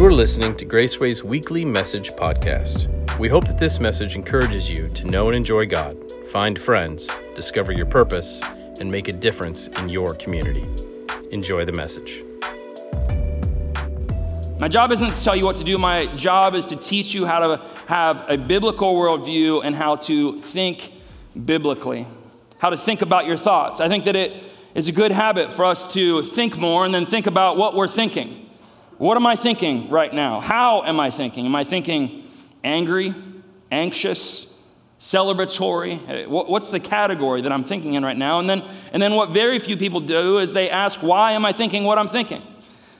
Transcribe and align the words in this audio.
You 0.00 0.06
are 0.06 0.12
listening 0.12 0.56
to 0.56 0.64
Graceway's 0.64 1.22
weekly 1.22 1.62
message 1.62 2.12
podcast. 2.12 2.88
We 3.18 3.28
hope 3.28 3.46
that 3.48 3.58
this 3.58 3.80
message 3.80 4.16
encourages 4.16 4.66
you 4.66 4.88
to 4.88 5.04
know 5.10 5.26
and 5.26 5.36
enjoy 5.36 5.66
God, 5.66 5.94
find 6.28 6.58
friends, 6.58 7.06
discover 7.36 7.70
your 7.70 7.84
purpose, 7.84 8.40
and 8.80 8.90
make 8.90 9.08
a 9.08 9.12
difference 9.12 9.66
in 9.66 9.90
your 9.90 10.14
community. 10.14 10.66
Enjoy 11.32 11.66
the 11.66 11.72
message. 11.72 12.24
My 14.58 14.68
job 14.68 14.90
isn't 14.90 15.12
to 15.12 15.22
tell 15.22 15.36
you 15.36 15.44
what 15.44 15.56
to 15.56 15.64
do. 15.64 15.76
My 15.76 16.06
job 16.06 16.54
is 16.54 16.64
to 16.64 16.76
teach 16.76 17.12
you 17.12 17.26
how 17.26 17.40
to 17.40 17.62
have 17.86 18.24
a 18.26 18.38
biblical 18.38 18.94
worldview 18.94 19.60
and 19.62 19.76
how 19.76 19.96
to 19.96 20.40
think 20.40 20.94
biblically, 21.44 22.06
how 22.58 22.70
to 22.70 22.78
think 22.78 23.02
about 23.02 23.26
your 23.26 23.36
thoughts. 23.36 23.80
I 23.80 23.88
think 23.88 24.04
that 24.04 24.16
it 24.16 24.32
is 24.74 24.88
a 24.88 24.92
good 24.92 25.12
habit 25.12 25.52
for 25.52 25.66
us 25.66 25.92
to 25.92 26.22
think 26.22 26.56
more 26.56 26.86
and 26.86 26.94
then 26.94 27.04
think 27.04 27.26
about 27.26 27.58
what 27.58 27.74
we're 27.74 27.86
thinking. 27.86 28.46
What 29.00 29.16
am 29.16 29.26
I 29.26 29.34
thinking 29.34 29.88
right 29.88 30.12
now? 30.12 30.40
How 30.40 30.82
am 30.82 31.00
I 31.00 31.10
thinking? 31.10 31.46
Am 31.46 31.56
I 31.56 31.64
thinking 31.64 32.22
angry, 32.62 33.14
anxious, 33.72 34.52
celebratory? 35.00 36.28
What's 36.28 36.68
the 36.68 36.80
category 36.80 37.40
that 37.40 37.50
I'm 37.50 37.64
thinking 37.64 37.94
in 37.94 38.04
right 38.04 38.16
now? 38.16 38.40
And 38.40 38.50
then, 38.50 38.62
and 38.92 39.02
then 39.02 39.14
what 39.14 39.30
very 39.30 39.58
few 39.58 39.78
people 39.78 40.00
do 40.00 40.36
is 40.36 40.52
they 40.52 40.68
ask, 40.68 41.00
why 41.00 41.32
am 41.32 41.46
I 41.46 41.54
thinking 41.54 41.84
what 41.84 41.96
I'm 41.96 42.08
thinking? 42.08 42.42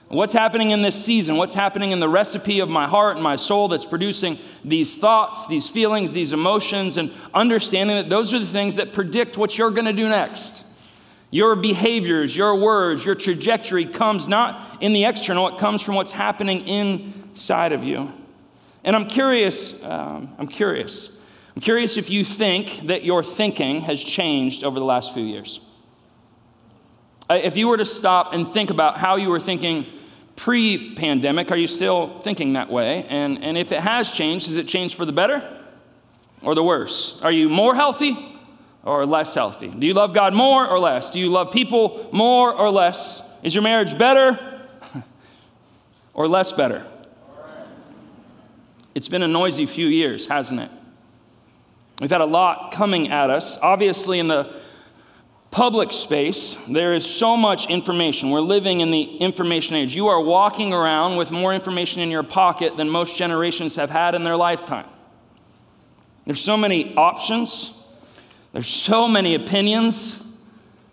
What's 0.07 0.33
happening 0.33 0.71
in 0.71 0.81
this 0.81 1.05
season? 1.05 1.37
What's 1.37 1.53
happening 1.53 1.91
in 1.91 1.99
the 1.99 2.09
recipe 2.09 2.61
of 2.61 2.67
my 2.67 2.87
heart 2.87 3.17
and 3.17 3.23
my 3.23 3.35
soul 3.35 3.67
that's 3.67 3.85
producing 3.85 4.39
these 4.65 4.97
thoughts, 4.97 5.45
these 5.45 5.69
feelings, 5.69 6.13
these 6.13 6.33
emotions, 6.33 6.97
and 6.97 7.13
understanding 7.31 7.97
that 7.97 8.09
those 8.09 8.33
are 8.33 8.39
the 8.39 8.47
things 8.47 8.77
that 8.77 8.91
predict 8.91 9.37
what 9.37 9.55
you're 9.55 9.69
going 9.69 9.85
to 9.85 9.93
do 9.93 10.09
next. 10.09 10.63
Your 11.31 11.55
behaviors, 11.55 12.35
your 12.35 12.55
words, 12.57 13.05
your 13.05 13.15
trajectory 13.15 13.85
comes 13.85 14.27
not 14.27 14.79
in 14.81 14.91
the 14.91 15.05
external, 15.05 15.47
it 15.47 15.57
comes 15.57 15.81
from 15.81 15.95
what's 15.95 16.11
happening 16.11 16.67
inside 16.67 17.71
of 17.71 17.85
you. 17.85 18.11
And 18.83 18.95
I'm 18.95 19.07
curious, 19.07 19.81
um, 19.83 20.35
I'm 20.37 20.47
curious. 20.47 21.17
I'm 21.55 21.61
curious 21.61 21.95
if 21.95 22.09
you 22.09 22.25
think 22.25 22.81
that 22.87 23.05
your 23.05 23.23
thinking 23.23 23.81
has 23.81 24.03
changed 24.03 24.65
over 24.65 24.77
the 24.77 24.85
last 24.85 25.13
few 25.13 25.23
years. 25.23 25.61
Uh, 27.29 27.35
if 27.35 27.55
you 27.55 27.69
were 27.69 27.77
to 27.77 27.85
stop 27.85 28.33
and 28.33 28.51
think 28.51 28.69
about 28.69 28.97
how 28.97 29.15
you 29.15 29.29
were 29.29 29.39
thinking 29.39 29.85
pre 30.35 30.95
pandemic, 30.95 31.49
are 31.51 31.57
you 31.57 31.67
still 31.67 32.17
thinking 32.19 32.53
that 32.53 32.69
way? 32.69 33.05
And, 33.07 33.41
and 33.41 33.57
if 33.57 33.71
it 33.71 33.79
has 33.79 34.11
changed, 34.11 34.47
has 34.47 34.57
it 34.57 34.67
changed 34.67 34.95
for 34.95 35.05
the 35.05 35.13
better 35.13 35.61
or 36.41 36.55
the 36.55 36.63
worse? 36.63 37.21
Are 37.21 37.31
you 37.31 37.47
more 37.47 37.73
healthy 37.73 38.30
or 38.83 39.05
less 39.05 39.33
healthy? 39.33 39.67
Do 39.67 39.85
you 39.85 39.93
love 39.93 40.13
God 40.13 40.33
more 40.33 40.67
or 40.67 40.79
less? 40.79 41.09
Do 41.11 41.19
you 41.19 41.29
love 41.29 41.51
people 41.51 42.09
more 42.11 42.53
or 42.53 42.69
less? 42.69 43.21
Is 43.43 43.53
your 43.53 43.63
marriage 43.63 43.97
better 43.97 44.39
or 46.13 46.27
less 46.27 46.51
better? 46.51 46.85
It's 48.93 49.07
been 49.07 49.23
a 49.23 49.27
noisy 49.27 49.65
few 49.65 49.87
years, 49.87 50.27
hasn't 50.27 50.59
it? 50.59 50.71
We've 52.01 52.09
had 52.09 52.21
a 52.21 52.25
lot 52.25 52.71
coming 52.71 53.09
at 53.09 53.29
us. 53.29 53.57
Obviously, 53.59 54.19
in 54.19 54.27
the 54.27 54.53
public 55.51 55.91
space, 55.91 56.57
there 56.67 56.93
is 56.93 57.05
so 57.05 57.37
much 57.37 57.69
information. 57.69 58.31
We're 58.31 58.39
living 58.39 58.79
in 58.79 58.89
the 58.89 59.03
information 59.17 59.75
age. 59.75 59.95
You 59.95 60.07
are 60.07 60.19
walking 60.19 60.73
around 60.73 61.17
with 61.17 61.29
more 61.29 61.53
information 61.53 62.01
in 62.01 62.09
your 62.09 62.23
pocket 62.23 62.75
than 62.75 62.89
most 62.89 63.17
generations 63.17 63.75
have 63.75 63.89
had 63.89 64.15
in 64.15 64.23
their 64.23 64.37
lifetime. 64.37 64.87
There's 66.25 66.41
so 66.41 66.57
many 66.57 66.95
options, 66.95 67.71
there's 68.53 68.67
so 68.67 69.07
many 69.07 69.35
opinions, 69.35 70.21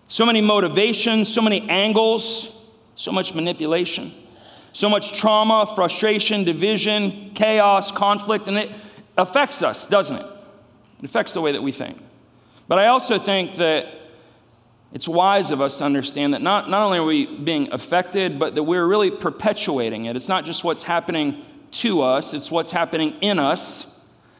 so 0.06 0.24
many 0.24 0.40
motivations, 0.40 1.32
so 1.32 1.42
many 1.42 1.68
angles, 1.68 2.54
so 2.94 3.12
much 3.12 3.34
manipulation, 3.34 4.12
so 4.72 4.88
much 4.88 5.18
trauma, 5.18 5.66
frustration, 5.74 6.44
division, 6.44 7.32
chaos, 7.34 7.90
conflict, 7.90 8.48
and 8.48 8.56
it 8.56 8.70
affects 9.16 9.62
us, 9.62 9.86
doesn't 9.86 10.16
it? 10.16 10.26
It 11.00 11.04
affects 11.04 11.32
the 11.34 11.40
way 11.40 11.52
that 11.52 11.62
we 11.62 11.72
think. 11.72 11.98
But 12.68 12.78
I 12.78 12.86
also 12.86 13.18
think 13.18 13.56
that 13.56 13.86
it's 14.92 15.08
wise 15.08 15.50
of 15.50 15.60
us 15.60 15.78
to 15.78 15.84
understand 15.84 16.34
that 16.34 16.42
not, 16.42 16.70
not 16.70 16.82
only 16.82 16.98
are 16.98 17.04
we 17.04 17.26
being 17.26 17.72
affected, 17.72 18.38
but 18.38 18.54
that 18.54 18.62
we're 18.62 18.86
really 18.86 19.10
perpetuating 19.10 20.06
it. 20.06 20.16
It's 20.16 20.28
not 20.28 20.44
just 20.44 20.64
what's 20.64 20.84
happening 20.84 21.44
to 21.70 22.02
us, 22.02 22.32
it's 22.32 22.50
what's 22.50 22.70
happening 22.70 23.16
in 23.20 23.38
us. 23.38 23.86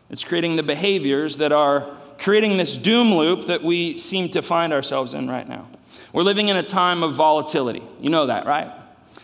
It's 0.09 0.25
creating 0.25 0.57
the 0.57 0.63
behaviors 0.63 1.37
that 1.39 1.53
are 1.53 1.98
creating 2.19 2.57
this 2.57 2.77
doom 2.77 3.15
loop 3.15 3.47
that 3.47 3.63
we 3.63 3.97
seem 3.99 4.29
to 4.31 4.43
find 4.43 4.73
ourselves 4.73 5.15
in 5.15 5.29
right 5.29 5.49
now. 5.49 5.69
We're 6.13 6.23
living 6.23 6.49
in 6.49 6.57
a 6.57 6.63
time 6.63 7.03
of 7.03 7.15
volatility. 7.15 7.83
You 8.01 8.11
know 8.11 8.27
that, 8.27 8.47
right? 8.47 8.73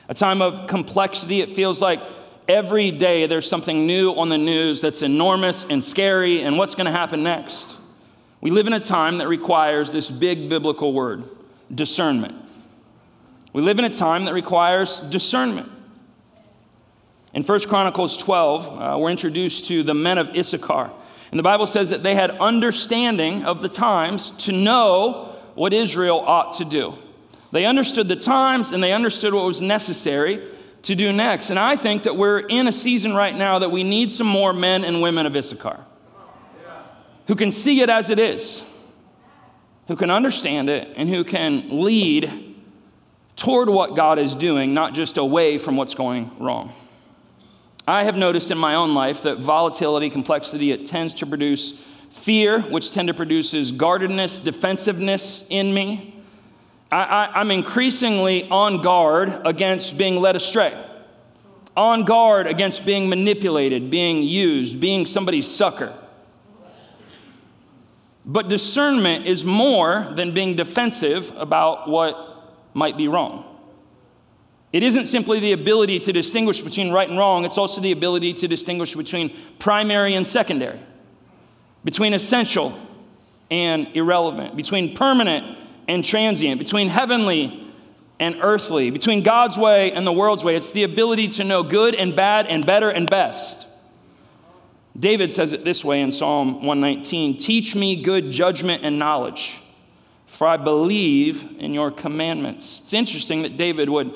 A 0.09 0.15
time 0.15 0.43
of 0.43 0.69
complexity. 0.69 1.41
It 1.41 1.53
feels 1.53 1.81
like 1.83 2.01
every 2.47 2.91
day 2.91 3.27
there's 3.27 3.49
something 3.49 3.87
new 3.87 4.13
on 4.13 4.29
the 4.29 4.39
news 4.39 4.81
that's 4.81 5.03
enormous 5.03 5.65
and 5.65 5.83
scary, 5.83 6.43
and 6.43 6.59
what's 6.59 6.75
going 6.75 6.87
to 6.87 6.93
happen 6.93 7.23
next? 7.23 7.77
We 8.41 8.51
live 8.51 8.67
in 8.67 8.75
a 8.75 8.81
time 8.81 9.19
that 9.19 9.29
requires 9.29 9.91
this 9.91 10.11
big 10.11 10.49
biblical 10.49 10.93
word 10.93 11.25
discernment. 11.75 12.37
We 13.53 13.63
live 13.63 13.79
in 13.79 13.85
a 13.85 13.91
time 13.91 14.27
that 14.27 14.35
requires 14.35 15.01
discernment. 15.01 15.71
In 17.33 17.43
1 17.43 17.61
Chronicles 17.61 18.17
12, 18.19 18.69
uh, 18.69 18.99
we're 18.99 19.11
introduced 19.11 19.67
to 19.67 19.83
the 19.83 19.95
men 19.95 20.19
of 20.19 20.31
Issachar. 20.37 20.91
And 21.35 21.39
the 21.41 21.43
Bible 21.43 21.67
says 21.67 21.91
that 21.91 22.05
they 22.05 22.15
had 22.15 22.31
understanding 22.31 23.45
of 23.45 23.61
the 23.61 23.69
times 23.69 24.31
to 24.45 24.53
know 24.53 25.35
what 25.57 25.73
Israel 25.73 26.21
ought 26.21 26.59
to 26.59 26.65
do. 26.65 26.95
They 27.51 27.65
understood 27.65 28.07
the 28.07 28.15
times 28.15 28.71
and 28.71 28.81
they 28.81 28.93
understood 28.93 29.35
what 29.35 29.45
was 29.45 29.61
necessary 29.61 30.49
to 30.83 30.95
do 30.95 31.13
next. 31.13 31.51
And 31.51 31.59
I 31.59 31.75
think 31.75 32.05
that 32.05 32.17
we're 32.17 32.39
in 32.39 32.69
a 32.69 32.73
season 32.73 33.15
right 33.15 33.35
now 33.35 33.59
that 33.59 33.73
we 33.73 33.83
need 33.83 34.13
some 34.13 34.29
more 34.29 34.53
men 34.53 34.85
and 34.85 35.03
women 35.03 35.27
of 35.27 35.35
Issachar 35.35 35.85
who 37.27 37.35
can 37.35 37.51
see 37.51 37.81
it 37.81 37.91
as 37.91 38.11
it 38.11 38.21
is, 38.21 38.63
who 39.89 39.97
can 39.97 40.13
understand 40.13 40.71
it, 40.71 40.89
and 40.95 41.09
who 41.09 41.25
can 41.25 41.81
lead 41.81 42.55
toward 43.35 43.69
what 43.69 43.97
God 43.97 44.21
is 44.21 44.37
doing, 44.37 44.73
not 44.73 44.95
just 44.95 45.19
away 45.19 45.59
from 45.59 45.77
what's 45.77 45.97
going 45.97 46.31
wrong. 46.39 46.73
I 47.87 48.05
have 48.05 48.17
noticed 48.17 48.51
in 48.51 48.57
my 48.57 48.77
own 48.77 48.95
life 48.95 49.23
that 49.23 49.39
volatility, 49.39 50.09
complexity, 50.09 50.73
it 50.73 50.87
tends 50.87 51.13
to 51.15 51.27
produce 51.27 51.73
fear, 52.09 52.61
which 52.61 52.93
tend 52.93 53.09
to 53.09 53.15
produces 53.15 53.73
guardedness, 53.73 54.39
defensiveness 54.39 55.47
in 55.51 55.75
me. 55.75 56.23
I, 56.91 57.41
am 57.41 57.51
increasingly 57.51 58.49
on 58.49 58.81
guard 58.81 59.43
against 59.45 59.99
being 59.99 60.21
led 60.21 60.37
astray, 60.37 60.81
on 61.77 62.05
guard 62.05 62.47
against 62.47 62.87
being 62.87 63.09
manipulated, 63.09 63.91
being 63.91 64.23
used, 64.23 64.81
being 64.81 65.05
somebody's 65.05 65.49
sucker. 65.49 65.93
But 68.25 68.49
discernment 68.49 69.27
is 69.27 69.45
more 69.45 70.07
than 70.13 70.33
being 70.33 70.57
defensive 70.57 71.33
about 71.37 71.89
what 71.89 72.17
might 72.73 72.97
be 72.97 73.09
wrong. 73.09 73.54
It 74.75 74.83
isn't 74.83 75.05
simply 75.05 75.39
the 75.39 75.53
ability 75.53 76.01
to 76.01 76.13
distinguish 76.13 76.61
between 76.61 76.91
right 76.91 77.09
and 77.09 77.17
wrong, 77.17 77.45
it's 77.45 77.59
also 77.59 77.81
the 77.81 77.93
ability 77.93 78.33
to 78.35 78.49
distinguish 78.49 78.97
between 78.97 79.33
primary 79.61 80.15
and 80.15 80.27
secondary, 80.27 80.81
between 81.85 82.13
essential 82.13 82.77
and 83.53 83.87
irrelevant, 83.95 84.57
between 84.57 84.97
permanent 84.97 85.57
and 85.87 86.05
transient, 86.05 86.59
between 86.59 86.89
heavenly 86.89 87.73
and 88.19 88.35
earthly, 88.41 88.91
between 88.91 89.23
God's 89.23 89.57
way 89.57 89.93
and 89.93 90.05
the 90.05 90.13
world's 90.13 90.43
way. 90.43 90.57
It's 90.57 90.73
the 90.73 90.83
ability 90.83 91.29
to 91.29 91.45
know 91.45 91.63
good 91.63 91.95
and 91.95 92.17
bad 92.17 92.49
and 92.49 92.67
better 92.67 92.91
and 92.91 93.09
best. 93.09 93.69
David 94.99 95.33
says 95.33 95.53
it 95.53 95.63
this 95.63 95.85
way 95.85 96.01
in 96.01 96.11
Psalm 96.11 96.55
119 96.55 97.37
Teach 97.37 97.77
me 97.77 98.03
good 98.03 98.33
judgment 98.33 98.83
and 98.83 98.99
knowledge, 98.99 99.61
for 100.27 100.49
I 100.49 100.57
believe 100.57 101.45
in 101.61 101.75
your 101.75 101.93
commandments. 101.93 102.81
It's 102.81 102.93
interesting 102.93 103.43
that 103.43 103.57
David 103.57 103.89
would 103.89 104.13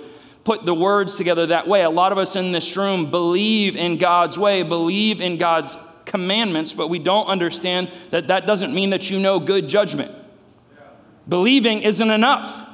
put 0.48 0.64
the 0.64 0.72
words 0.72 1.16
together 1.16 1.48
that 1.48 1.68
way. 1.68 1.82
A 1.82 1.90
lot 1.90 2.10
of 2.10 2.16
us 2.16 2.34
in 2.34 2.52
this 2.52 2.74
room 2.74 3.10
believe 3.10 3.76
in 3.76 3.98
God's 3.98 4.38
way, 4.38 4.62
believe 4.62 5.20
in 5.20 5.36
God's 5.36 5.76
commandments, 6.06 6.72
but 6.72 6.88
we 6.88 6.98
don't 6.98 7.26
understand 7.26 7.92
that 8.12 8.28
that 8.28 8.46
doesn't 8.46 8.72
mean 8.72 8.88
that 8.88 9.10
you 9.10 9.20
know 9.20 9.38
good 9.38 9.68
judgment. 9.68 10.10
Believing 11.28 11.82
isn't 11.82 12.10
enough. 12.10 12.66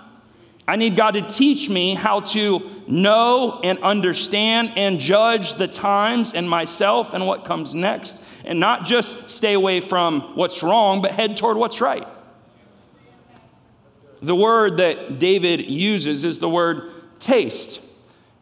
I 0.69 0.76
need 0.76 0.94
God 0.94 1.15
to 1.15 1.23
teach 1.23 1.69
me 1.69 1.97
how 1.97 2.21
to 2.21 2.62
know 2.87 3.59
and 3.65 3.81
understand 3.81 4.75
and 4.77 5.00
judge 5.00 5.56
the 5.56 5.67
times 5.67 6.32
and 6.32 6.49
myself 6.49 7.12
and 7.12 7.27
what 7.27 7.44
comes 7.44 7.75
next, 7.75 8.17
and 8.44 8.61
not 8.61 8.85
just 8.85 9.31
stay 9.31 9.53
away 9.53 9.81
from 9.81 10.37
what's 10.37 10.62
wrong, 10.62 11.03
but 11.03 11.11
head 11.11 11.37
toward 11.37 11.56
what's 11.56 11.81
right. 11.81 12.06
The 14.23 14.37
word 14.37 14.77
that 14.77 15.19
David 15.19 15.69
uses 15.69 16.23
is 16.23 16.38
the 16.38 16.49
word 16.49 16.94
taste. 17.21 17.81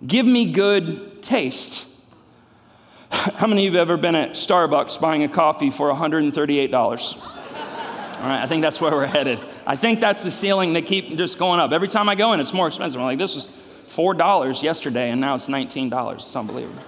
Give 0.07 0.27
me 0.27 0.53
good 0.53 1.23
taste. 1.23 1.87
How 3.11 3.47
many 3.47 3.67
of 3.67 3.73
you 3.73 3.79
have 3.79 3.89
ever 3.89 3.97
been 3.97 4.15
at 4.15 4.31
Starbucks 4.31 5.01
buying 5.01 5.23
a 5.23 5.29
coffee 5.29 5.71
for 5.71 5.93
$138? 5.93 6.73
All 6.73 8.29
right, 8.29 8.43
I 8.43 8.47
think 8.47 8.63
that's 8.63 8.81
where 8.81 8.93
we're 8.93 9.07
headed. 9.07 9.45
I 9.67 9.77
think 9.77 10.01
that's 10.01 10.23
the 10.23 10.31
ceiling 10.31 10.73
they 10.73 10.83
keep 10.83 11.17
just 11.17 11.39
going 11.39 11.59
up. 11.61 11.73
Every 11.73 11.89
time 11.89 12.09
I 12.09 12.15
go 12.15 12.33
in, 12.33 12.41
it's 12.41 12.53
more 12.53 12.69
expensive. 12.69 13.01
I'm 13.01 13.07
like, 13.07 13.19
this 13.19 13.35
was 13.35 13.49
$4 13.89 14.63
yesterday, 14.63 15.11
and 15.11 15.21
now 15.21 15.35
it's 15.35 15.47
$19. 15.47 16.15
It's 16.15 16.37
unbelievable. 16.37 16.83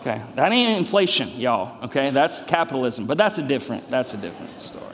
Okay, 0.00 0.22
that 0.36 0.50
ain't 0.50 0.78
inflation, 0.78 1.28
y'all. 1.38 1.84
Okay, 1.84 2.08
that's 2.08 2.40
capitalism, 2.40 3.06
but 3.06 3.18
that's 3.18 3.36
a 3.36 3.42
different, 3.42 3.90
that's 3.90 4.14
a 4.14 4.16
different 4.16 4.58
story. 4.58 4.86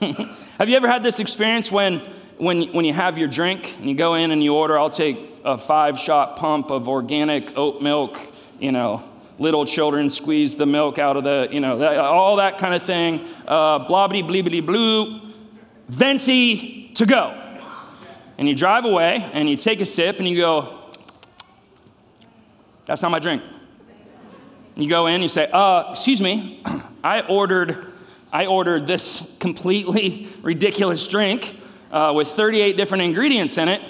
have 0.58 0.68
you 0.68 0.76
ever 0.76 0.88
had 0.88 1.02
this 1.02 1.20
experience 1.20 1.70
when, 1.70 2.00
when, 2.38 2.72
when 2.72 2.84
you 2.84 2.92
have 2.92 3.16
your 3.16 3.28
drink 3.28 3.74
and 3.78 3.88
you 3.88 3.94
go 3.94 4.14
in 4.14 4.30
and 4.30 4.42
you 4.42 4.54
order, 4.54 4.78
I'll 4.78 4.90
take 4.90 5.18
a 5.44 5.56
five 5.56 5.98
shot 5.98 6.36
pump 6.36 6.70
of 6.70 6.88
organic 6.88 7.56
oat 7.56 7.80
milk, 7.80 8.18
you 8.58 8.72
know, 8.72 9.04
little 9.38 9.64
children 9.66 10.10
squeeze 10.10 10.56
the 10.56 10.66
milk 10.66 10.98
out 10.98 11.16
of 11.16 11.24
the, 11.24 11.48
you 11.50 11.60
know, 11.60 11.78
that, 11.78 11.98
all 11.98 12.36
that 12.36 12.58
kind 12.58 12.74
of 12.74 12.82
thing, 12.82 13.26
uh, 13.46 13.86
blobbity 13.86 14.22
bleebity 14.22 14.64
blue, 14.64 15.20
venti 15.88 16.90
to 16.94 17.06
go. 17.06 17.40
And 18.38 18.48
you 18.48 18.54
drive 18.54 18.84
away 18.84 19.28
and 19.32 19.48
you 19.48 19.56
take 19.56 19.80
a 19.80 19.86
sip 19.86 20.18
and 20.18 20.28
you 20.28 20.36
go, 20.36 20.80
that's 22.86 23.02
not 23.02 23.10
my 23.10 23.18
drink. 23.18 23.42
You 24.76 24.88
go 24.88 25.06
in, 25.06 25.22
you 25.22 25.28
say, 25.28 25.48
uh, 25.52 25.92
excuse 25.92 26.20
me, 26.20 26.62
I 27.04 27.20
ordered, 27.22 27.92
I 28.32 28.46
ordered 28.46 28.88
this 28.88 29.22
completely 29.38 30.28
ridiculous 30.42 31.06
drink 31.06 31.54
uh, 31.94 32.12
with 32.12 32.26
38 32.28 32.76
different 32.76 33.04
ingredients 33.04 33.56
in 33.56 33.68
it, 33.68 33.80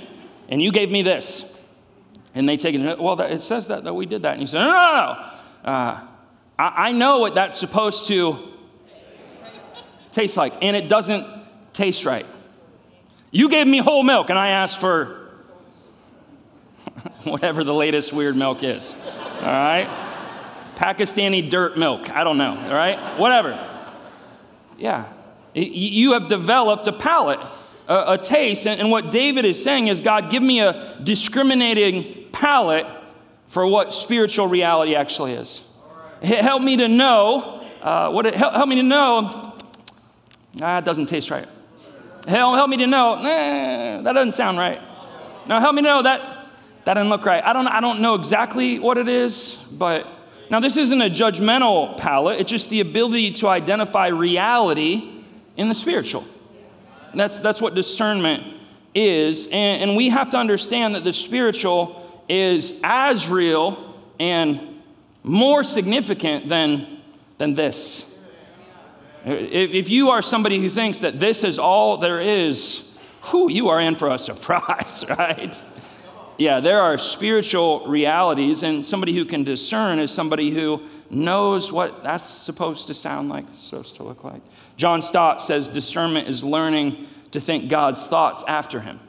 and 0.51 0.63
you 0.63 0.71
gave 0.71 0.91
me 0.91 1.01
this. 1.01 1.51
And 2.35 2.47
they 2.47 2.59
take 2.59 2.75
it, 2.75 3.01
well, 3.01 3.17
that, 3.17 3.33
it 3.33 3.41
says 3.41 3.69
that, 3.69 3.85
that 3.85 3.95
we 3.95 4.05
did 4.05 4.23
that. 4.23 4.35
And 4.35 4.43
you 4.43 4.47
say, 4.47 4.59
no, 4.59 4.67
no, 4.67 4.73
no. 4.73 5.71
Uh, 5.71 6.01
I, 6.59 6.89
I 6.89 6.93
know 6.93 7.21
what 7.21 7.35
that's 7.35 7.57
supposed 7.57 8.07
to 8.09 8.53
taste 10.13 10.37
like, 10.37 10.53
and 10.61 10.77
it 10.77 10.87
doesn't 10.87 11.27
taste 11.73 12.05
right. 12.05 12.27
You 13.31 13.49
gave 13.49 13.67
me 13.67 13.79
whole 13.79 14.03
milk, 14.03 14.29
and 14.29 14.39
I 14.39 14.51
asked 14.51 14.79
for 14.79 15.31
whatever 17.25 17.65
the 17.65 17.75
latest 17.75 18.13
weird 18.13 18.37
milk 18.37 18.63
is. 18.63 18.95
All 19.41 19.47
right? 19.47 19.89
Pakistani 20.77 21.49
dirt 21.49 21.79
milk. 21.79 22.11
I 22.11 22.23
don't 22.23 22.37
know. 22.37 22.51
All 22.51 22.75
right? 22.75 22.99
Whatever. 23.19 23.59
Yeah. 24.77 25.11
You 25.55 26.13
have 26.13 26.29
developed 26.29 26.87
a 26.87 26.93
palate, 26.93 27.41
a, 27.89 28.13
a 28.13 28.19
taste. 28.19 28.67
And, 28.67 28.81
and 28.81 28.91
what 28.91 29.11
David 29.11 29.45
is 29.45 29.63
saying 29.63 29.89
is 29.89 30.01
God, 30.01 30.31
give 30.31 30.43
me 30.43 30.61
a 30.61 30.99
discriminating 31.03 32.29
palate 32.33 32.87
for 33.47 33.67
what 33.67 33.93
spiritual 33.95 34.47
reality 34.47 34.95
actually 34.95 35.35
is. 35.35 35.61
Help 36.23 36.63
me 36.63 36.77
to 36.79 36.89
know 36.89 37.63
uh, 37.83 38.11
what 38.11 38.27
it, 38.27 38.35
help, 38.35 38.55
help, 38.55 38.69
me 38.69 38.77
to 38.77 38.83
know. 38.83 39.55
Ah, 40.61 40.79
it 40.79 40.85
doesn't 40.85 41.07
taste 41.07 41.31
right. 41.31 41.49
Help, 42.27 42.55
help 42.57 42.71
me 42.71 42.79
to 42.79 42.87
know. 42.87 43.23
That 43.23 44.13
doesn't 44.13 44.33
sound 44.33 44.59
right. 44.59 44.81
Now 45.47 45.61
help 45.61 45.75
me 45.75 45.83
know 45.83 46.03
that 46.03 46.35
that 46.85 46.95
didn't 46.95 47.09
look 47.09 47.25
right. 47.25 47.43
I 47.43 47.53
don't, 47.53 47.67
I 47.67 47.81
don't 47.81 48.01
know 48.01 48.15
exactly 48.15 48.79
what 48.79 48.99
it 48.99 49.09
is, 49.09 49.57
but 49.73 50.07
now 50.51 50.61
this 50.61 50.77
isn't 50.77 51.01
a 51.01 51.09
judgmental 51.09 51.97
palate. 51.99 52.41
It's 52.41 52.51
just 52.51 52.71
the 52.71 52.81
ability 52.81 53.33
to 53.33 53.49
identify 53.49 54.09
reality 54.09 55.23
in 55.57 55.69
the 55.69 55.75
spiritual. 55.75 56.25
That's, 57.19 57.41
that's 57.41 57.61
what 57.61 57.75
discernment 57.75 58.43
is. 58.95 59.47
And, 59.47 59.83
and 59.83 59.97
we 59.97 60.09
have 60.11 60.31
to 60.31 60.37
understand 60.37 60.95
that 60.95 61.05
the 61.05 61.13
spiritual 61.13 62.23
is 62.29 62.81
as 62.83 63.29
real 63.29 63.95
and 64.19 64.83
more 65.23 65.65
significant 65.65 66.49
than, 66.49 67.01
than 67.39 67.55
this. 67.55 68.05
If, 69.25 69.71
if 69.73 69.89
you 69.89 70.11
are 70.11 70.23
somebody 70.23 70.59
who 70.59 70.69
thinks 70.69 70.99
that 71.01 71.19
this 71.19 71.45
is 71.45 71.59
all 71.59 71.99
there 71.99 72.21
is, 72.21 72.87
whew, 73.31 73.51
you 73.51 73.69
are 73.69 73.81
in 73.81 73.97
for 73.97 74.11
a 74.11 74.19
surprise, 74.31 75.05
right? 75.09 75.61
Yeah, 76.37 76.61
there 76.61 76.81
are 76.81 76.99
spiritual 76.99 77.87
realities, 77.87 78.63
and 78.63 78.85
somebody 78.85 79.15
who 79.15 79.25
can 79.25 79.45
discern 79.45 79.99
is 79.99 80.11
somebody 80.11 80.51
who 80.51 80.83
knows 81.11 81.73
what 81.73 82.03
that's 82.03 82.25
supposed 82.25 82.87
to 82.89 82.95
sound 82.95 83.29
like, 83.29 83.45
supposed 83.57 83.97
to 83.97 84.03
look 84.03 84.25
like. 84.25 84.43
John 84.77 85.03
Stott 85.03 85.43
says 85.43 85.69
discernment 85.69 86.29
is 86.29 86.43
learning 86.43 87.07
to 87.33 87.41
think 87.41 87.69
God's 87.69 88.07
thoughts 88.07 88.45
after 88.47 88.81
him 88.81 89.01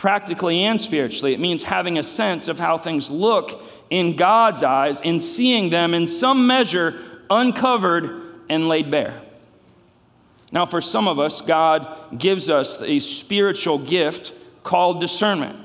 practically 0.00 0.62
and 0.62 0.80
spiritually. 0.80 1.34
It 1.34 1.40
means 1.40 1.62
having 1.62 1.98
a 1.98 2.02
sense 2.02 2.48
of 2.48 2.58
how 2.58 2.78
things 2.78 3.10
look 3.10 3.62
in 3.90 4.16
God's 4.16 4.62
eyes 4.62 4.98
and 5.02 5.22
seeing 5.22 5.68
them 5.68 5.92
in 5.92 6.06
some 6.06 6.46
measure 6.46 6.98
uncovered 7.28 8.46
and 8.48 8.66
laid 8.66 8.90
bare. 8.90 9.20
Now, 10.50 10.64
for 10.64 10.80
some 10.80 11.06
of 11.06 11.18
us, 11.18 11.42
God 11.42 12.18
gives 12.18 12.48
us 12.48 12.80
a 12.80 12.98
spiritual 13.00 13.78
gift 13.78 14.32
called 14.64 15.00
discernment. 15.00 15.58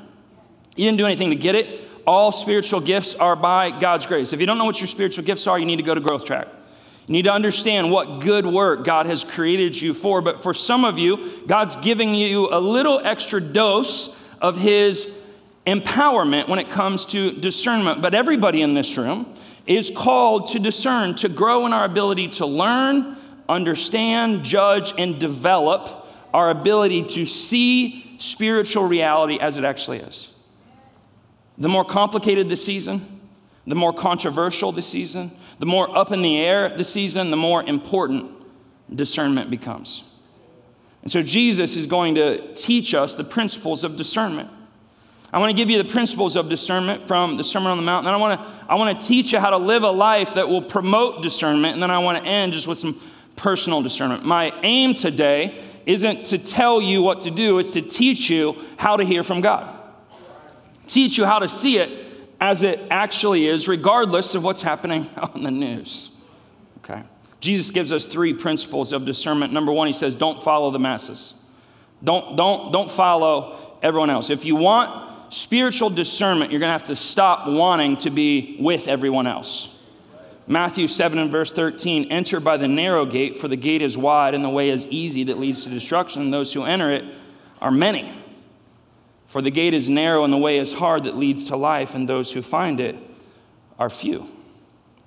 You 0.76 0.84
didn't 0.84 0.98
do 0.98 1.06
anything 1.06 1.30
to 1.30 1.38
get 1.38 1.56
it. 1.56 1.85
All 2.06 2.32
spiritual 2.32 2.82
gifts 2.82 3.16
are 3.16 3.36
by 3.36 3.72
God's 3.72 4.06
grace. 4.06 4.32
If 4.32 4.40
you 4.40 4.46
don't 4.46 4.58
know 4.58 4.66
what 4.66 4.80
your 4.80 4.88
spiritual 4.88 5.24
gifts 5.24 5.48
are, 5.48 5.58
you 5.58 5.66
need 5.66 5.78
to 5.78 5.84
go 5.84 5.96
to 5.96 6.02
Growth 6.02 6.26
Track. 6.26 6.48
You 7.08 7.14
need 7.14 7.24
to 7.24 7.32
understand 7.32 7.92
what 7.92 8.22
good 8.22 8.46
work 8.46 8.84
God 8.84 9.06
has 9.06 9.24
created 9.24 9.80
you 9.80 9.94
for. 9.94 10.22
But 10.22 10.42
for 10.42 10.54
some 10.54 10.86
of 10.86 10.98
you, 10.98 11.42
God's 11.46 11.76
giving 11.78 12.16
you 12.16 12.50
a 12.52 12.60
little 12.60 13.00
extra 13.00 13.40
dose 13.40 14.16
of 14.42 14.56
his 14.56 15.12
empowerment 15.68 16.48
when 16.48 16.60
it 16.60 16.70
comes 16.70 17.06
to 17.06 17.32
discernment. 17.32 18.02
But 18.02 18.14
everybody 18.14 18.62
in 18.62 18.74
this 18.74 18.98
room 18.98 19.32
is 19.66 19.92
called 19.96 20.48
to 20.52 20.60
discern, 20.60 21.16
to 21.16 21.30
grow 21.30 21.66
in 21.66 21.74
our 21.74 21.86
ability 21.86 22.30
to 22.30 22.46
learn, 22.46 23.18
understand, 23.50 24.44
judge, 24.44 24.94
and 24.98 25.20
develop 25.20 26.08
our 26.34 26.50
ability 26.50 27.04
to 27.04 27.26
see 27.26 28.16
spiritual 28.20 28.88
reality 28.88 29.40
as 29.40 29.58
it 29.58 29.64
actually 29.64 30.00
is. 30.00 30.28
The 31.58 31.70
more 31.70 31.86
complicated 31.86 32.50
the 32.50 32.58
season, 32.58 33.22
the 33.66 33.76
more 33.76 33.94
controversial 33.94 34.72
the 34.72 34.82
season, 34.82 35.32
the 35.60 35.66
more 35.66 35.96
up 35.96 36.12
in 36.12 36.22
the 36.22 36.38
air 36.38 36.76
the 36.76 36.84
season, 36.84 37.32
the 37.32 37.38
more 37.38 37.64
important 37.64 38.32
discernment 38.94 39.50
becomes. 39.50 40.04
And 41.02 41.12
so 41.12 41.22
Jesus 41.22 41.76
is 41.76 41.86
going 41.86 42.16
to 42.16 42.54
teach 42.56 42.94
us 42.94 43.16
the 43.16 43.24
principles 43.24 43.84
of 43.84 43.96
discernment. 43.96 44.50
I 45.32 45.40
want 45.40 45.52
to 45.52 45.56
give 45.56 45.70
you 45.70 45.78
the 45.78 45.90
principles 45.90 46.36
of 46.36 46.50
discernment 46.50 47.08
from 47.08 47.38
the 47.38 47.44
Sermon 47.44 47.72
on 47.72 47.78
the 47.78 47.84
Mount. 47.84 48.08
And 48.08 48.16
I 48.16 48.18
want 48.18 48.40
to, 48.40 48.48
I 48.70 48.76
want 48.76 49.00
to 49.00 49.06
teach 49.06 49.34
you 49.34 49.40
how 49.40 49.50
to 49.50 49.58
live 49.58 49.84
a 49.84 49.92
life 49.92 50.36
that 50.36 50.48
will 50.48 50.62
promote 50.62 51.22
discernment. 51.22 51.74
And 51.74 51.84
then 51.84 51.92
I 51.92 52.00
want 52.00 52.24
to 52.24 52.30
end 52.30 52.54
just 52.54 52.68
with 52.68 52.78
some 52.78 53.00
personal 53.36 53.82
discernment. 53.82 54.26
My 54.26 54.54
aim 54.64 54.94
today 54.94 55.62
isn't 55.86 56.26
to 56.28 56.38
tell 56.38 56.82
you 56.82 57.02
what 57.02 57.22
to 57.22 57.32
do, 57.32 57.60
it's 57.60 57.74
to 57.74 57.82
teach 57.82 58.30
you 58.30 58.56
how 58.78 58.98
to 58.98 59.04
hear 59.04 59.24
from 59.24 59.42
God. 59.42 59.78
Teach 60.88 61.18
you 61.18 61.26
how 61.26 61.40
to 61.40 61.50
see 61.50 61.78
it 61.78 62.06
as 62.40 62.62
it 62.64 62.80
actually 62.90 63.48
is, 63.48 63.68
regardless 63.68 64.36
of 64.36 64.44
what's 64.44 64.62
happening 64.62 65.10
on 65.18 65.44
the 65.44 65.52
news. 65.52 66.12
Okay? 66.80 67.04
Jesus 67.40 67.72
gives 67.72 67.92
us 67.92 68.06
three 68.06 68.34
principles 68.34 68.92
of 68.92 69.06
discernment. 69.06 69.54
Number 69.54 69.72
one, 69.72 69.88
he 69.88 69.94
says, 69.94 70.16
don't 70.16 70.42
follow 70.42 70.72
the 70.72 70.80
masses. 70.80 71.34
Don't, 72.04 72.36
don't, 72.36 72.72
don't 72.72 72.92
follow 72.92 73.78
everyone 73.82 74.10
else. 74.10 74.30
If 74.30 74.46
you 74.46 74.56
want 74.56 75.34
spiritual 75.34 75.90
discernment, 75.90 76.52
you're 76.52 76.60
going 76.60 76.70
to 76.70 76.74
have 76.74 76.86
to 76.86 76.96
stop 76.96 77.48
wanting 77.48 77.98
to 77.98 78.10
be 78.10 78.58
with 78.60 78.88
everyone 78.88 79.28
else. 79.28 79.70
Matthew 80.48 80.88
7 80.88 81.18
and 81.18 81.32
verse 81.32 81.52
13 81.52 82.12
enter 82.12 82.40
by 82.40 82.58
the 82.58 82.68
narrow 82.68 83.06
gate, 83.06 83.38
for 83.38 83.48
the 83.48 83.56
gate 83.56 83.82
is 83.82 83.98
wide 83.98 84.36
and 84.36 84.44
the 84.44 84.50
way 84.50 84.70
is 84.70 84.86
easy 84.88 85.24
that 85.26 85.40
leads 85.40 85.64
to 85.64 85.70
destruction, 85.70 86.22
and 86.22 86.34
those 86.34 86.54
who 86.54 86.64
enter 86.64 86.92
it 86.92 87.04
are 87.62 87.72
many. 87.72 88.12
For 89.36 89.42
the 89.42 89.52
gate 89.52 89.74
is 89.74 89.90
narrow 89.90 90.24
and 90.24 90.32
the 90.32 90.38
way 90.38 90.60
is 90.60 90.72
hard 90.72 91.04
that 91.04 91.18
leads 91.18 91.48
to 91.48 91.58
life, 91.58 91.94
and 91.94 92.08
those 92.08 92.32
who 92.32 92.42
find 92.42 92.80
it 92.80 92.96
are 93.78 93.90
few. 93.90 94.30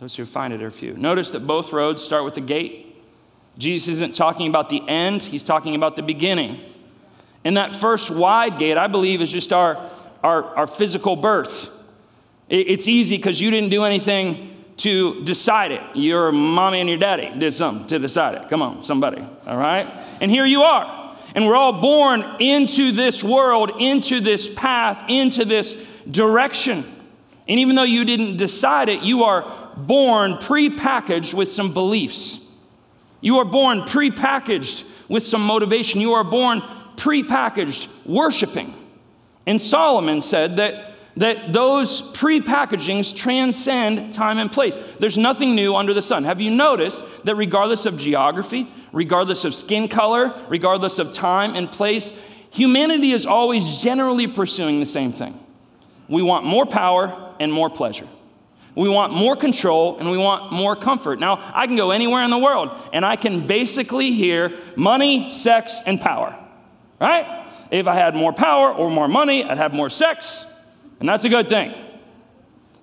Those 0.01 0.17
who 0.17 0.27
find 0.27 0.53
it 0.53 0.63
are 0.63 0.71
few. 0.71 0.93
Notice 0.99 1.31
that 1.31 1.47
both 1.47 1.73
roads 1.73 2.05
start 2.05 2.25
with 2.27 2.35
the 2.35 2.43
gate. 2.43 2.95
Jesus 3.57 3.89
isn't 3.89 4.15
talking 4.15 4.47
about 4.47 4.69
the 4.69 4.87
end, 4.87 5.23
he's 5.23 5.43
talking 5.43 5.75
about 5.75 5.97
the 5.97 6.03
beginning. 6.03 6.61
And 7.43 7.57
that 7.57 7.75
first 7.75 8.11
wide 8.11 8.59
gate, 8.59 8.77
I 8.77 8.87
believe, 8.87 9.23
is 9.23 9.33
just 9.33 9.51
our, 9.51 9.89
our, 10.23 10.45
our 10.57 10.67
physical 10.67 11.17
birth. 11.17 11.71
It's 12.51 12.87
easy 12.87 13.17
because 13.17 13.41
you 13.41 13.51
didn't 13.51 13.71
do 13.71 13.85
anything 13.85 14.63
to 14.77 15.25
decide 15.25 15.73
it. 15.73 15.81
Your 15.95 16.33
mommy 16.33 16.81
and 16.81 16.89
your 16.91 16.99
daddy 16.99 17.33
did 17.39 17.55
something 17.55 17.87
to 17.87 17.99
decide 17.99 18.35
it. 18.35 18.51
Come 18.51 18.61
on, 18.61 18.83
somebody, 18.83 19.27
all 19.47 19.57
right? 19.57 19.87
And 20.21 20.31
here 20.31 20.45
you 20.45 20.65
are. 20.65 20.98
And 21.35 21.47
we're 21.47 21.57
all 21.57 21.81
born 21.81 22.23
into 22.41 22.93
this 22.93 23.23
world, 23.23 23.73
into 23.79 24.21
this 24.21 24.49
path, 24.49 25.05
into 25.09 25.45
this 25.45 25.77
direction. 26.11 26.85
And 27.47 27.61
even 27.61 27.77
though 27.77 27.83
you 27.83 28.05
didn't 28.05 28.37
decide 28.37 28.89
it, 28.89 29.03
you 29.03 29.25
are 29.25 29.73
born 29.77 30.39
pre-packaged 30.39 31.35
with 31.35 31.49
some 31.49 31.73
beliefs. 31.73 32.41
You 33.21 33.39
are 33.39 33.45
born 33.45 33.85
pre-packaged 33.85 34.85
with 35.09 35.23
some 35.23 35.43
motivation. 35.43 36.01
You 36.01 36.13
are 36.15 36.25
born 36.25 36.63
pre-packaged 36.97 37.89
worshiping. 38.05 38.75
And 39.47 39.61
Solomon 39.61 40.21
said 40.21 40.57
that, 40.57 40.95
that 41.17 41.53
those 41.53 42.01
pre-packagings 42.01 43.17
transcend 43.17 44.13
time 44.13 44.39
and 44.39 44.53
place. 44.53 44.79
There's 44.99 45.17
nothing 45.17 45.55
new 45.55 45.75
under 45.75 45.95
the 45.95 46.03
sun. 46.03 46.25
Have 46.25 46.41
you 46.41 46.51
noticed 46.51 47.03
that 47.25 47.35
regardless 47.35 47.87
of 47.87 47.97
geography, 47.97 48.69
regardless 48.93 49.45
of 49.45 49.55
skin 49.55 49.89
color, 49.89 50.35
regardless 50.49 50.99
of 50.99 51.13
time 51.13 51.55
and 51.55 51.71
place, 51.71 52.19
humanity 52.51 53.13
is 53.13 53.27
always 53.27 53.79
generally 53.79 54.27
pursuing 54.27 54.81
the 54.81 54.87
same 54.87 55.13
thing. 55.13 55.39
We 56.09 56.23
want 56.23 56.47
more 56.47 56.67
power 56.67 57.35
and 57.39 57.53
more 57.53 57.69
pleasure. 57.71 58.09
we 58.79 58.89
want 58.89 59.13
more 59.13 59.35
control, 59.35 59.99
and 59.99 60.09
we 60.09 60.17
want 60.17 60.53
more 60.53 60.77
comfort. 60.77 61.19
Now, 61.19 61.51
I 61.53 61.67
can 61.67 61.77
go 61.77 61.91
anywhere 61.91 62.23
in 62.23 62.31
the 62.31 62.39
world 62.39 62.71
and 62.93 63.05
I 63.05 63.17
can 63.17 63.45
basically 63.45 64.13
hear 64.13 64.57
money, 64.77 65.33
sex, 65.33 65.81
and 65.85 66.01
power, 66.01 66.39
right? 67.01 67.51
If 67.73 67.89
I 67.89 67.95
had 67.95 68.15
more 68.15 68.33
power 68.33 68.73
or 68.73 68.89
more 68.89 69.09
money, 69.09 69.43
I'd 69.43 69.59
have 69.59 69.75
more 69.75 69.91
sex, 69.91 70.47
and 71.01 71.09
that's 71.09 71.25
a 71.25 71.29
good 71.29 71.49
thing. 71.49 71.75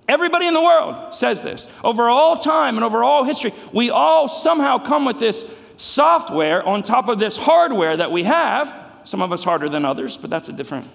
Everybody 0.08 0.48
in 0.48 0.54
the 0.54 0.62
world 0.62 1.16
says 1.16 1.42
this. 1.42 1.70
Over 1.82 2.10
all 2.10 2.38
time 2.38 2.76
and 2.76 2.84
over 2.84 3.02
all 3.02 3.24
history, 3.24 3.54
we 3.72 3.90
all 3.90 4.28
somehow 4.28 4.78
come 4.78 5.06
with 5.06 5.18
this 5.18 5.46
software 5.78 6.64
on 6.64 6.84
top 6.84 7.10
of 7.10 7.20
this 7.20 7.38
hardware 7.38 7.98
that 7.98 8.12
we 8.12 8.24
have. 8.24 8.74
Some 9.04 9.22
of 9.22 9.32
us 9.32 9.44
harder 9.44 9.70
than 9.70 9.86
others, 9.86 10.18
but 10.18 10.30
that's 10.30 10.50
a 10.50 10.54
different 10.54 10.88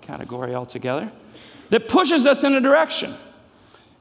category 0.00 0.54
altogether. 0.54 1.10
That 1.70 1.88
pushes 1.88 2.26
us 2.26 2.44
in 2.44 2.54
a 2.54 2.60
direction. 2.60 3.14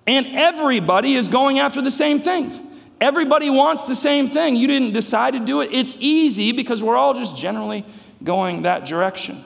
And 0.05 0.25
everybody 0.27 1.15
is 1.15 1.27
going 1.27 1.59
after 1.59 1.81
the 1.81 1.91
same 1.91 2.21
thing. 2.21 2.69
Everybody 2.99 3.49
wants 3.49 3.85
the 3.85 3.95
same 3.95 4.29
thing. 4.29 4.55
You 4.55 4.67
didn't 4.67 4.93
decide 4.93 5.33
to 5.33 5.39
do 5.39 5.61
it. 5.61 5.73
It's 5.73 5.95
easy 5.99 6.51
because 6.51 6.81
we're 6.81 6.95
all 6.95 7.13
just 7.13 7.35
generally 7.35 7.85
going 8.23 8.61
that 8.61 8.85
direction. 8.85 9.43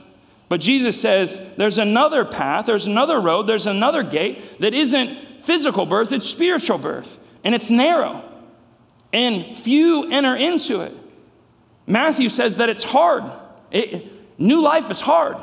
But 0.50 0.62
Jesus 0.62 1.00
says 1.00 1.42
there's 1.58 1.78
another 1.78 2.24
path, 2.24 2.66
there's 2.66 2.86
another 2.86 3.20
road, 3.20 3.48
there's 3.48 3.68
another 3.68 4.04
gate 4.04 4.60
that 4.60 4.74
isn't 4.74 5.44
physical 5.44 5.86
birth, 5.86 6.12
it's 6.12 6.30
spiritual 6.30 6.78
birth. 6.78 7.18
And 7.44 7.56
it's 7.56 7.72
narrow. 7.72 8.24
And 9.14 9.56
few 9.56 10.12
enter 10.12 10.36
into 10.36 10.82
it. 10.82 10.94
Matthew 11.86 12.30
says 12.30 12.58
that 12.58 12.70
it's 12.70 12.84
hard. 12.84 13.24
It, 13.72 14.40
new 14.40 14.62
life 14.62 14.92
is 14.92 15.00
hard. 15.00 15.38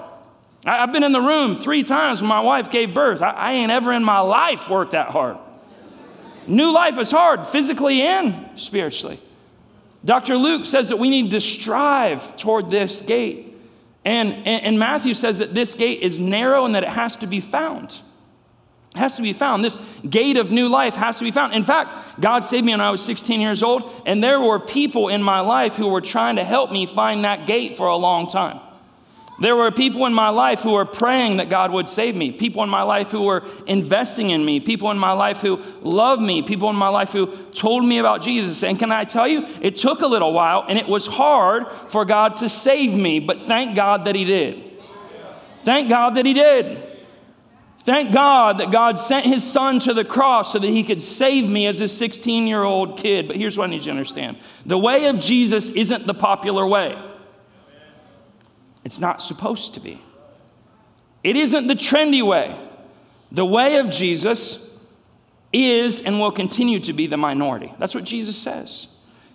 I, 0.66 0.76
have 0.76 0.92
been 0.92 1.02
in 1.02 1.12
the 1.12 1.20
room 1.20 1.58
three 1.58 1.82
times 1.82 2.20
when 2.20 2.28
my 2.28 2.40
wife 2.40 2.70
gave 2.70 2.94
birth. 2.94 3.22
I, 3.22 3.30
I 3.30 3.52
ain't 3.52 3.70
ever 3.70 3.92
in 3.92 4.04
my 4.04 4.20
life 4.20 4.68
worked 4.68 4.92
that 4.92 5.08
hard. 5.08 5.38
New 6.46 6.72
life 6.72 6.98
is 6.98 7.10
hard, 7.10 7.46
physically 7.46 8.02
and 8.02 8.60
spiritually. 8.60 9.18
Dr. 10.04 10.36
Luke 10.36 10.66
says 10.66 10.90
that 10.90 10.98
we 10.98 11.08
need 11.08 11.30
to 11.30 11.40
strive 11.40 12.36
toward 12.36 12.68
this 12.68 13.00
gate. 13.00 13.56
And, 14.04 14.34
and, 14.34 14.64
and, 14.64 14.78
Matthew 14.78 15.14
says 15.14 15.38
that 15.38 15.54
this 15.54 15.74
gate 15.74 16.00
is 16.00 16.18
narrow 16.18 16.66
and 16.66 16.74
that 16.74 16.82
it 16.82 16.90
has 16.90 17.16
to 17.16 17.26
be 17.26 17.40
found. 17.40 17.98
Has 18.94 19.16
to 19.16 19.22
be 19.22 19.32
found. 19.32 19.64
This 19.64 19.78
gate 20.08 20.36
of 20.36 20.52
new 20.52 20.68
life 20.68 20.94
has 20.94 21.18
to 21.18 21.24
be 21.24 21.32
found. 21.32 21.52
In 21.52 21.64
fact, 21.64 22.20
God 22.20 22.44
saved 22.44 22.64
me 22.64 22.72
when 22.72 22.80
I 22.80 22.90
was 22.90 23.04
16 23.04 23.40
years 23.40 23.62
old, 23.62 23.90
and 24.06 24.22
there 24.22 24.40
were 24.40 24.60
people 24.60 25.08
in 25.08 25.22
my 25.22 25.40
life 25.40 25.74
who 25.74 25.88
were 25.88 26.00
trying 26.00 26.36
to 26.36 26.44
help 26.44 26.70
me 26.70 26.86
find 26.86 27.24
that 27.24 27.46
gate 27.46 27.76
for 27.76 27.88
a 27.88 27.96
long 27.96 28.28
time. 28.28 28.60
There 29.40 29.56
were 29.56 29.72
people 29.72 30.06
in 30.06 30.14
my 30.14 30.28
life 30.28 30.60
who 30.60 30.74
were 30.74 30.84
praying 30.84 31.38
that 31.38 31.50
God 31.50 31.72
would 31.72 31.88
save 31.88 32.14
me, 32.14 32.30
people 32.30 32.62
in 32.62 32.68
my 32.68 32.82
life 32.82 33.10
who 33.10 33.22
were 33.22 33.42
investing 33.66 34.30
in 34.30 34.44
me, 34.44 34.60
people 34.60 34.92
in 34.92 34.98
my 34.98 35.10
life 35.10 35.38
who 35.38 35.60
loved 35.82 36.22
me, 36.22 36.42
people 36.42 36.70
in 36.70 36.76
my 36.76 36.88
life 36.88 37.10
who 37.10 37.34
told 37.52 37.84
me 37.84 37.98
about 37.98 38.22
Jesus. 38.22 38.62
And 38.62 38.78
can 38.78 38.92
I 38.92 39.02
tell 39.02 39.26
you, 39.26 39.44
it 39.60 39.76
took 39.76 40.02
a 40.02 40.06
little 40.06 40.32
while 40.32 40.64
and 40.68 40.78
it 40.78 40.86
was 40.86 41.08
hard 41.08 41.66
for 41.88 42.04
God 42.04 42.36
to 42.36 42.48
save 42.48 42.92
me, 42.92 43.18
but 43.18 43.40
thank 43.40 43.74
God 43.74 44.04
that 44.04 44.14
He 44.14 44.24
did. 44.24 44.62
Thank 45.64 45.88
God 45.88 46.14
that 46.14 46.26
He 46.26 46.32
did. 46.32 46.93
Thank 47.84 48.12
God 48.12 48.58
that 48.58 48.70
God 48.70 48.98
sent 48.98 49.26
His 49.26 49.44
Son 49.44 49.78
to 49.80 49.92
the 49.92 50.04
cross 50.04 50.52
so 50.52 50.58
that 50.58 50.66
He 50.66 50.82
could 50.82 51.02
save 51.02 51.50
me 51.50 51.66
as 51.66 51.80
a 51.80 51.88
16 51.88 52.46
year 52.46 52.62
old 52.62 52.98
kid. 52.98 53.28
But 53.28 53.36
here's 53.36 53.58
what 53.58 53.68
I 53.68 53.70
need 53.70 53.78
you 53.78 53.82
to 53.84 53.90
understand 53.90 54.38
the 54.64 54.78
way 54.78 55.06
of 55.06 55.18
Jesus 55.18 55.70
isn't 55.70 56.06
the 56.06 56.14
popular 56.14 56.66
way. 56.66 56.98
It's 58.84 58.98
not 58.98 59.20
supposed 59.20 59.74
to 59.74 59.80
be. 59.80 60.00
It 61.22 61.36
isn't 61.36 61.66
the 61.66 61.74
trendy 61.74 62.24
way. 62.26 62.58
The 63.32 63.44
way 63.44 63.78
of 63.78 63.90
Jesus 63.90 64.70
is 65.52 66.02
and 66.02 66.20
will 66.20 66.32
continue 66.32 66.80
to 66.80 66.92
be 66.92 67.06
the 67.06 67.16
minority. 67.16 67.72
That's 67.78 67.94
what 67.94 68.04
Jesus 68.04 68.36
says. 68.36 68.88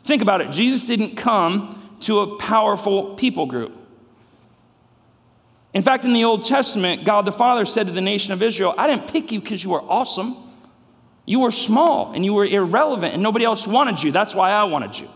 Think 0.03 0.22
about 0.22 0.41
it. 0.41 0.51
Jesus 0.51 0.86
didn't 0.86 1.15
come 1.15 1.98
to 2.01 2.20
a 2.20 2.38
powerful 2.38 3.15
people 3.15 3.46
group. 3.46 3.79
In 5.74 5.84
fact, 5.84 6.04
in 6.04 6.14
the 6.14 6.24
Old 6.24 6.44
Testament, 6.44 7.06
God 7.06 7.26
the 7.26 7.32
Father 7.32 7.66
said 7.66 7.88
to 7.88 7.94
the 7.94 8.02
nation 8.02 8.34
of 8.34 8.42
Israel, 8.42 8.74
I 8.78 8.88
didn't 8.88 9.12
pick 9.12 9.32
you 9.32 9.40
because 9.40 9.64
you 9.64 9.70
were 9.70 9.84
awesome. 9.84 10.36
You 11.26 11.42
were 11.42 11.52
small 11.52 12.12
and 12.14 12.26
you 12.26 12.34
were 12.34 12.46
irrelevant 12.46 13.14
and 13.14 13.22
nobody 13.22 13.46
else 13.46 13.68
wanted 13.68 14.02
you. 14.02 14.12
That's 14.12 14.34
why 14.34 14.52
I 14.52 14.64
wanted 14.64 14.98
you. 14.98 15.10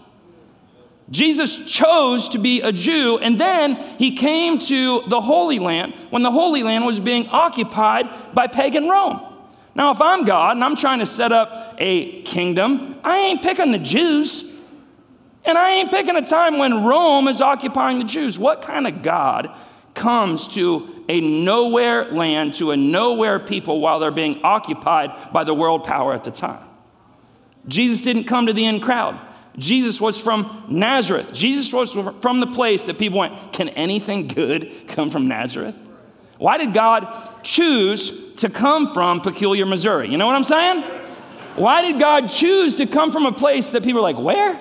Jesus 1.09 1.65
chose 1.65 2.29
to 2.29 2.39
be 2.39 2.61
a 2.61 2.71
Jew, 2.71 3.19
and 3.19 3.37
then 3.37 3.75
he 3.99 4.15
came 4.15 4.57
to 4.59 5.03
the 5.07 5.19
Holy 5.19 5.59
Land 5.59 5.93
when 6.09 6.23
the 6.23 6.31
Holy 6.31 6.63
Land 6.63 6.85
was 6.85 6.99
being 6.99 7.27
occupied 7.27 8.09
by 8.33 8.47
pagan 8.47 8.87
Rome. 8.87 9.21
Now, 9.75 9.91
if 9.91 10.01
I'm 10.01 10.23
God 10.23 10.55
and 10.55 10.63
I'm 10.63 10.75
trying 10.75 10.99
to 10.99 11.05
set 11.05 11.31
up 11.31 11.75
a 11.77 12.21
kingdom, 12.21 12.99
I 13.03 13.17
ain't 13.17 13.41
picking 13.41 13.71
the 13.71 13.79
Jews. 13.79 14.49
And 15.45 15.57
I 15.57 15.71
ain't 15.71 15.91
picking 15.91 16.15
a 16.15 16.25
time 16.25 16.57
when 16.57 16.85
Rome 16.85 17.27
is 17.27 17.41
occupying 17.41 17.99
the 17.99 18.05
Jews. 18.05 18.39
What 18.39 18.61
kind 18.61 18.87
of 18.87 19.01
God 19.01 19.51
comes 19.93 20.47
to 20.49 21.03
a 21.09 21.21
nowhere 21.21 22.11
land, 22.11 22.55
to 22.55 22.71
a 22.71 22.77
nowhere 22.77 23.39
people 23.39 23.79
while 23.79 23.99
they're 23.99 24.11
being 24.11 24.41
occupied 24.43 25.31
by 25.31 25.43
the 25.43 25.53
world 25.53 25.83
power 25.83 26.13
at 26.13 26.23
the 26.23 26.31
time? 26.31 26.67
Jesus 27.67 28.01
didn't 28.01 28.25
come 28.25 28.47
to 28.47 28.53
the 28.53 28.65
in 28.65 28.79
crowd. 28.79 29.19
Jesus 29.57 30.01
was 30.01 30.19
from 30.19 30.65
Nazareth. 30.67 31.31
Jesus 31.33 31.71
was 31.71 31.93
from 32.21 32.39
the 32.39 32.47
place 32.47 32.85
that 32.85 32.97
people 32.97 33.19
went, 33.19 33.53
Can 33.53 33.69
anything 33.69 34.27
good 34.27 34.87
come 34.87 35.09
from 35.09 35.27
Nazareth? 35.27 35.77
Why 36.37 36.57
did 36.57 36.73
God 36.73 37.07
choose 37.43 38.33
to 38.35 38.49
come 38.49 38.93
from 38.93 39.21
Peculiar, 39.21 39.65
Missouri? 39.65 40.09
You 40.09 40.17
know 40.17 40.25
what 40.25 40.35
I'm 40.35 40.43
saying? 40.43 40.83
Why 41.55 41.83
did 41.83 41.99
God 41.99 42.27
choose 42.27 42.77
to 42.77 42.87
come 42.87 43.11
from 43.11 43.25
a 43.25 43.31
place 43.31 43.69
that 43.71 43.83
people 43.83 43.99
are 43.99 44.13
like, 44.13 44.17
Where? 44.17 44.59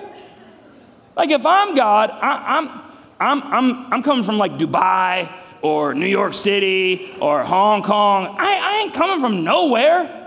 Like, 1.15 1.29
if 1.29 1.45
I'm 1.45 1.75
God, 1.75 2.11
I, 2.11 2.57
I'm, 2.57 2.81
I'm, 3.23 3.41
I'm, 3.43 3.93
I'm 3.93 4.03
coming 4.03 4.23
from 4.23 4.37
like 4.37 4.57
Dubai 4.57 5.33
or 5.61 5.93
New 5.93 6.07
York 6.07 6.33
City 6.33 7.15
or 7.21 7.43
Hong 7.43 7.81
Kong. 7.83 8.35
I, 8.37 8.55
I 8.55 8.81
ain't 8.83 8.93
coming 8.93 9.19
from 9.19 9.43
nowhere. 9.43 10.19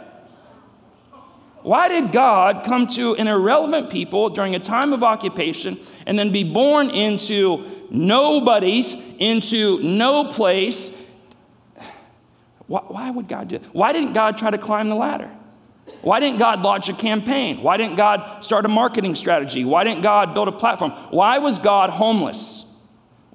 Why 1.62 1.88
did 1.88 2.12
God 2.12 2.64
come 2.64 2.86
to 2.88 3.16
an 3.16 3.26
irrelevant 3.26 3.90
people 3.90 4.30
during 4.30 4.54
a 4.54 4.60
time 4.60 4.92
of 4.92 5.02
occupation 5.02 5.80
and 6.06 6.18
then 6.18 6.30
be 6.30 6.44
born 6.44 6.90
into 6.90 7.68
nobodies, 7.90 8.94
into 9.18 9.82
no 9.82 10.24
place? 10.24 10.92
Why, 12.66 12.80
why 12.80 13.10
would 13.10 13.28
God 13.28 13.48
do 13.48 13.56
it? 13.56 13.64
Why 13.72 13.92
didn't 13.92 14.12
God 14.12 14.38
try 14.38 14.50
to 14.50 14.58
climb 14.58 14.88
the 14.88 14.94
ladder? 14.94 15.30
Why 16.02 16.20
didn't 16.20 16.38
God 16.38 16.62
launch 16.62 16.88
a 16.88 16.92
campaign? 16.92 17.62
Why 17.62 17.76
didn't 17.76 17.96
God 17.96 18.44
start 18.44 18.64
a 18.64 18.68
marketing 18.68 19.14
strategy? 19.14 19.64
Why 19.64 19.84
didn't 19.84 20.02
God 20.02 20.34
build 20.34 20.48
a 20.48 20.52
platform? 20.52 20.92
Why 21.10 21.38
was 21.38 21.58
God 21.58 21.90
homeless? 21.90 22.55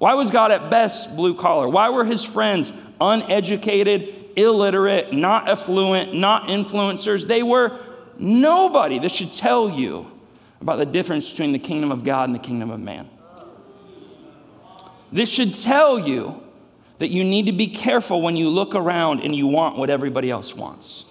Why 0.02 0.14
was 0.14 0.32
God 0.32 0.50
at 0.50 0.68
best 0.68 1.14
blue 1.14 1.32
collar? 1.32 1.68
Why 1.68 1.90
were 1.90 2.04
his 2.04 2.24
friends 2.24 2.72
uneducated, 3.00 4.32
illiterate, 4.34 5.12
not 5.12 5.48
affluent, 5.48 6.12
not 6.12 6.48
influencers? 6.48 7.28
They 7.28 7.44
were 7.44 7.78
Nobody. 8.18 8.98
This 8.98 9.12
should 9.12 9.30
tell 9.30 9.70
you 9.70 10.10
about 10.60 10.78
the 10.78 10.86
difference 10.86 11.30
between 11.30 11.52
the 11.52 11.60
kingdom 11.60 11.92
of 11.92 12.02
God 12.02 12.24
and 12.28 12.34
the 12.34 12.40
kingdom 12.40 12.72
of 12.72 12.80
man. 12.80 13.08
This 15.12 15.28
should 15.28 15.54
tell 15.54 16.00
you 16.00 16.42
that 16.98 17.10
you 17.10 17.22
need 17.22 17.46
to 17.46 17.52
be 17.52 17.68
careful 17.68 18.22
when 18.22 18.34
you 18.34 18.48
look 18.48 18.74
around 18.74 19.20
and 19.20 19.36
you 19.36 19.46
want 19.46 19.78
what 19.78 19.88
everybody 19.88 20.32
else 20.32 20.56
wants. 20.56 21.04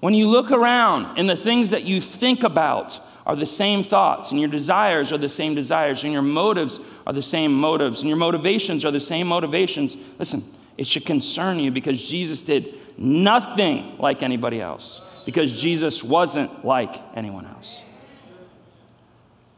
When 0.00 0.14
you 0.14 0.26
look 0.26 0.50
around 0.50 1.16
and 1.16 1.30
the 1.30 1.36
things 1.36 1.70
that 1.70 1.84
you 1.84 2.00
think 2.00 2.42
about 2.42 2.98
are 3.28 3.36
the 3.36 3.46
same 3.46 3.84
thoughts, 3.84 4.30
and 4.30 4.40
your 4.40 4.48
desires 4.48 5.12
are 5.12 5.18
the 5.18 5.28
same 5.28 5.54
desires, 5.54 6.02
and 6.02 6.12
your 6.12 6.22
motives 6.22 6.80
are 7.06 7.12
the 7.12 7.22
same 7.22 7.52
motives, 7.52 8.00
and 8.00 8.08
your 8.08 8.16
motivations 8.16 8.86
are 8.86 8.90
the 8.90 8.98
same 8.98 9.28
motivations, 9.28 9.98
listen, 10.18 10.42
it 10.78 10.86
should 10.86 11.04
concern 11.04 11.60
you 11.60 11.70
because 11.70 12.02
Jesus 12.02 12.42
did 12.42 12.74
nothing 12.96 13.98
like 13.98 14.22
anybody 14.22 14.62
else, 14.62 15.02
because 15.26 15.60
Jesus 15.60 16.02
wasn't 16.02 16.64
like 16.64 16.96
anyone 17.14 17.44
else. 17.46 17.82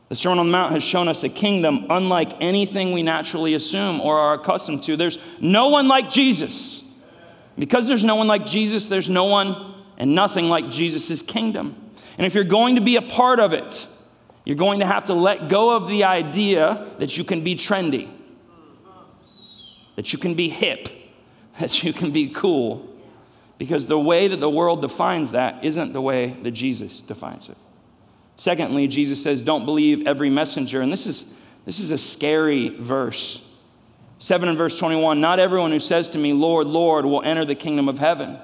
The 0.08 0.16
Sermon 0.16 0.40
on 0.40 0.46
the 0.46 0.52
Mount 0.52 0.72
has 0.72 0.82
shown 0.82 1.06
us 1.06 1.22
a 1.22 1.28
kingdom 1.28 1.86
unlike 1.88 2.32
anything 2.40 2.90
we 2.90 3.04
naturally 3.04 3.54
assume 3.54 4.00
or 4.00 4.18
are 4.18 4.34
accustomed 4.34 4.82
to. 4.82 4.96
There's 4.96 5.18
no 5.40 5.68
one 5.68 5.86
like 5.86 6.10
Jesus. 6.10 6.82
Because 7.56 7.86
there's 7.86 8.04
no 8.04 8.16
one 8.16 8.26
like 8.26 8.44
Jesus, 8.44 8.88
there's 8.88 9.08
no 9.08 9.26
one 9.26 9.74
and 9.96 10.14
nothing 10.16 10.48
like 10.48 10.70
Jesus' 10.70 11.22
kingdom. 11.22 11.79
And 12.20 12.26
if 12.26 12.34
you're 12.34 12.44
going 12.44 12.74
to 12.74 12.82
be 12.82 12.96
a 12.96 13.02
part 13.02 13.40
of 13.40 13.54
it, 13.54 13.86
you're 14.44 14.54
going 14.54 14.80
to 14.80 14.86
have 14.86 15.06
to 15.06 15.14
let 15.14 15.48
go 15.48 15.74
of 15.74 15.88
the 15.88 16.04
idea 16.04 16.86
that 16.98 17.16
you 17.16 17.24
can 17.24 17.42
be 17.42 17.56
trendy, 17.56 18.10
that 19.96 20.12
you 20.12 20.18
can 20.18 20.34
be 20.34 20.50
hip, 20.50 20.90
that 21.60 21.82
you 21.82 21.94
can 21.94 22.10
be 22.10 22.28
cool, 22.28 22.86
because 23.56 23.86
the 23.86 23.98
way 23.98 24.28
that 24.28 24.38
the 24.38 24.50
world 24.50 24.82
defines 24.82 25.32
that 25.32 25.64
isn't 25.64 25.94
the 25.94 26.02
way 26.02 26.36
that 26.42 26.50
Jesus 26.50 27.00
defines 27.00 27.48
it. 27.48 27.56
Secondly, 28.36 28.86
Jesus 28.86 29.22
says, 29.22 29.40
Don't 29.40 29.64
believe 29.64 30.06
every 30.06 30.28
messenger. 30.28 30.82
And 30.82 30.92
this 30.92 31.06
is, 31.06 31.24
this 31.64 31.80
is 31.80 31.90
a 31.90 31.96
scary 31.96 32.68
verse. 32.68 33.42
7 34.18 34.46
and 34.46 34.58
verse 34.58 34.78
21 34.78 35.22
Not 35.22 35.38
everyone 35.38 35.70
who 35.70 35.80
says 35.80 36.10
to 36.10 36.18
me, 36.18 36.34
Lord, 36.34 36.66
Lord, 36.66 37.06
will 37.06 37.22
enter 37.22 37.46
the 37.46 37.54
kingdom 37.54 37.88
of 37.88 37.98
heaven, 37.98 38.38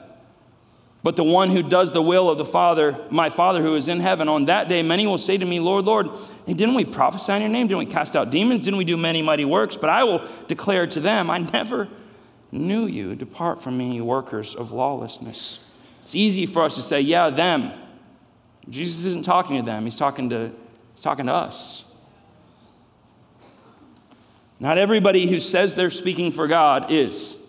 but 1.06 1.14
the 1.14 1.22
one 1.22 1.50
who 1.50 1.62
does 1.62 1.92
the 1.92 2.02
will 2.02 2.28
of 2.28 2.36
the 2.36 2.44
Father, 2.44 2.98
my 3.10 3.30
Father 3.30 3.62
who 3.62 3.76
is 3.76 3.86
in 3.86 4.00
heaven. 4.00 4.28
On 4.28 4.46
that 4.46 4.68
day, 4.68 4.82
many 4.82 5.06
will 5.06 5.18
say 5.18 5.38
to 5.38 5.44
me, 5.44 5.60
Lord, 5.60 5.84
Lord, 5.84 6.08
hey, 6.46 6.54
didn't 6.54 6.74
we 6.74 6.84
prophesy 6.84 7.32
in 7.32 7.42
your 7.42 7.48
name? 7.48 7.68
Didn't 7.68 7.78
we 7.78 7.86
cast 7.86 8.16
out 8.16 8.30
demons? 8.30 8.62
Didn't 8.62 8.76
we 8.76 8.84
do 8.84 8.96
many 8.96 9.22
mighty 9.22 9.44
works? 9.44 9.76
But 9.76 9.88
I 9.88 10.02
will 10.02 10.26
declare 10.48 10.84
to 10.88 10.98
them, 10.98 11.30
I 11.30 11.38
never 11.38 11.86
knew 12.50 12.86
you. 12.86 13.14
Depart 13.14 13.62
from 13.62 13.78
me, 13.78 14.00
workers 14.00 14.56
of 14.56 14.72
lawlessness. 14.72 15.60
It's 16.02 16.16
easy 16.16 16.44
for 16.44 16.64
us 16.64 16.74
to 16.74 16.82
say, 16.82 17.02
yeah, 17.02 17.30
them. 17.30 17.70
Jesus 18.68 19.04
isn't 19.04 19.24
talking 19.24 19.58
to 19.58 19.62
them, 19.62 19.84
he's 19.84 19.94
talking 19.94 20.30
to, 20.30 20.50
he's 20.92 21.02
talking 21.02 21.26
to 21.26 21.32
us. 21.32 21.84
Not 24.58 24.76
everybody 24.76 25.28
who 25.28 25.38
says 25.38 25.76
they're 25.76 25.88
speaking 25.88 26.32
for 26.32 26.48
God 26.48 26.90
is. 26.90 27.45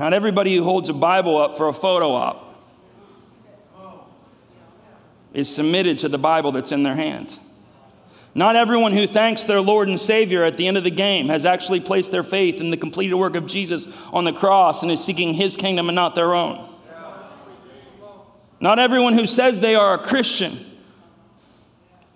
Not 0.00 0.14
everybody 0.14 0.56
who 0.56 0.64
holds 0.64 0.88
a 0.88 0.94
Bible 0.94 1.36
up 1.36 1.58
for 1.58 1.68
a 1.68 1.74
photo 1.74 2.14
op 2.14 2.46
is 5.34 5.54
submitted 5.54 5.98
to 5.98 6.08
the 6.08 6.16
Bible 6.16 6.52
that's 6.52 6.72
in 6.72 6.84
their 6.84 6.94
hand. 6.94 7.38
Not 8.34 8.56
everyone 8.56 8.94
who 8.94 9.06
thanks 9.06 9.44
their 9.44 9.60
Lord 9.60 9.88
and 9.88 10.00
Savior 10.00 10.42
at 10.42 10.56
the 10.56 10.66
end 10.66 10.78
of 10.78 10.84
the 10.84 10.90
game 10.90 11.28
has 11.28 11.44
actually 11.44 11.80
placed 11.80 12.12
their 12.12 12.22
faith 12.22 12.62
in 12.62 12.70
the 12.70 12.78
completed 12.78 13.16
work 13.16 13.36
of 13.36 13.46
Jesus 13.46 13.88
on 14.10 14.24
the 14.24 14.32
cross 14.32 14.82
and 14.82 14.90
is 14.90 15.04
seeking 15.04 15.34
his 15.34 15.54
kingdom 15.54 15.90
and 15.90 15.96
not 15.96 16.14
their 16.14 16.32
own. 16.32 16.66
Not 18.58 18.78
everyone 18.78 19.12
who 19.12 19.26
says 19.26 19.60
they 19.60 19.74
are 19.74 19.92
a 19.92 19.98
Christian 19.98 20.64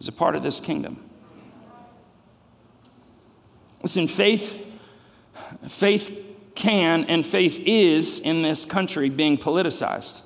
is 0.01 0.09
a 0.09 0.13
part 0.13 0.37
of 0.37 0.43
this 0.43 0.59
kingdom. 0.59 1.05
Listen, 3.83 4.09
faith, 4.09 4.59
faith 5.69 6.24
can 6.55 7.05
and 7.05 7.27
faith 7.27 7.61
is 7.65 8.21
in 8.21 8.43
this 8.43 8.65
country 8.65 9.09
being 9.09 9.37
politicized. 9.37 10.21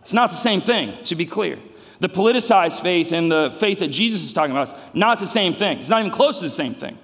It's 0.00 0.12
not 0.12 0.30
the 0.30 0.36
same 0.36 0.60
thing, 0.60 1.02
to 1.04 1.14
be 1.14 1.24
clear. 1.24 1.58
The 2.00 2.08
politicized 2.08 2.82
faith 2.82 3.12
and 3.12 3.30
the 3.30 3.56
faith 3.58 3.78
that 3.78 3.88
Jesus 3.88 4.22
is 4.22 4.32
talking 4.32 4.50
about 4.50 4.68
is 4.68 4.74
not 4.92 5.20
the 5.20 5.26
same 5.26 5.54
thing. 5.54 5.78
It's 5.78 5.88
not 5.88 6.00
even 6.00 6.12
close 6.12 6.38
to 6.38 6.44
the 6.44 6.50
same 6.50 6.74
thing. 6.74 6.98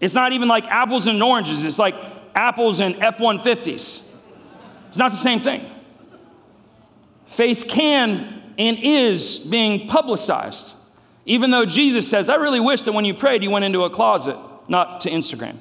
It's 0.00 0.14
not 0.14 0.32
even 0.32 0.48
like 0.48 0.66
apples 0.66 1.06
and 1.06 1.22
oranges, 1.22 1.64
it's 1.64 1.78
like 1.78 1.94
apples 2.34 2.80
and 2.80 3.02
F 3.02 3.18
150s. 3.18 4.02
It's 4.88 4.98
not 4.98 5.12
the 5.12 5.18
same 5.18 5.40
thing. 5.40 5.70
Faith 7.26 7.66
can 7.68 8.42
and 8.58 8.78
is 8.80 9.38
being 9.38 9.88
publicized. 9.88 10.72
Even 11.24 11.50
though 11.50 11.66
Jesus 11.66 12.08
says, 12.08 12.28
I 12.28 12.36
really 12.36 12.60
wish 12.60 12.84
that 12.84 12.92
when 12.92 13.04
you 13.04 13.14
prayed, 13.14 13.42
you 13.42 13.50
went 13.50 13.64
into 13.64 13.84
a 13.84 13.90
closet, 13.90 14.36
not 14.68 15.00
to 15.02 15.10
Instagram. 15.10 15.58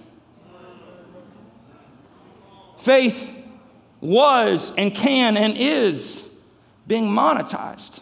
Faith 2.85 3.31
was 3.99 4.71
and 4.77 4.93
can 4.93 5.37
and 5.37 5.57
is 5.57 6.21
being 6.85 7.05
monetized. 7.05 7.99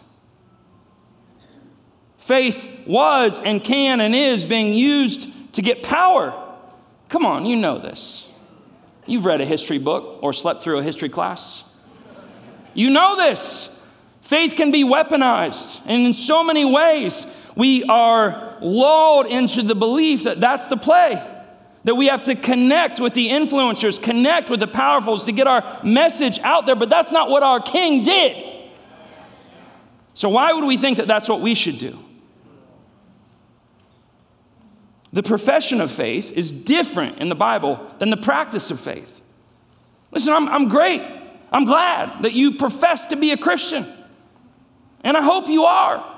Faith 2.18 2.68
was 2.86 3.40
and 3.40 3.64
can 3.64 4.02
and 4.02 4.14
is 4.14 4.44
being 4.44 4.74
used 4.74 5.26
to 5.54 5.62
get 5.62 5.82
power. 5.82 6.38
Come 7.08 7.24
on, 7.24 7.46
you 7.46 7.56
know 7.56 7.78
this. 7.78 8.28
You've 9.06 9.24
read 9.24 9.40
a 9.40 9.46
history 9.46 9.78
book 9.78 10.18
or 10.20 10.34
slept 10.34 10.62
through 10.62 10.76
a 10.76 10.82
history 10.82 11.08
class. 11.08 11.64
You 12.74 12.90
know 12.90 13.16
this. 13.16 13.70
Faith 14.20 14.54
can 14.54 14.70
be 14.70 14.84
weaponized, 14.84 15.80
and 15.86 16.08
in 16.08 16.12
so 16.12 16.44
many 16.44 16.66
ways, 16.66 17.24
we 17.56 17.84
are 17.84 18.58
lulled 18.60 19.28
into 19.28 19.62
the 19.62 19.74
belief 19.74 20.24
that 20.24 20.42
that's 20.42 20.66
the 20.66 20.76
play. 20.76 21.33
That 21.84 21.96
we 21.96 22.06
have 22.06 22.24
to 22.24 22.34
connect 22.34 22.98
with 22.98 23.14
the 23.14 23.28
influencers, 23.28 24.02
connect 24.02 24.48
with 24.48 24.60
the 24.60 24.66
powerfuls 24.66 25.26
to 25.26 25.32
get 25.32 25.46
our 25.46 25.80
message 25.84 26.38
out 26.40 26.66
there, 26.66 26.74
but 26.74 26.88
that's 26.88 27.12
not 27.12 27.28
what 27.28 27.42
our 27.42 27.60
king 27.60 28.02
did. 28.02 28.52
So, 30.14 30.28
why 30.28 30.52
would 30.52 30.64
we 30.64 30.78
think 30.78 30.96
that 30.96 31.06
that's 31.06 31.28
what 31.28 31.40
we 31.40 31.54
should 31.54 31.78
do? 31.78 31.98
The 35.12 35.22
profession 35.22 35.80
of 35.80 35.92
faith 35.92 36.32
is 36.32 36.50
different 36.50 37.18
in 37.18 37.28
the 37.28 37.34
Bible 37.34 37.78
than 37.98 38.10
the 38.10 38.16
practice 38.16 38.70
of 38.70 38.80
faith. 38.80 39.20
Listen, 40.10 40.32
I'm, 40.32 40.48
I'm 40.48 40.68
great. 40.68 41.02
I'm 41.52 41.64
glad 41.64 42.22
that 42.22 42.32
you 42.32 42.56
profess 42.56 43.06
to 43.06 43.16
be 43.16 43.30
a 43.30 43.36
Christian. 43.36 43.86
And 45.02 45.16
I 45.16 45.22
hope 45.22 45.48
you 45.48 45.64
are. 45.64 46.13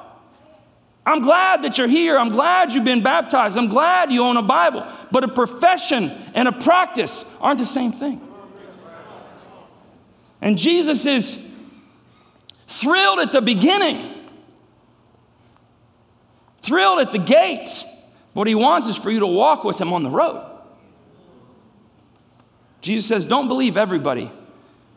I'm 1.06 1.22
glad 1.22 1.62
that 1.62 1.78
you're 1.78 1.86
here. 1.86 2.18
I'm 2.18 2.30
glad 2.30 2.72
you've 2.72 2.84
been 2.84 3.02
baptized. 3.02 3.56
I'm 3.56 3.68
glad 3.68 4.10
you 4.10 4.22
own 4.22 4.36
a 4.36 4.42
Bible. 4.42 4.84
But 5.12 5.22
a 5.22 5.28
profession 5.28 6.10
and 6.34 6.48
a 6.48 6.52
practice 6.52 7.24
aren't 7.40 7.60
the 7.60 7.66
same 7.66 7.92
thing. 7.92 8.20
And 10.42 10.58
Jesus 10.58 11.06
is 11.06 11.38
thrilled 12.66 13.20
at 13.20 13.30
the 13.30 13.40
beginning, 13.40 14.14
thrilled 16.60 16.98
at 16.98 17.12
the 17.12 17.18
gate. 17.18 17.84
What 18.32 18.48
he 18.48 18.56
wants 18.56 18.88
is 18.88 18.96
for 18.96 19.10
you 19.10 19.20
to 19.20 19.26
walk 19.26 19.62
with 19.62 19.80
him 19.80 19.92
on 19.92 20.02
the 20.02 20.10
road. 20.10 20.44
Jesus 22.80 23.06
says, 23.06 23.24
Don't 23.24 23.46
believe 23.46 23.76
everybody 23.76 24.30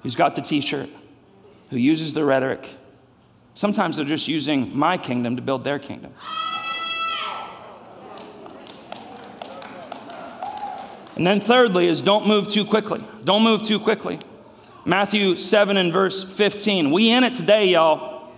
who's 0.01 0.15
got 0.15 0.35
the 0.35 0.41
t 0.41 0.59
shirt, 0.61 0.89
who 1.69 1.77
uses 1.77 2.15
the 2.15 2.25
rhetoric. 2.25 2.67
Sometimes 3.59 3.97
they're 3.97 4.05
just 4.05 4.29
using 4.29 4.73
my 4.73 4.97
kingdom 4.97 5.35
to 5.35 5.41
build 5.41 5.65
their 5.65 5.79
kingdom. 5.79 6.13
And 11.17 11.27
then, 11.27 11.41
thirdly, 11.41 11.87
is 11.89 12.01
don't 12.01 12.25
move 12.25 12.47
too 12.47 12.63
quickly. 12.63 13.03
Don't 13.25 13.43
move 13.43 13.63
too 13.63 13.77
quickly. 13.77 14.19
Matthew 14.85 15.35
7 15.35 15.75
and 15.75 15.91
verse 15.91 16.23
15. 16.23 16.91
We 16.91 17.11
in 17.11 17.25
it 17.25 17.35
today, 17.35 17.67
y'all. 17.71 18.31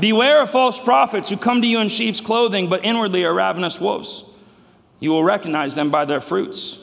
Beware 0.00 0.42
of 0.42 0.50
false 0.50 0.80
prophets 0.80 1.28
who 1.28 1.36
come 1.36 1.62
to 1.62 1.68
you 1.68 1.78
in 1.78 1.88
sheep's 1.88 2.20
clothing, 2.20 2.68
but 2.68 2.84
inwardly 2.84 3.22
are 3.22 3.32
ravenous 3.32 3.80
wolves. 3.80 4.24
You 4.98 5.10
will 5.10 5.22
recognize 5.22 5.76
them 5.76 5.88
by 5.88 6.04
their 6.04 6.20
fruits. 6.20 6.81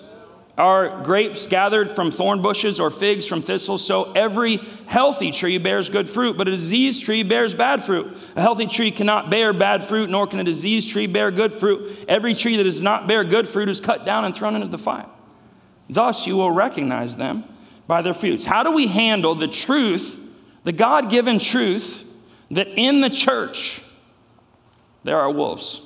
Are 0.60 1.02
grapes 1.04 1.48
gathered 1.48 1.90
from 1.90 2.12
thorn 2.12 2.42
bushes 2.42 2.82
or 2.82 2.92
figs 2.92 3.26
from 3.26 3.42
thistles? 3.42 3.86
So 3.86 4.12
every 4.12 4.58
healthy 4.88 5.32
tree 5.32 5.58
bears 5.58 5.88
good 5.88 6.10
fruit, 6.10 6.38
but 6.38 6.50
a 6.50 6.52
diseased 6.52 7.06
tree 7.06 7.24
bears 7.24 7.56
bad 7.56 7.82
fruit. 7.82 8.18
A 8.36 8.42
healthy 8.42 8.68
tree 8.68 8.92
cannot 8.92 9.30
bear 9.30 9.54
bad 9.54 9.86
fruit, 9.86 10.10
nor 10.10 10.28
can 10.28 10.38
a 10.38 10.44
diseased 10.44 10.90
tree 10.90 11.08
bear 11.08 11.32
good 11.32 11.54
fruit. 11.54 12.04
Every 12.10 12.36
tree 12.36 12.58
that 12.58 12.66
does 12.66 12.82
not 12.82 13.08
bear 13.08 13.24
good 13.24 13.48
fruit 13.48 13.70
is 13.70 13.80
cut 13.80 14.06
down 14.06 14.26
and 14.26 14.36
thrown 14.36 14.54
into 14.54 14.68
the 14.68 14.78
fire. 14.78 15.06
Thus 15.90 16.28
you 16.28 16.36
will 16.36 16.52
recognize 16.52 17.16
them 17.16 17.46
by 17.88 18.02
their 18.02 18.14
fruits. 18.14 18.44
How 18.44 18.64
do 18.64 18.72
we 18.72 18.88
handle 18.88 19.36
the 19.36 19.48
truth, 19.48 20.20
the 20.66 20.74
God 20.74 21.10
given 21.10 21.40
truth, 21.40 22.04
that 22.52 22.68
in 22.68 23.00
the 23.00 23.10
church 23.10 23.82
there 25.06 25.18
are 25.18 25.32
wolves? 25.32 25.80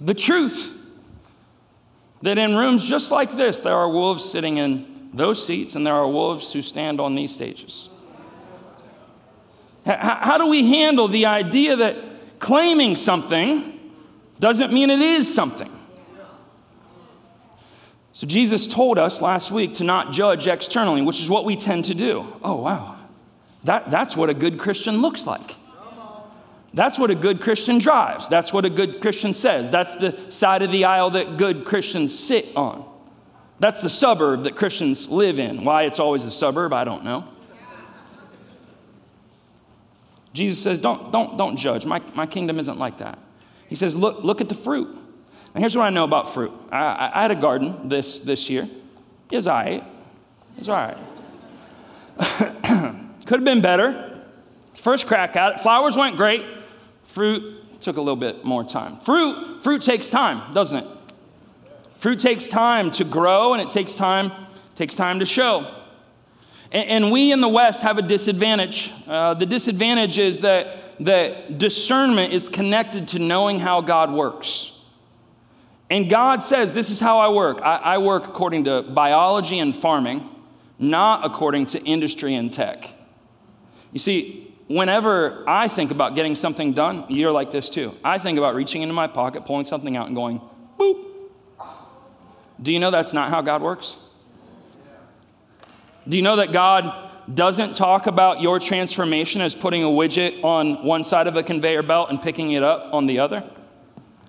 The 0.00 0.14
truth 0.14 0.76
that 2.22 2.38
in 2.38 2.56
rooms 2.56 2.86
just 2.86 3.10
like 3.10 3.36
this, 3.36 3.60
there 3.60 3.74
are 3.74 3.88
wolves 3.88 4.28
sitting 4.28 4.56
in 4.56 5.10
those 5.12 5.44
seats, 5.44 5.74
and 5.74 5.86
there 5.86 5.94
are 5.94 6.08
wolves 6.08 6.52
who 6.52 6.62
stand 6.62 7.00
on 7.00 7.14
these 7.14 7.34
stages. 7.34 7.88
How 9.86 10.36
do 10.36 10.46
we 10.46 10.66
handle 10.68 11.08
the 11.08 11.26
idea 11.26 11.76
that 11.76 11.96
claiming 12.40 12.96
something 12.96 13.78
doesn't 14.38 14.72
mean 14.72 14.90
it 14.90 15.00
is 15.00 15.32
something? 15.32 15.72
So, 18.12 18.26
Jesus 18.26 18.66
told 18.66 18.98
us 18.98 19.22
last 19.22 19.52
week 19.52 19.74
to 19.74 19.84
not 19.84 20.12
judge 20.12 20.48
externally, 20.48 21.02
which 21.02 21.20
is 21.20 21.30
what 21.30 21.44
we 21.44 21.54
tend 21.54 21.84
to 21.84 21.94
do. 21.94 22.26
Oh, 22.42 22.56
wow. 22.56 22.96
That, 23.62 23.90
that's 23.90 24.16
what 24.16 24.28
a 24.28 24.34
good 24.34 24.58
Christian 24.58 25.00
looks 25.00 25.24
like. 25.24 25.54
That's 26.78 26.96
what 26.96 27.10
a 27.10 27.16
good 27.16 27.40
Christian 27.40 27.78
drives. 27.78 28.28
That's 28.28 28.52
what 28.52 28.64
a 28.64 28.70
good 28.70 29.00
Christian 29.00 29.32
says. 29.32 29.68
That's 29.68 29.96
the 29.96 30.16
side 30.30 30.62
of 30.62 30.70
the 30.70 30.84
aisle 30.84 31.10
that 31.10 31.36
good 31.36 31.64
Christians 31.64 32.16
sit 32.16 32.54
on. 32.54 32.88
That's 33.58 33.82
the 33.82 33.88
suburb 33.88 34.44
that 34.44 34.54
Christians 34.54 35.08
live 35.08 35.40
in. 35.40 35.64
Why 35.64 35.82
it's 35.82 35.98
always 35.98 36.22
a 36.22 36.30
suburb, 36.30 36.72
I 36.72 36.84
don't 36.84 37.02
know. 37.02 37.24
Jesus 40.32 40.62
says, 40.62 40.78
don't, 40.78 41.10
don't, 41.10 41.36
don't 41.36 41.56
judge. 41.56 41.84
My, 41.84 42.00
my 42.14 42.26
kingdom 42.26 42.60
isn't 42.60 42.78
like 42.78 42.98
that. 42.98 43.18
He 43.66 43.74
says, 43.74 43.96
look, 43.96 44.22
look 44.22 44.40
at 44.40 44.48
the 44.48 44.54
fruit. 44.54 44.86
And 45.54 45.62
here's 45.64 45.76
what 45.76 45.82
I 45.82 45.90
know 45.90 46.04
about 46.04 46.32
fruit. 46.32 46.52
I, 46.70 46.78
I, 46.78 47.18
I 47.18 47.22
had 47.22 47.32
a 47.32 47.34
garden 47.34 47.88
this, 47.88 48.20
this 48.20 48.48
year. 48.48 48.68
It 49.32 49.36
was 49.36 49.48
all 49.48 49.56
right. 49.56 49.82
It 49.82 50.58
was 50.60 50.68
all 50.68 50.76
right. 50.76 50.96
Could 53.26 53.40
have 53.40 53.44
been 53.44 53.62
better. 53.62 54.22
First 54.74 55.08
crack 55.08 55.34
at 55.34 55.54
it. 55.54 55.60
Flowers 55.60 55.96
went 55.96 56.16
great. 56.16 56.44
Fruit 57.18 57.80
took 57.80 57.96
a 57.96 58.00
little 58.00 58.14
bit 58.14 58.44
more 58.44 58.62
time. 58.62 59.00
Fruit, 59.00 59.60
fruit 59.60 59.82
takes 59.82 60.08
time, 60.08 60.54
doesn't 60.54 60.84
it? 60.84 60.86
Fruit 61.96 62.20
takes 62.20 62.48
time 62.48 62.92
to 62.92 63.02
grow 63.02 63.54
and 63.54 63.60
it 63.60 63.70
takes 63.70 63.96
time, 63.96 64.30
takes 64.76 64.94
time 64.94 65.18
to 65.18 65.26
show. 65.26 65.68
And, 66.70 67.10
we 67.10 67.32
in 67.32 67.40
the 67.40 67.48
West 67.48 67.82
have 67.82 67.98
a 67.98 68.02
disadvantage. 68.02 68.92
Uh, 69.08 69.34
the 69.34 69.46
disadvantage 69.46 70.16
is 70.16 70.38
that, 70.42 70.76
that 71.00 71.58
discernment 71.58 72.32
is 72.32 72.48
connected 72.48 73.08
to 73.08 73.18
knowing 73.18 73.58
how 73.58 73.80
God 73.80 74.12
works. 74.12 74.70
And 75.90 76.08
God 76.08 76.40
says, 76.40 76.72
This 76.72 76.88
is 76.88 77.00
how 77.00 77.18
I 77.18 77.30
work. 77.30 77.60
I, 77.62 77.78
I 77.78 77.98
work 77.98 78.28
according 78.28 78.62
to 78.66 78.82
biology 78.82 79.58
and 79.58 79.74
farming, 79.74 80.24
not 80.78 81.26
according 81.26 81.66
to 81.66 81.82
industry 81.82 82.36
and 82.36 82.52
tech. 82.52 82.92
You 83.92 83.98
see, 83.98 84.47
whenever 84.68 85.44
I 85.48 85.66
think 85.68 85.90
about 85.90 86.14
getting 86.14 86.36
something 86.36 86.72
done, 86.72 87.04
you're 87.08 87.32
like 87.32 87.50
this 87.50 87.68
too. 87.68 87.94
I 88.04 88.18
think 88.18 88.38
about 88.38 88.54
reaching 88.54 88.82
into 88.82 88.94
my 88.94 89.06
pocket, 89.06 89.44
pulling 89.44 89.66
something 89.66 89.96
out, 89.96 90.06
and 90.06 90.14
going, 90.14 90.40
boop. 90.78 91.04
Do 92.60 92.72
you 92.72 92.78
know 92.78 92.90
that's 92.90 93.12
not 93.12 93.30
how 93.30 93.40
God 93.40 93.62
works? 93.62 93.96
Do 96.08 96.16
you 96.16 96.22
know 96.22 96.36
that 96.36 96.52
God 96.52 97.10
doesn't 97.32 97.76
talk 97.76 98.06
about 98.06 98.40
your 98.40 98.58
transformation 98.58 99.40
as 99.40 99.54
putting 99.54 99.84
a 99.84 99.88
widget 99.88 100.42
on 100.42 100.82
one 100.84 101.04
side 101.04 101.26
of 101.26 101.36
a 101.36 101.42
conveyor 101.42 101.82
belt 101.82 102.10
and 102.10 102.20
picking 102.20 102.52
it 102.52 102.62
up 102.62 102.92
on 102.92 103.06
the 103.06 103.18
other? 103.18 103.48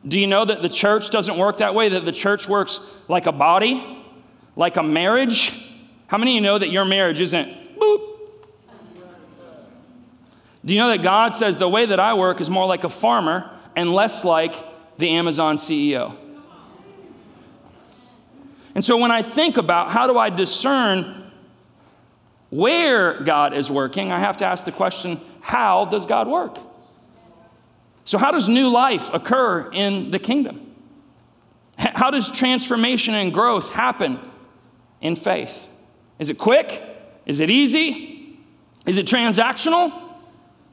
Do 0.08 0.20
you 0.20 0.28
know 0.28 0.46
that 0.46 0.62
the 0.62 0.70
church 0.70 1.10
doesn't 1.10 1.38
work 1.38 1.58
that 1.58 1.76
way? 1.76 1.90
That 1.90 2.06
the 2.06 2.12
church 2.12 2.48
works 2.48 2.80
like 3.08 3.26
a 3.26 3.32
body, 3.32 4.04
like 4.56 4.78
a 4.78 4.84
marriage? 4.84 5.66
How 6.08 6.18
many 6.18 6.32
of 6.32 6.36
you 6.36 6.42
know 6.42 6.58
that 6.58 6.70
your 6.70 6.86
marriage 6.86 7.20
isn't? 7.20 7.58
Do 10.64 10.74
you 10.74 10.80
know 10.80 10.90
that 10.90 11.02
God 11.02 11.34
says 11.34 11.58
the 11.58 11.70
way 11.70 11.86
that 11.86 12.00
I 12.00 12.14
work 12.14 12.42
is 12.42 12.50
more 12.50 12.66
like 12.66 12.84
a 12.84 12.90
farmer 12.90 13.50
and 13.76 13.94
less 13.94 14.26
like 14.26 14.56
the 14.98 15.10
Amazon 15.10 15.58
CEO? 15.58 16.16
And 18.76 18.84
so 18.84 18.98
when 18.98 19.12
I 19.12 19.22
think 19.22 19.58
about 19.58 19.92
how 19.92 20.08
do 20.08 20.18
I 20.18 20.30
discern 20.30 21.32
where 22.50 23.22
God 23.22 23.54
is 23.54 23.72
working, 23.72 24.12
I 24.12 24.20
have 24.20 24.38
to 24.38 24.46
ask 24.46 24.66
the 24.66 24.72
question 24.72 25.22
how 25.42 25.86
does 25.86 26.06
God 26.06 26.28
work? 26.28 26.58
So, 28.06 28.18
how 28.18 28.32
does 28.32 28.50
new 28.50 28.70
life 28.70 29.10
occur 29.14 29.70
in 29.72 30.12
the 30.12 30.20
kingdom? 30.20 30.74
How 31.78 32.12
does 32.12 32.30
transformation 32.30 33.14
and 33.14 33.34
growth 33.34 33.70
happen 33.70 34.20
in 35.00 35.16
faith? 35.16 35.68
Is 36.18 36.30
it 36.30 36.38
quick? 36.38 36.84
Is 37.26 37.40
it 37.40 37.50
easy? 37.50 38.38
Is 38.86 38.98
it 38.98 39.06
transactional? 39.06 40.09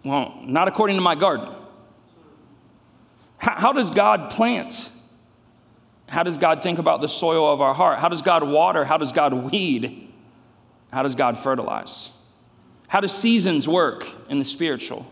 Well, 0.06 0.38
not 0.44 0.68
according 0.68 0.94
to 0.98 1.02
my 1.02 1.16
garden. 1.16 1.52
How, 3.38 3.72
does 3.72 3.90
God 3.90 4.30
plant? 4.30 4.90
How 6.08 6.22
does 6.22 6.36
God 6.36 6.62
think 6.62 6.78
about 6.78 7.00
the 7.00 7.08
soil 7.08 7.52
of 7.52 7.60
our 7.60 7.74
heart? 7.74 7.98
How 7.98 8.08
does 8.08 8.22
God 8.22 8.44
water? 8.44 8.84
How 8.84 8.98
does 8.98 9.10
God 9.10 9.34
weed? 9.34 10.12
How 10.92 11.02
does 11.02 11.16
God 11.16 11.36
fertilize? 11.36 12.10
How 12.86 13.00
do 13.00 13.08
seasons 13.08 13.66
work 13.66 14.06
in 14.28 14.38
the 14.38 14.44
spiritual? 14.44 15.10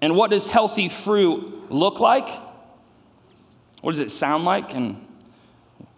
And 0.00 0.14
what 0.14 0.30
does 0.30 0.46
healthy 0.46 0.88
fruit 0.88 1.72
look 1.72 1.98
like? 1.98 2.28
What 3.80 3.90
does 3.90 3.98
it 3.98 4.12
sound 4.12 4.44
like? 4.44 4.76
And 4.76 5.04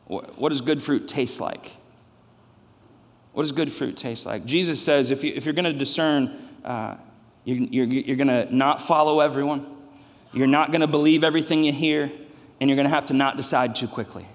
what 0.07 0.49
does 0.49 0.62
good 0.62 0.83
fruit 0.83 1.07
taste 1.07 1.38
like? 1.38 1.70
What 3.35 3.42
does 3.42 3.53
good 3.53 3.70
fruit 3.70 3.99
taste 3.99 4.25
like? 4.25 4.47
Jesus 4.47 4.81
says 4.81 5.11
if, 5.11 5.23
you, 5.23 5.35
if 5.35 5.44
you're 5.44 5.53
going 5.53 5.64
to 5.66 5.75
discern, 5.75 6.49
uh, 6.64 6.97
you, 7.44 7.68
you're, 7.70 7.87
you're 7.87 8.16
going 8.16 8.28
to 8.28 8.54
not 8.54 8.80
follow 8.80 9.20
everyone, 9.20 9.66
you're 10.33 10.46
not 10.46 10.70
going 10.70 10.80
to 10.80 10.87
believe 10.87 11.22
everything 11.22 11.64
you 11.64 11.72
hear, 11.72 12.11
and 12.61 12.70
you're 12.70 12.76
going 12.76 12.88
to 12.88 12.94
have 12.94 13.07
to 13.07 13.14
not 13.14 13.37
decide 13.37 13.74
too 13.74 13.88
quickly. 13.88 14.26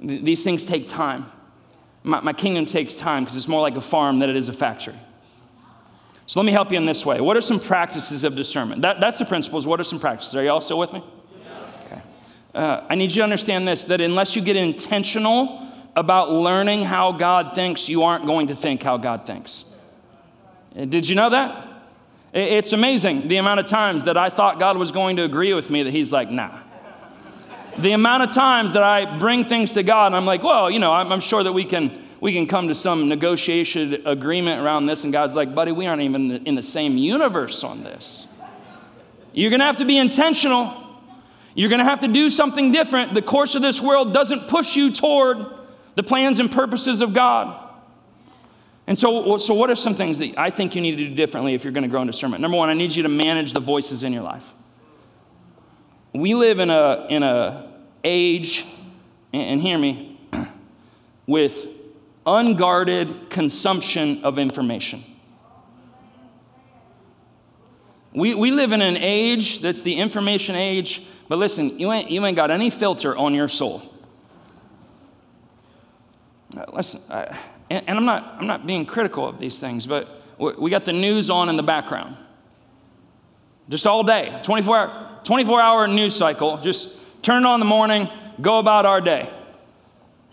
These 0.00 0.44
things 0.44 0.66
take 0.66 0.88
time. 0.88 1.26
My, 2.02 2.20
my 2.20 2.32
kingdom 2.32 2.66
takes 2.66 2.94
time 2.94 3.24
because 3.24 3.36
it's 3.36 3.48
more 3.48 3.62
like 3.62 3.76
a 3.76 3.80
farm 3.80 4.18
than 4.18 4.28
it 4.28 4.36
is 4.36 4.48
a 4.48 4.52
factory. 4.52 4.94
So 6.26 6.40
let 6.40 6.46
me 6.46 6.52
help 6.52 6.70
you 6.70 6.78
in 6.78 6.86
this 6.86 7.04
way. 7.04 7.20
What 7.20 7.36
are 7.36 7.42
some 7.42 7.60
practices 7.60 8.24
of 8.24 8.34
discernment? 8.34 8.82
That, 8.82 9.00
that's 9.00 9.18
the 9.18 9.24
principles. 9.24 9.66
What 9.66 9.78
are 9.80 9.84
some 9.84 10.00
practices? 10.00 10.34
Are 10.34 10.42
you 10.42 10.50
all 10.50 10.60
still 10.60 10.78
with 10.78 10.92
me? 10.92 11.04
Okay. 11.86 12.00
Uh, 12.54 12.86
I 12.88 12.94
need 12.94 13.10
you 13.10 13.16
to 13.16 13.22
understand 13.22 13.68
this 13.68 13.84
that 13.84 14.00
unless 14.00 14.34
you 14.34 14.42
get 14.42 14.56
intentional 14.56 15.68
about 15.96 16.32
learning 16.32 16.82
how 16.82 17.12
God 17.12 17.54
thinks, 17.54 17.88
you 17.88 18.02
aren't 18.02 18.26
going 18.26 18.48
to 18.48 18.56
think 18.56 18.82
how 18.82 18.96
God 18.96 19.26
thinks. 19.26 19.64
Uh, 20.76 20.86
did 20.86 21.08
you 21.08 21.14
know 21.14 21.30
that? 21.30 21.73
It's 22.34 22.72
amazing 22.72 23.28
the 23.28 23.36
amount 23.36 23.60
of 23.60 23.66
times 23.66 24.04
that 24.04 24.16
I 24.16 24.28
thought 24.28 24.58
God 24.58 24.76
was 24.76 24.90
going 24.90 25.16
to 25.16 25.22
agree 25.22 25.54
with 25.54 25.70
me 25.70 25.84
that 25.84 25.92
He's 25.92 26.10
like, 26.10 26.30
nah. 26.30 26.58
The 27.78 27.92
amount 27.92 28.24
of 28.24 28.34
times 28.34 28.72
that 28.72 28.82
I 28.82 29.18
bring 29.18 29.44
things 29.44 29.72
to 29.72 29.82
God 29.82 30.06
and 30.06 30.16
I'm 30.16 30.26
like, 30.26 30.42
well, 30.42 30.70
you 30.70 30.80
know, 30.80 30.92
I'm, 30.92 31.12
I'm 31.12 31.20
sure 31.20 31.42
that 31.42 31.52
we 31.52 31.64
can 31.64 32.02
we 32.20 32.32
can 32.32 32.46
come 32.46 32.68
to 32.68 32.74
some 32.74 33.08
negotiation 33.08 34.02
agreement 34.06 34.62
around 34.62 34.86
this. 34.86 35.04
And 35.04 35.12
God's 35.12 35.36
like, 35.36 35.54
buddy, 35.54 35.72
we 35.72 35.86
aren't 35.86 36.00
even 36.02 36.30
in 36.46 36.54
the 36.54 36.62
same 36.62 36.96
universe 36.96 37.62
on 37.62 37.82
this. 37.82 38.26
You're 39.34 39.50
going 39.50 39.60
to 39.60 39.66
have 39.66 39.76
to 39.76 39.84
be 39.84 39.98
intentional. 39.98 40.72
You're 41.54 41.68
going 41.68 41.80
to 41.80 41.84
have 41.84 42.00
to 42.00 42.08
do 42.08 42.30
something 42.30 42.72
different. 42.72 43.12
The 43.12 43.20
course 43.20 43.54
of 43.54 43.62
this 43.62 43.80
world 43.80 44.14
doesn't 44.14 44.48
push 44.48 44.74
you 44.74 44.90
toward 44.90 45.44
the 45.96 46.02
plans 46.02 46.40
and 46.40 46.50
purposes 46.50 47.02
of 47.02 47.12
God. 47.12 47.63
And 48.86 48.98
so, 48.98 49.38
so 49.38 49.54
what 49.54 49.70
are 49.70 49.74
some 49.74 49.94
things 49.94 50.18
that 50.18 50.38
I 50.38 50.50
think 50.50 50.74
you 50.74 50.82
need 50.82 50.96
to 50.96 51.08
do 51.08 51.14
differently 51.14 51.54
if 51.54 51.64
you're 51.64 51.72
going 51.72 51.84
to 51.84 51.88
grow 51.88 52.02
in 52.02 52.06
discernment? 52.06 52.42
Number 52.42 52.56
one, 52.56 52.68
I 52.68 52.74
need 52.74 52.94
you 52.94 53.02
to 53.04 53.08
manage 53.08 53.54
the 53.54 53.60
voices 53.60 54.02
in 54.02 54.12
your 54.12 54.22
life. 54.22 54.52
We 56.12 56.34
live 56.34 56.58
in 56.58 56.70
a, 56.70 57.06
in 57.08 57.22
a 57.22 57.72
age, 58.04 58.66
and 59.32 59.60
hear 59.60 59.78
me, 59.78 60.20
with 61.26 61.66
unguarded 62.26 63.30
consumption 63.30 64.22
of 64.22 64.38
information. 64.38 65.04
We, 68.12 68.34
we 68.34 68.52
live 68.52 68.72
in 68.72 68.80
an 68.80 68.96
age 68.96 69.60
that's 69.60 69.82
the 69.82 69.94
information 69.94 70.54
age, 70.54 71.02
but 71.28 71.38
listen, 71.38 71.80
you 71.80 71.90
ain't, 71.90 72.10
you 72.10 72.24
ain't 72.24 72.36
got 72.36 72.50
any 72.50 72.70
filter 72.70 73.16
on 73.16 73.34
your 73.34 73.48
soul. 73.48 73.82
Listen, 76.72 77.00
and, 77.74 77.88
and, 77.88 77.98
I'm, 77.98 78.04
not, 78.04 78.36
I'm 78.38 78.46
not 78.46 78.66
being 78.66 78.86
critical 78.86 79.28
of 79.28 79.38
these 79.38 79.58
things, 79.58 79.86
but 79.86 80.08
we 80.38 80.70
got 80.70 80.84
the 80.84 80.92
news 80.92 81.30
on 81.30 81.48
in 81.48 81.56
the 81.56 81.62
background. 81.62 82.16
Just 83.68 83.86
all 83.86 84.02
day, 84.02 84.40
24 84.44 84.76
hour, 84.76 85.20
24 85.24 85.60
hour 85.60 85.88
news 85.88 86.14
cycle, 86.14 86.58
just 86.58 86.88
turn 87.22 87.44
it 87.44 87.46
on 87.46 87.60
the 87.60 87.66
morning, 87.66 88.08
go 88.40 88.58
about 88.58 88.84
our 88.84 89.00
day. 89.00 89.30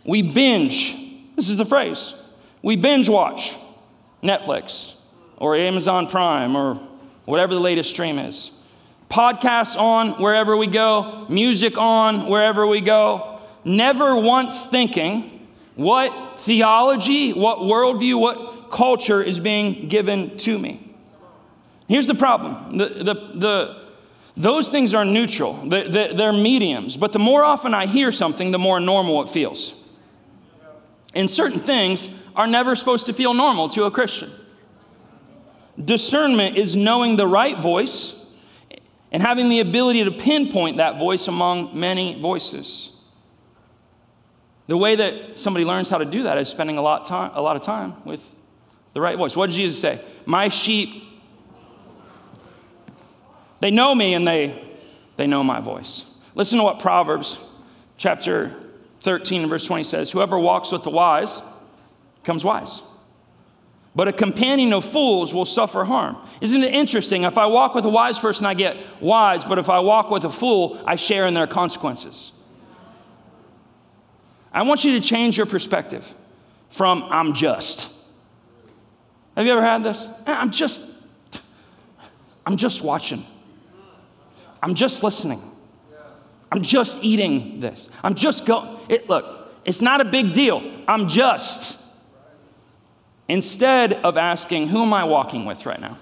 We 0.06 0.22
binge 0.22 1.02
this 1.36 1.50
is 1.50 1.58
the 1.58 1.66
phrase. 1.66 2.14
We 2.62 2.76
binge 2.76 3.10
watch 3.10 3.56
Netflix 4.22 4.94
or 5.38 5.56
Amazon 5.56 6.06
Prime 6.06 6.56
or 6.56 6.76
whatever 7.26 7.56
the 7.56 7.60
latest 7.60 7.90
stream 7.90 8.20
is. 8.20 8.52
Podcasts 9.10 9.76
on 9.76 10.22
wherever 10.22 10.56
we 10.56 10.68
go, 10.68 11.26
music 11.30 11.80
on 11.80 12.28
wherever 12.28 12.68
we 12.68 12.80
go. 12.80 13.40
Never 13.64 14.16
once 14.16 14.68
thinking 14.68 15.41
what 15.76 16.40
theology, 16.40 17.34
what 17.34 17.60
worldview, 17.60 18.20
what 18.20 18.72
culture 18.72 19.22
is 19.22 19.40
being 19.40 19.88
given 19.88 20.38
to 20.38 20.58
me. 20.58 20.96
Here's 21.88 22.08
the 22.08 22.16
problem 22.16 22.78
the, 22.78 22.86
the, 23.04 23.14
the, 23.36 23.82
those 24.38 24.70
things 24.70 24.94
are 24.94 25.04
neutral, 25.04 25.54
they're 25.66 26.34
mediums, 26.34 26.98
but 26.98 27.12
the 27.12 27.20
more 27.20 27.44
often 27.44 27.74
I 27.74 27.86
hear 27.86 28.12
something, 28.12 28.52
the 28.52 28.60
more 28.60 28.80
normal 28.80 29.22
it 29.24 29.30
feels. 29.30 29.74
And 31.14 31.30
certain 31.30 31.60
things 31.60 32.10
are 32.36 32.48
never 32.48 32.76
supposed 32.76 33.08
to 33.08 33.14
feel 33.14 33.34
normal 33.34 33.68
to 33.70 33.84
a 33.84 33.92
Christian. 33.92 34.32
Discernment 35.84 36.58
is 36.58 36.76
knowing 36.76 37.18
the 37.18 37.28
right 37.28 37.60
voice 37.60 38.16
and 39.12 39.22
having 39.22 39.50
the 39.50 39.60
ability 39.60 40.06
to 40.06 40.12
pinpoint 40.12 40.78
that 40.78 40.98
voice 40.98 41.28
among 41.28 41.78
many 41.78 42.20
voices. 42.20 42.91
The 44.72 44.78
way 44.78 44.96
that 44.96 45.38
somebody 45.38 45.66
learns 45.66 45.90
how 45.90 45.98
to 45.98 46.06
do 46.06 46.24
that 46.24 46.38
is 46.38 46.48
spending 46.48 46.78
a 46.78 46.82
lot, 46.82 47.04
time, 47.04 47.32
a 47.34 47.42
lot 47.42 47.58
of 47.58 47.62
time 47.62 47.94
with 48.06 48.22
the 48.94 49.02
right 49.02 49.18
voice. 49.18 49.36
What 49.36 49.50
did 49.50 49.58
Jesus 49.58 49.78
say? 49.78 50.00
My 50.26 50.48
sheep, 50.48 51.04
they 53.60 53.70
know 53.70 53.94
me 53.94 54.14
and 54.14 54.26
they, 54.26 54.58
they 55.18 55.28
know 55.28 55.44
my 55.44 55.60
voice. 55.60 56.06
Listen 56.36 56.58
to 56.58 56.64
what 56.64 56.80
Proverbs 56.80 57.38
chapter 57.98 58.56
13 59.02 59.42
and 59.42 59.50
verse 59.50 59.66
20 59.66 59.84
says, 59.84 60.10
Whoever 60.10 60.40
walks 60.40 60.72
with 60.72 60.84
the 60.84 60.90
wise 60.90 61.42
becomes 62.22 62.46
wise. 62.46 62.82
But 63.94 64.08
a 64.08 64.14
companion 64.14 64.72
of 64.72 64.86
fools 64.86 65.34
will 65.34 65.44
suffer 65.44 65.84
harm. 65.84 66.16
Isn't 66.40 66.64
it 66.64 66.74
interesting? 66.74 67.24
If 67.24 67.38
I 67.38 67.48
walk 67.48 67.76
with 67.76 67.84
a 67.84 67.90
wise 67.90 68.20
person, 68.20 68.46
I 68.46 68.54
get 68.54 68.78
wise, 69.02 69.44
but 69.44 69.60
if 69.60 69.70
I 69.70 69.82
walk 69.82 70.10
with 70.10 70.24
a 70.24 70.30
fool, 70.30 70.82
I 70.86 70.96
share 70.96 71.28
in 71.28 71.34
their 71.34 71.46
consequences. 71.46 72.32
I 74.54 74.64
want 74.64 74.84
you 74.84 75.00
to 75.00 75.02
change 75.06 75.38
your 75.38 75.46
perspective 75.46 76.14
from 76.70 77.04
I'm 77.10 77.34
just. 77.34 77.92
Have 79.36 79.46
you 79.46 79.52
ever 79.52 79.62
had 79.62 79.84
this? 79.84 80.08
Eh, 80.26 80.34
I'm 80.34 80.52
just, 80.52 80.86
I'm 82.46 82.58
just 82.58 82.84
watching. 82.84 83.26
I'm 84.62 84.76
just 84.76 85.04
listening. 85.04 85.42
I'm 86.52 86.62
just 86.62 87.04
eating 87.04 87.62
this. 87.62 87.88
I'm 88.04 88.14
just 88.14 88.46
going. 88.46 88.78
It, 88.90 89.10
look, 89.10 89.54
it's 89.64 89.82
not 89.82 90.02
a 90.02 90.06
big 90.06 90.34
deal. 90.34 90.62
I'm 90.88 91.08
just. 91.08 91.78
instead 93.30 93.94
of 93.94 94.18
asking, 94.18 94.68
Who 94.68 94.82
am 94.84 94.94
I 94.94 95.06
walking 95.06 95.46
with 95.46 95.66
right 95.66 95.80
now? 95.80 95.98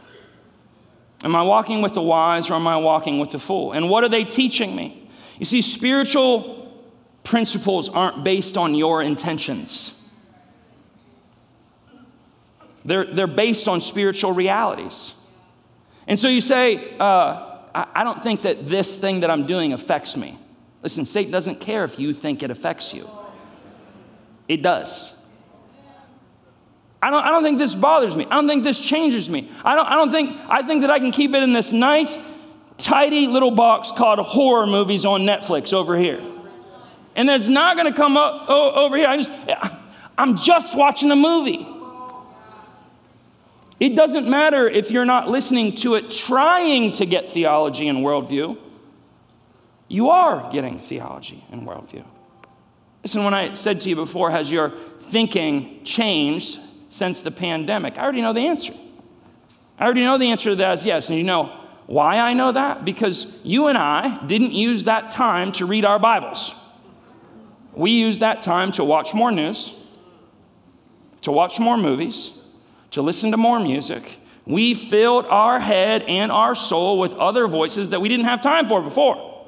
Am 1.24 1.36
I 1.36 1.44
walking 1.44 1.82
with 1.82 1.94
the 1.94 2.02
wise 2.02 2.50
or 2.50 2.54
am 2.54 2.68
I 2.68 2.78
walking 2.78 3.20
with 3.20 3.32
the 3.32 3.40
fool? 3.40 3.74
And 3.74 3.90
what 3.90 4.04
are 4.04 4.10
they 4.10 4.24
teaching 4.24 4.76
me? 4.76 5.10
You 5.38 5.46
see, 5.46 5.62
spiritual 5.62 6.69
principles 7.30 7.90
aren't 7.90 8.24
based 8.24 8.58
on 8.58 8.74
your 8.74 9.04
intentions. 9.04 9.94
They're, 12.84 13.06
they're 13.06 13.28
based 13.28 13.68
on 13.68 13.82
spiritual 13.82 14.32
realities. 14.32 15.14
And 16.08 16.18
so 16.18 16.28
you 16.28 16.42
say, 16.42 16.98
uh, 16.98 17.60
I, 17.76 17.88
I 17.94 18.04
don't 18.04 18.24
think 18.24 18.42
that 18.42 18.68
this 18.68 18.98
thing 18.98 19.20
that 19.20 19.30
I'm 19.30 19.46
doing 19.46 19.74
affects 19.74 20.18
me. 20.18 20.40
Listen, 20.82 21.06
Satan 21.06 21.32
doesn't 21.32 21.60
care 21.60 21.84
if 21.84 22.00
you 22.00 22.14
think 22.14 22.42
it 22.42 22.50
affects 22.50 22.96
you, 22.96 23.08
it 24.48 24.64
does. 24.64 25.14
I 27.00 27.12
don't, 27.12 27.24
I 27.24 27.30
don't 27.30 27.44
think 27.44 27.60
this 27.60 27.76
bothers 27.76 28.16
me. 28.16 28.26
I 28.26 28.36
don't 28.36 28.48
think 28.48 28.64
this 28.64 28.80
changes 28.80 29.30
me. 29.30 29.52
I 29.64 29.76
don't, 29.76 29.86
I 29.86 29.94
don't 29.96 30.10
think, 30.10 30.38
I 30.50 30.64
think 30.64 30.82
that 30.82 30.90
I 30.90 30.98
can 30.98 31.12
keep 31.12 31.36
it 31.36 31.44
in 31.44 31.54
this 31.54 31.72
nice, 31.72 32.18
tidy 32.80 33.28
little 33.28 33.52
box 33.52 33.92
called 33.92 34.18
horror 34.18 34.66
movies 34.66 35.06
on 35.06 35.22
Netflix 35.22 35.74
over 35.74 35.96
here. 35.96 36.22
And 37.20 37.28
that's 37.28 37.50
not 37.50 37.76
going 37.76 37.92
to 37.92 37.98
come 37.98 38.16
up 38.16 38.46
oh, 38.48 38.86
over 38.86 38.96
here. 38.96 39.06
I 39.06 39.18
just, 39.18 39.30
I'm 40.18 40.38
just 40.38 40.74
watching 40.74 41.12
a 41.12 41.18
movie. 41.18 41.68
It 43.78 43.98
doesn't 43.98 44.30
matter 44.30 44.70
if 44.70 44.90
you're 44.90 45.04
not 45.04 45.28
listening 45.28 45.76
to 45.76 45.96
it 45.96 46.12
trying 46.12 46.94
to 46.94 47.06
get 47.06 47.30
theology 47.30 47.90
and 47.90 48.06
worldview. 48.06 48.58
You 49.90 50.12
are 50.12 50.50
getting 50.54 50.80
theology 50.80 51.44
and 51.52 51.68
worldview. 51.68 52.06
Listen, 53.04 53.26
when 53.26 53.34
I 53.34 53.52
said 53.52 53.82
to 53.82 53.90
you 53.90 53.98
before, 53.98 54.32
has 54.32 54.50
your 54.50 54.70
thinking 55.02 55.84
changed 55.84 56.58
since 56.88 57.22
the 57.22 57.32
pandemic? 57.32 57.98
I 57.98 58.04
already 58.04 58.22
know 58.22 58.32
the 58.32 58.48
answer. 58.48 58.74
I 59.78 59.84
already 59.84 60.04
know 60.04 60.18
the 60.18 60.32
answer 60.32 60.52
to 60.52 60.56
that 60.56 60.76
is 60.76 60.86
yes. 60.86 61.10
And 61.10 61.18
you 61.18 61.26
know 61.26 61.48
why 61.86 62.20
I 62.20 62.34
know 62.34 62.54
that? 62.54 62.86
Because 62.86 63.28
you 63.44 63.68
and 63.68 63.78
I 63.78 64.26
didn't 64.26 64.54
use 64.54 64.86
that 64.86 65.12
time 65.12 65.52
to 65.54 65.66
read 65.66 65.84
our 65.84 66.00
Bibles. 66.00 66.56
We 67.74 67.92
used 67.92 68.22
that 68.22 68.42
time 68.42 68.72
to 68.74 68.84
watch 68.84 69.14
more 69.14 69.32
news, 69.32 69.74
to 71.22 71.32
watch 71.32 71.60
more 71.60 71.78
movies, 71.78 72.32
to 72.92 73.02
listen 73.02 73.32
to 73.32 73.38
more 73.38 73.60
music. 73.60 74.20
We 74.46 74.74
filled 74.74 75.26
our 75.26 75.60
head 75.60 76.04
and 76.04 76.32
our 76.32 76.56
soul 76.56 77.00
with 77.00 77.14
other 77.16 77.48
voices 77.48 77.92
that 77.92 78.02
we 78.02 78.10
didn't 78.10 78.26
have 78.26 78.42
time 78.42 78.68
for 78.68 78.82
before. 78.82 79.48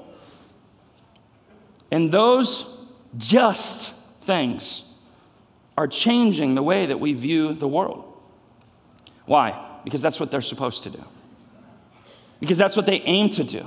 And 1.89 2.11
those 2.11 2.77
just 3.17 3.93
things 4.21 4.83
are 5.77 5.87
changing 5.87 6.55
the 6.55 6.63
way 6.63 6.85
that 6.85 6.99
we 6.99 7.13
view 7.13 7.53
the 7.53 7.67
world. 7.67 8.05
Why? 9.25 9.79
Because 9.83 10.01
that's 10.01 10.19
what 10.19 10.31
they're 10.31 10.41
supposed 10.41 10.83
to 10.83 10.89
do. 10.89 11.03
Because 12.39 12.57
that's 12.57 12.75
what 12.75 12.85
they 12.85 13.01
aim 13.01 13.29
to 13.31 13.43
do. 13.43 13.65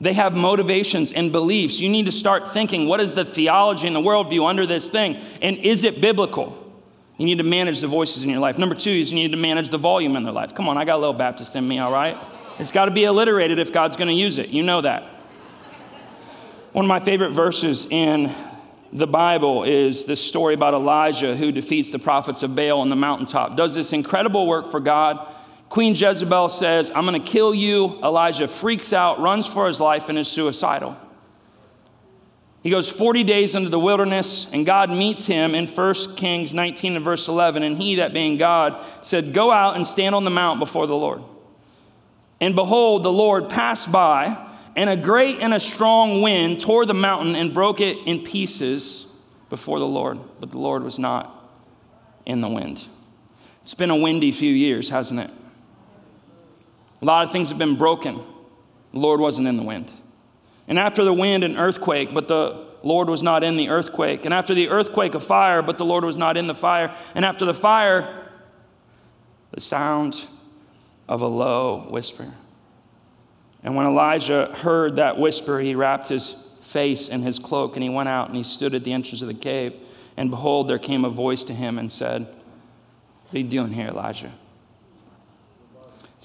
They 0.00 0.12
have 0.12 0.36
motivations 0.36 1.12
and 1.12 1.32
beliefs. 1.32 1.80
You 1.80 1.88
need 1.88 2.06
to 2.06 2.12
start 2.12 2.52
thinking 2.52 2.86
what 2.86 3.00
is 3.00 3.14
the 3.14 3.24
theology 3.24 3.86
and 3.86 3.96
the 3.96 4.00
worldview 4.00 4.46
under 4.46 4.66
this 4.66 4.90
thing? 4.90 5.16
And 5.40 5.56
is 5.58 5.84
it 5.84 6.00
biblical? 6.00 6.62
You 7.16 7.24
need 7.24 7.38
to 7.38 7.44
manage 7.44 7.80
the 7.80 7.86
voices 7.86 8.22
in 8.22 8.28
your 8.28 8.40
life. 8.40 8.58
Number 8.58 8.74
two 8.74 8.90
is 8.90 9.10
you 9.10 9.16
need 9.16 9.30
to 9.30 9.38
manage 9.38 9.70
the 9.70 9.78
volume 9.78 10.16
in 10.16 10.24
their 10.24 10.34
life. 10.34 10.54
Come 10.54 10.68
on, 10.68 10.76
I 10.76 10.84
got 10.84 10.96
a 10.96 10.98
little 10.98 11.14
Baptist 11.14 11.56
in 11.56 11.66
me, 11.66 11.78
all 11.78 11.90
right? 11.90 12.18
It's 12.58 12.72
got 12.72 12.86
to 12.86 12.90
be 12.90 13.04
alliterated 13.04 13.58
if 13.58 13.72
God's 13.72 13.96
going 13.96 14.08
to 14.08 14.14
use 14.14 14.36
it. 14.36 14.50
You 14.50 14.62
know 14.62 14.82
that. 14.82 15.02
One 16.72 16.84
of 16.84 16.88
my 16.90 17.00
favorite 17.00 17.32
verses 17.32 17.86
in 17.88 18.34
the 18.92 19.06
Bible 19.06 19.64
is 19.64 20.04
this 20.04 20.22
story 20.22 20.52
about 20.52 20.74
Elijah 20.74 21.34
who 21.34 21.52
defeats 21.52 21.90
the 21.90 21.98
prophets 21.98 22.42
of 22.42 22.54
Baal 22.54 22.80
on 22.80 22.90
the 22.90 22.96
mountaintop, 22.96 23.56
does 23.56 23.74
this 23.74 23.94
incredible 23.94 24.46
work 24.46 24.70
for 24.70 24.80
God. 24.80 25.26
Queen 25.68 25.94
Jezebel 25.94 26.48
says, 26.48 26.90
I'm 26.94 27.06
going 27.06 27.20
to 27.20 27.26
kill 27.26 27.54
you. 27.54 27.98
Elijah 28.02 28.48
freaks 28.48 28.92
out, 28.92 29.20
runs 29.20 29.46
for 29.46 29.66
his 29.66 29.80
life, 29.80 30.08
and 30.08 30.18
is 30.18 30.28
suicidal. 30.28 30.96
He 32.62 32.70
goes 32.70 32.88
40 32.88 33.24
days 33.24 33.54
into 33.54 33.68
the 33.68 33.78
wilderness, 33.78 34.48
and 34.52 34.66
God 34.66 34.90
meets 34.90 35.26
him 35.26 35.54
in 35.54 35.68
1 35.68 35.94
Kings 36.16 36.52
19 36.52 36.96
and 36.96 37.04
verse 37.04 37.28
11. 37.28 37.62
And 37.62 37.76
he, 37.76 37.96
that 37.96 38.12
being 38.12 38.38
God, 38.38 38.84
said, 39.02 39.32
Go 39.32 39.52
out 39.52 39.76
and 39.76 39.86
stand 39.86 40.14
on 40.14 40.24
the 40.24 40.30
mount 40.30 40.58
before 40.58 40.86
the 40.86 40.96
Lord. 40.96 41.22
And 42.40 42.54
behold, 42.54 43.02
the 43.02 43.12
Lord 43.12 43.48
passed 43.48 43.90
by, 43.90 44.36
and 44.74 44.90
a 44.90 44.96
great 44.96 45.38
and 45.38 45.54
a 45.54 45.60
strong 45.60 46.22
wind 46.22 46.60
tore 46.60 46.84
the 46.86 46.94
mountain 46.94 47.36
and 47.36 47.54
broke 47.54 47.80
it 47.80 47.98
in 48.04 48.22
pieces 48.22 49.06
before 49.48 49.78
the 49.78 49.86
Lord. 49.86 50.18
But 50.40 50.50
the 50.50 50.58
Lord 50.58 50.82
was 50.82 50.98
not 50.98 51.32
in 52.26 52.40
the 52.40 52.48
wind. 52.48 52.84
It's 53.62 53.74
been 53.74 53.90
a 53.90 53.96
windy 53.96 54.32
few 54.32 54.52
years, 54.52 54.88
hasn't 54.88 55.20
it? 55.20 55.30
A 57.02 57.04
lot 57.04 57.24
of 57.24 57.32
things 57.32 57.50
have 57.50 57.58
been 57.58 57.76
broken. 57.76 58.22
The 58.92 58.98
Lord 58.98 59.20
wasn't 59.20 59.48
in 59.48 59.56
the 59.56 59.62
wind. 59.62 59.92
And 60.68 60.78
after 60.78 61.04
the 61.04 61.12
wind, 61.12 61.44
an 61.44 61.56
earthquake, 61.56 62.14
but 62.14 62.28
the 62.28 62.66
Lord 62.82 63.08
was 63.08 63.22
not 63.22 63.44
in 63.44 63.56
the 63.56 63.68
earthquake. 63.68 64.24
And 64.24 64.32
after 64.32 64.54
the 64.54 64.68
earthquake, 64.68 65.14
a 65.14 65.20
fire, 65.20 65.62
but 65.62 65.78
the 65.78 65.84
Lord 65.84 66.04
was 66.04 66.16
not 66.16 66.36
in 66.36 66.46
the 66.46 66.54
fire. 66.54 66.96
And 67.14 67.24
after 67.24 67.44
the 67.44 67.54
fire, 67.54 68.28
the 69.52 69.60
sound 69.60 70.24
of 71.08 71.20
a 71.20 71.26
low 71.26 71.86
whisper. 71.90 72.32
And 73.62 73.74
when 73.74 73.86
Elijah 73.86 74.52
heard 74.54 74.96
that 74.96 75.18
whisper, 75.18 75.60
he 75.60 75.74
wrapped 75.74 76.08
his 76.08 76.34
face 76.60 77.08
in 77.08 77.22
his 77.22 77.38
cloak 77.38 77.74
and 77.74 77.82
he 77.82 77.88
went 77.88 78.08
out 78.08 78.28
and 78.28 78.36
he 78.36 78.42
stood 78.42 78.74
at 78.74 78.84
the 78.84 78.92
entrance 78.92 79.22
of 79.22 79.28
the 79.28 79.34
cave. 79.34 79.76
And 80.16 80.30
behold, 80.30 80.68
there 80.68 80.78
came 80.78 81.04
a 81.04 81.10
voice 81.10 81.42
to 81.44 81.54
him 81.54 81.78
and 81.78 81.90
said, 81.90 82.22
What 82.22 83.34
are 83.34 83.38
you 83.38 83.48
doing 83.48 83.72
here, 83.72 83.88
Elijah? 83.88 84.32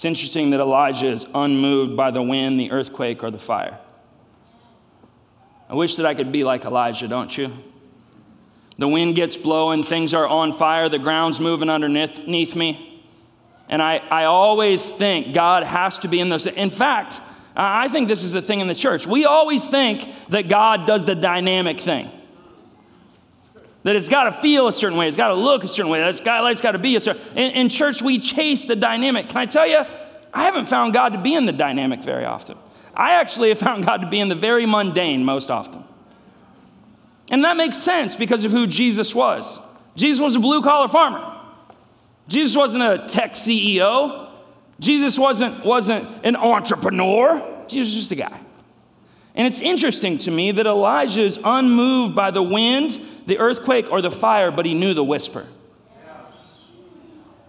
It's 0.01 0.05
interesting 0.05 0.49
that 0.49 0.59
Elijah 0.59 1.09
is 1.09 1.27
unmoved 1.35 1.95
by 1.95 2.09
the 2.09 2.23
wind, 2.23 2.59
the 2.59 2.71
earthquake, 2.71 3.23
or 3.23 3.29
the 3.29 3.37
fire. 3.37 3.77
I 5.69 5.75
wish 5.75 5.97
that 5.97 6.07
I 6.07 6.15
could 6.15 6.31
be 6.31 6.43
like 6.43 6.65
Elijah, 6.65 7.07
don't 7.07 7.37
you? 7.37 7.53
The 8.79 8.87
wind 8.87 9.15
gets 9.15 9.37
blowing, 9.37 9.83
things 9.83 10.15
are 10.15 10.25
on 10.25 10.53
fire, 10.53 10.89
the 10.89 10.97
ground's 10.97 11.39
moving 11.39 11.69
underneath 11.69 12.55
me. 12.55 13.03
And 13.69 13.79
I, 13.79 13.97
I 13.97 14.23
always 14.23 14.89
think 14.89 15.35
God 15.35 15.61
has 15.65 15.99
to 15.99 16.07
be 16.07 16.19
in 16.19 16.29
those. 16.29 16.47
In 16.47 16.71
fact, 16.71 17.21
I 17.55 17.87
think 17.87 18.07
this 18.07 18.23
is 18.23 18.31
the 18.31 18.41
thing 18.41 18.59
in 18.59 18.67
the 18.67 18.73
church. 18.73 19.05
We 19.05 19.25
always 19.25 19.67
think 19.67 20.09
that 20.29 20.49
God 20.49 20.87
does 20.87 21.05
the 21.05 21.13
dynamic 21.13 21.79
thing. 21.79 22.09
That 23.83 23.95
it's 23.95 24.09
got 24.09 24.25
to 24.25 24.33
feel 24.41 24.67
a 24.67 24.73
certain 24.73 24.97
way, 24.97 25.07
it's 25.07 25.17
got 25.17 25.29
to 25.29 25.35
look 25.35 25.63
a 25.63 25.67
certain 25.67 25.91
way, 25.91 26.03
it's 26.03 26.19
got, 26.19 26.49
it's 26.51 26.61
got 26.61 26.73
to 26.73 26.79
be 26.79 26.95
a 26.95 27.01
certain 27.01 27.21
in, 27.35 27.51
in 27.51 27.69
church, 27.69 28.01
we 28.01 28.19
chase 28.19 28.65
the 28.65 28.75
dynamic. 28.75 29.29
Can 29.29 29.37
I 29.37 29.45
tell 29.45 29.65
you, 29.65 29.83
I 30.33 30.43
haven't 30.43 30.67
found 30.67 30.93
God 30.93 31.13
to 31.13 31.19
be 31.19 31.33
in 31.33 31.45
the 31.45 31.51
dynamic 31.51 32.03
very 32.03 32.25
often. 32.25 32.57
I 32.95 33.13
actually 33.13 33.49
have 33.49 33.59
found 33.59 33.85
God 33.85 34.01
to 34.01 34.07
be 34.07 34.19
in 34.19 34.29
the 34.29 34.35
very 34.35 34.65
mundane 34.65 35.25
most 35.25 35.49
often. 35.49 35.83
And 37.29 37.43
that 37.43 37.57
makes 37.57 37.77
sense 37.77 38.15
because 38.15 38.43
of 38.43 38.51
who 38.51 38.67
Jesus 38.67 39.15
was. 39.15 39.59
Jesus 39.95 40.21
was 40.21 40.35
a 40.35 40.39
blue 40.39 40.61
collar 40.61 40.87
farmer. 40.87 41.39
Jesus 42.27 42.55
wasn't 42.55 42.83
a 42.83 43.07
tech 43.07 43.33
CEO. 43.33 44.29
Jesus 44.79 45.17
wasn't, 45.17 45.65
wasn't 45.65 46.07
an 46.23 46.35
entrepreneur. 46.35 47.65
Jesus 47.67 47.93
was 47.93 48.01
just 48.01 48.11
a 48.11 48.15
guy. 48.15 48.39
And 49.33 49.47
it's 49.47 49.61
interesting 49.61 50.17
to 50.19 50.31
me 50.31 50.51
that 50.51 50.67
Elijah 50.67 51.21
is 51.21 51.39
unmoved 51.43 52.15
by 52.15 52.31
the 52.31 52.43
wind, 52.43 52.99
the 53.27 53.39
earthquake, 53.39 53.89
or 53.89 54.01
the 54.01 54.11
fire, 54.11 54.51
but 54.51 54.65
he 54.65 54.73
knew 54.73 54.93
the 54.93 55.03
whisper. 55.03 55.47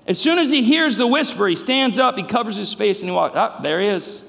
As 0.06 0.18
soon 0.18 0.38
as 0.38 0.50
he 0.50 0.62
hears 0.62 0.96
the 0.96 1.06
whisper, 1.06 1.46
he 1.46 1.56
stands 1.56 1.98
up, 1.98 2.16
he 2.16 2.24
covers 2.24 2.56
his 2.56 2.72
face, 2.72 3.00
and 3.00 3.10
he 3.10 3.14
walks. 3.14 3.36
Up, 3.36 3.56
oh, 3.58 3.62
there 3.62 3.80
he 3.80 3.86
is. 3.88 4.22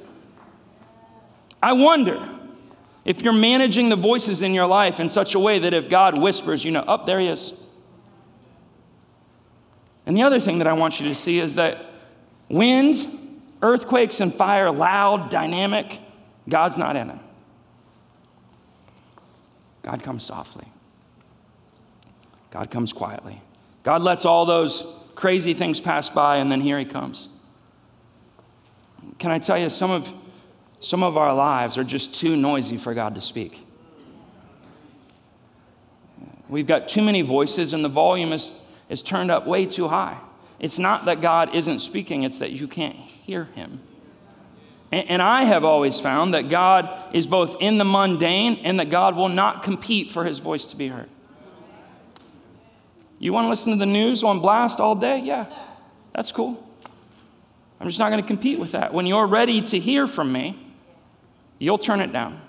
I 1.61 1.73
wonder 1.73 2.29
if 3.05 3.21
you're 3.21 3.33
managing 3.33 3.89
the 3.89 3.95
voices 3.95 4.41
in 4.41 4.53
your 4.53 4.67
life 4.67 4.99
in 4.99 5.09
such 5.09 5.35
a 5.35 5.39
way 5.39 5.59
that 5.59 5.73
if 5.73 5.89
God 5.89 6.21
whispers, 6.21 6.63
you 6.63 6.71
know, 6.71 6.81
up 6.81 7.01
oh, 7.03 7.05
there 7.05 7.19
he 7.19 7.27
is. 7.27 7.53
And 10.05 10.17
the 10.17 10.23
other 10.23 10.39
thing 10.39 10.57
that 10.57 10.67
I 10.67 10.73
want 10.73 10.99
you 10.99 11.07
to 11.07 11.15
see 11.15 11.39
is 11.39 11.55
that 11.55 11.85
wind, 12.49 13.41
earthquakes, 13.61 14.19
and 14.19 14.33
fire, 14.33 14.69
loud, 14.69 15.29
dynamic, 15.29 15.99
God's 16.47 16.77
not 16.77 16.95
in 16.95 17.07
them. 17.07 17.19
God 19.83 20.01
comes 20.01 20.23
softly. 20.23 20.65
God 22.51 22.71
comes 22.71 22.93
quietly. 22.93 23.41
God 23.83 24.01
lets 24.01 24.25
all 24.25 24.45
those 24.45 24.85
crazy 25.15 25.53
things 25.53 25.79
pass 25.79 26.09
by, 26.09 26.37
and 26.37 26.51
then 26.51 26.61
here 26.61 26.79
he 26.79 26.85
comes. 26.85 27.29
Can 29.19 29.31
I 29.31 29.39
tell 29.39 29.57
you, 29.57 29.69
some 29.69 29.91
of 29.91 30.11
some 30.83 31.01
of 31.01 31.15
our 31.15 31.33
lives 31.33 31.77
are 31.77 31.83
just 31.85 32.13
too 32.13 32.35
noisy 32.35 32.75
for 32.75 32.93
God 32.93 33.15
to 33.15 33.21
speak. 33.21 33.65
We've 36.49 36.67
got 36.67 36.89
too 36.89 37.01
many 37.01 37.21
voices, 37.21 37.71
and 37.71 37.85
the 37.85 37.89
volume 37.89 38.33
is, 38.33 38.53
is 38.89 39.01
turned 39.01 39.31
up 39.31 39.47
way 39.47 39.65
too 39.65 39.87
high. 39.87 40.19
It's 40.59 40.77
not 40.77 41.05
that 41.05 41.21
God 41.21 41.55
isn't 41.55 41.79
speaking, 41.79 42.23
it's 42.23 42.39
that 42.39 42.51
you 42.51 42.67
can't 42.67 42.95
hear 42.95 43.45
Him. 43.55 43.79
And, 44.93 45.23
I 45.23 45.45
have 45.45 45.63
always 45.63 45.99
found 45.99 46.35
that 46.35 46.49
God 46.49 46.87
is 47.13 47.25
both 47.25 47.55
in 47.59 47.79
the 47.79 47.85
mundane 47.85 48.59
and 48.63 48.79
that 48.79 48.91
God 48.91 49.15
will 49.15 49.29
not 49.29 49.63
compete 49.63 50.11
for 50.11 50.23
His 50.23 50.37
voice 50.37 50.67
to 50.67 50.75
be 50.75 50.87
heard. 50.87 51.09
You 53.17 53.33
want 53.33 53.45
to 53.45 53.49
listen 53.49 53.71
to 53.71 53.79
the 53.79 53.87
news 53.87 54.23
on 54.23 54.39
blast 54.39 54.79
all 54.79 54.93
day? 54.93 55.19
Yeah, 55.19 55.47
that's 56.13 56.31
cool. 56.31 56.63
I'm 57.79 57.87
just 57.87 57.97
not 57.97 58.11
going 58.11 58.21
to 58.21 58.27
compete 58.27 58.59
with 58.59 58.73
that. 58.73 58.93
When 58.93 59.07
you're 59.07 59.25
ready 59.25 59.61
to 59.63 59.79
hear 59.79 60.05
from 60.05 60.31
me, 60.31 60.59
you'll 61.57 61.79
turn 61.79 61.99
it 61.99 62.13
down. 62.13 62.39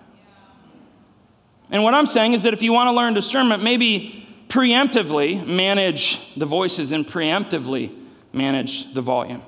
And 1.71 1.83
what 1.83 1.95
I'm 1.95 2.07
saying 2.07 2.35
is 2.35 2.43
that 2.43 2.53
if 2.53 2.61
you 2.61 2.73
want 2.73 2.89
to 2.89 2.93
learn 2.93 3.15
discernment, 3.15 3.63
maybe 3.63 4.29
preemptively 4.49 5.47
manage 5.47 6.21
the 6.37 6.47
voices 6.47 6.93
and 6.93 7.07
preemptively 7.07 7.91
manage 8.35 8.93
the 8.93 9.01
volume. 9.01 9.43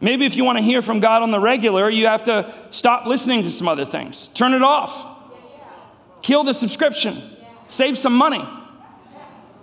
Maybe 0.00 0.26
if 0.26 0.36
you 0.36 0.44
want 0.44 0.58
to 0.58 0.62
hear 0.62 0.80
from 0.80 1.00
God 1.00 1.22
on 1.22 1.30
the 1.30 1.40
regular, 1.40 1.90
you 1.90 2.06
have 2.06 2.24
to 2.24 2.54
stop 2.70 3.06
listening 3.06 3.42
to 3.42 3.50
some 3.50 3.66
other 3.66 3.84
things. 3.84 4.28
Turn 4.28 4.54
it 4.54 4.62
off. 4.62 5.16
Kill 6.22 6.44
the 6.44 6.54
subscription. 6.54 7.20
Save 7.68 7.98
some 7.98 8.14
money. 8.14 8.46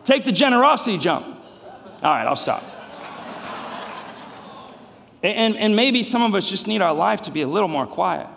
Take 0.03 0.25
the 0.25 0.31
generosity 0.31 0.97
jump. 0.97 1.25
All 1.25 2.11
right, 2.11 2.25
I'll 2.25 2.35
stop. 2.35 2.63
And, 5.23 5.57
and 5.57 5.75
maybe 5.75 6.03
some 6.03 6.21
of 6.21 6.35
us 6.35 6.47
just 6.49 6.67
need 6.67 6.81
our 6.81 6.93
life 6.93 7.23
to 7.23 7.31
be 7.31 7.41
a 7.41 7.47
little 7.47 7.67
more 7.67 7.87
quiet. 7.87 8.27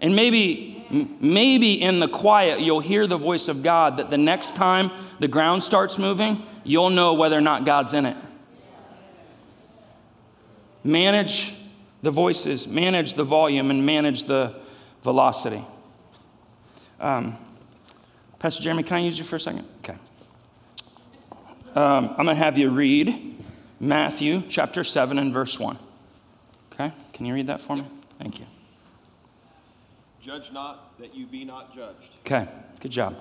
And 0.00 0.14
maybe, 0.14 0.86
maybe 1.20 1.82
in 1.82 1.98
the 1.98 2.06
quiet, 2.06 2.60
you'll 2.60 2.80
hear 2.80 3.08
the 3.08 3.16
voice 3.16 3.48
of 3.48 3.64
God 3.64 3.96
that 3.96 4.10
the 4.10 4.18
next 4.18 4.54
time 4.54 4.92
the 5.18 5.26
ground 5.26 5.64
starts 5.64 5.98
moving, 5.98 6.44
you'll 6.62 6.90
know 6.90 7.14
whether 7.14 7.36
or 7.36 7.40
not 7.40 7.64
God's 7.64 7.92
in 7.92 8.06
it. 8.06 8.16
Manage 10.88 11.54
the 12.00 12.10
voices, 12.10 12.66
manage 12.66 13.12
the 13.12 13.22
volume, 13.22 13.70
and 13.70 13.84
manage 13.84 14.24
the 14.24 14.54
velocity. 15.02 15.62
Um, 16.98 17.36
Pastor 18.38 18.62
Jeremy, 18.62 18.84
can 18.84 18.96
I 18.96 19.00
use 19.00 19.18
you 19.18 19.24
for 19.24 19.36
a 19.36 19.40
second? 19.40 19.66
Okay. 19.84 19.98
Um, 21.74 22.14
I'm 22.16 22.24
going 22.24 22.28
to 22.28 22.34
have 22.36 22.56
you 22.56 22.70
read 22.70 23.36
Matthew 23.78 24.42
chapter 24.48 24.82
7 24.82 25.18
and 25.18 25.30
verse 25.30 25.60
1. 25.60 25.78
Okay? 26.72 26.90
Can 27.12 27.26
you 27.26 27.34
read 27.34 27.48
that 27.48 27.60
for 27.60 27.76
me? 27.76 27.84
Thank 28.18 28.40
you. 28.40 28.46
Judge 30.22 30.52
not 30.52 30.98
that 30.98 31.14
you 31.14 31.26
be 31.26 31.44
not 31.44 31.74
judged. 31.74 32.16
Okay, 32.20 32.48
good 32.80 32.92
job. 32.92 33.14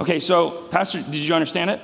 Okay, 0.00 0.20
so, 0.20 0.50
Pastor, 0.70 1.02
did 1.02 1.16
you 1.16 1.34
understand 1.34 1.68
it? 1.68 1.82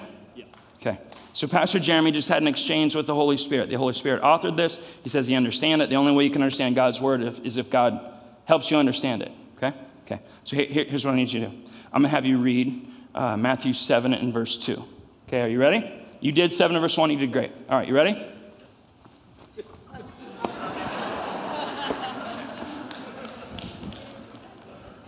So, 1.32 1.46
Pastor 1.46 1.78
Jeremy 1.78 2.10
just 2.10 2.28
had 2.28 2.42
an 2.42 2.48
exchange 2.48 2.96
with 2.96 3.06
the 3.06 3.14
Holy 3.14 3.36
Spirit. 3.36 3.70
The 3.70 3.78
Holy 3.78 3.92
Spirit 3.92 4.22
authored 4.22 4.56
this. 4.56 4.80
He 5.02 5.08
says 5.08 5.26
he 5.28 5.36
understands 5.36 5.82
it. 5.84 5.90
The 5.90 5.96
only 5.96 6.12
way 6.12 6.24
you 6.24 6.30
can 6.30 6.42
understand 6.42 6.74
God's 6.74 7.00
word 7.00 7.22
is 7.44 7.56
if 7.56 7.70
God 7.70 8.00
helps 8.46 8.70
you 8.70 8.76
understand 8.76 9.22
it. 9.22 9.30
Okay? 9.56 9.72
Okay. 10.06 10.20
So, 10.44 10.56
here, 10.56 10.84
here's 10.84 11.04
what 11.04 11.12
I 11.12 11.16
need 11.16 11.32
you 11.32 11.40
to 11.40 11.46
do 11.46 11.56
I'm 11.92 12.02
going 12.02 12.04
to 12.04 12.08
have 12.08 12.26
you 12.26 12.38
read 12.38 12.88
uh, 13.14 13.36
Matthew 13.36 13.72
7 13.72 14.12
and 14.12 14.32
verse 14.32 14.56
2. 14.56 14.82
Okay, 15.28 15.42
are 15.42 15.48
you 15.48 15.60
ready? 15.60 15.88
You 16.20 16.32
did 16.32 16.52
7 16.52 16.74
and 16.74 16.82
verse 16.82 16.96
1. 16.96 17.10
You 17.10 17.18
did 17.18 17.32
great. 17.32 17.52
All 17.68 17.78
right, 17.78 17.86
you 17.86 17.94
ready? 17.94 18.20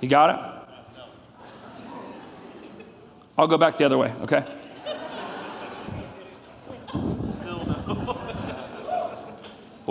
You 0.00 0.08
got 0.08 0.30
it? 0.30 0.52
I'll 3.38 3.46
go 3.46 3.56
back 3.56 3.78
the 3.78 3.85
other 3.85 3.96
way, 3.96 4.12
okay? 4.22 4.44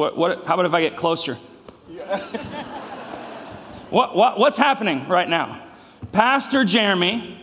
What, 0.02 0.18
what, 0.18 0.46
how 0.46 0.56
about 0.56 0.66
if 0.66 0.74
I 0.74 0.82
get 0.82 0.98
closer? 0.98 1.36
what, 3.92 4.16
what, 4.16 4.40
what's 4.40 4.58
happening 4.58 5.08
right 5.08 5.30
now? 5.30 5.62
Pastor 6.12 6.66
Jeremy, 6.66 7.40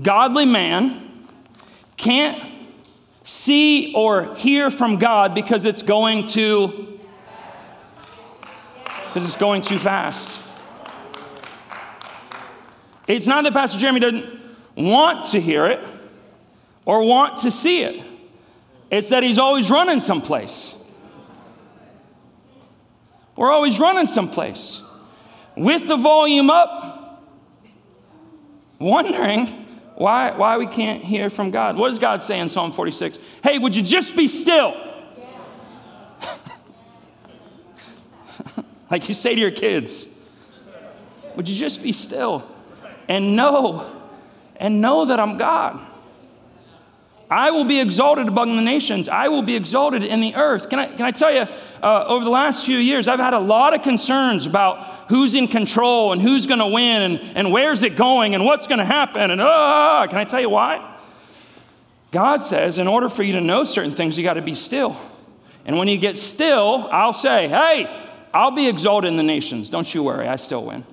godly 0.00 0.46
man, 0.46 1.26
can't 1.98 2.42
see 3.22 3.92
or 3.94 4.34
hear 4.36 4.70
from 4.70 4.96
God 4.96 5.34
because 5.34 5.66
it's 5.66 5.82
going 5.82 6.24
too 6.24 6.98
because 9.08 9.26
it's 9.26 9.36
going 9.36 9.60
too 9.60 9.78
fast. 9.78 10.38
It's 13.06 13.26
not 13.26 13.44
that 13.44 13.52
Pastor 13.52 13.78
Jeremy 13.78 14.00
doesn't 14.00 14.24
want 14.74 15.26
to 15.32 15.40
hear 15.40 15.66
it 15.66 15.84
or 16.86 17.02
want 17.02 17.42
to 17.42 17.50
see 17.50 17.82
it. 17.82 18.02
It's 18.90 19.10
that 19.10 19.22
he's 19.22 19.38
always 19.38 19.70
running 19.70 20.00
someplace. 20.00 20.74
We're 23.38 23.52
always 23.52 23.78
running 23.78 24.08
someplace 24.08 24.82
with 25.56 25.86
the 25.86 25.96
volume 25.96 26.50
up, 26.50 27.24
wondering 28.80 29.46
why, 29.94 30.32
why 30.32 30.58
we 30.58 30.66
can't 30.66 31.04
hear 31.04 31.30
from 31.30 31.52
God. 31.52 31.76
What 31.76 31.86
does 31.86 32.00
God 32.00 32.24
say 32.24 32.40
in 32.40 32.48
Psalm 32.48 32.72
46? 32.72 33.20
Hey, 33.44 33.60
would 33.60 33.76
you 33.76 33.82
just 33.82 34.16
be 34.16 34.26
still? 34.26 34.74
like 38.90 39.08
you 39.08 39.14
say 39.14 39.36
to 39.36 39.40
your 39.40 39.52
kids, 39.52 40.08
would 41.36 41.48
you 41.48 41.54
just 41.54 41.80
be 41.80 41.92
still 41.92 42.42
and 43.06 43.36
know 43.36 44.02
and 44.56 44.80
know 44.80 45.04
that 45.04 45.20
I'm 45.20 45.36
God? 45.36 45.80
I 47.30 47.52
will 47.52 47.64
be 47.64 47.78
exalted 47.78 48.26
among 48.26 48.56
the 48.56 48.62
nations. 48.62 49.08
I 49.08 49.28
will 49.28 49.42
be 49.42 49.54
exalted 49.54 50.02
in 50.02 50.20
the 50.20 50.34
earth. 50.34 50.68
Can 50.68 50.80
I, 50.80 50.88
can 50.88 51.02
I 51.02 51.12
tell 51.12 51.32
you, 51.32 51.46
uh, 51.82 52.04
over 52.06 52.24
the 52.24 52.30
last 52.30 52.64
few 52.64 52.78
years, 52.78 53.08
I've 53.08 53.18
had 53.18 53.34
a 53.34 53.38
lot 53.38 53.74
of 53.74 53.82
concerns 53.82 54.46
about 54.46 55.08
who's 55.08 55.34
in 55.34 55.48
control 55.48 56.12
and 56.12 56.20
who's 56.20 56.46
going 56.46 56.60
to 56.60 56.66
win 56.66 57.02
and, 57.02 57.20
and 57.36 57.52
where's 57.52 57.82
it 57.82 57.96
going 57.96 58.34
and 58.34 58.44
what's 58.44 58.66
going 58.66 58.78
to 58.78 58.84
happen. 58.84 59.30
And 59.30 59.40
uh, 59.40 60.06
can 60.08 60.18
I 60.18 60.24
tell 60.24 60.40
you 60.40 60.50
why? 60.50 60.96
God 62.10 62.42
says, 62.42 62.78
in 62.78 62.88
order 62.88 63.08
for 63.08 63.22
you 63.22 63.34
to 63.34 63.40
know 63.40 63.64
certain 63.64 63.92
things, 63.92 64.16
you 64.16 64.24
got 64.24 64.34
to 64.34 64.42
be 64.42 64.54
still. 64.54 64.98
And 65.64 65.78
when 65.78 65.88
you 65.88 65.98
get 65.98 66.16
still, 66.16 66.88
I'll 66.90 67.12
say, 67.12 67.48
hey, 67.48 68.06
I'll 68.32 68.50
be 68.50 68.68
exalted 68.68 69.10
in 69.10 69.16
the 69.16 69.22
nations. 69.22 69.68
Don't 69.68 69.92
you 69.94 70.02
worry, 70.02 70.26
I 70.26 70.36
still 70.36 70.64
win. 70.64 70.84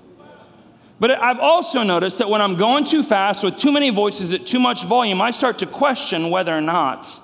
But 0.99 1.11
I've 1.11 1.39
also 1.39 1.83
noticed 1.83 2.19
that 2.19 2.29
when 2.29 2.41
I'm 2.41 2.55
going 2.55 2.85
too 2.85 3.03
fast 3.03 3.43
with 3.43 3.57
too 3.57 3.71
many 3.71 3.89
voices 3.89 4.31
at 4.31 4.45
too 4.45 4.59
much 4.59 4.85
volume, 4.85 5.21
I 5.21 5.31
start 5.31 5.59
to 5.59 5.65
question 5.65 6.29
whether 6.29 6.55
or 6.55 6.61
not 6.61 7.19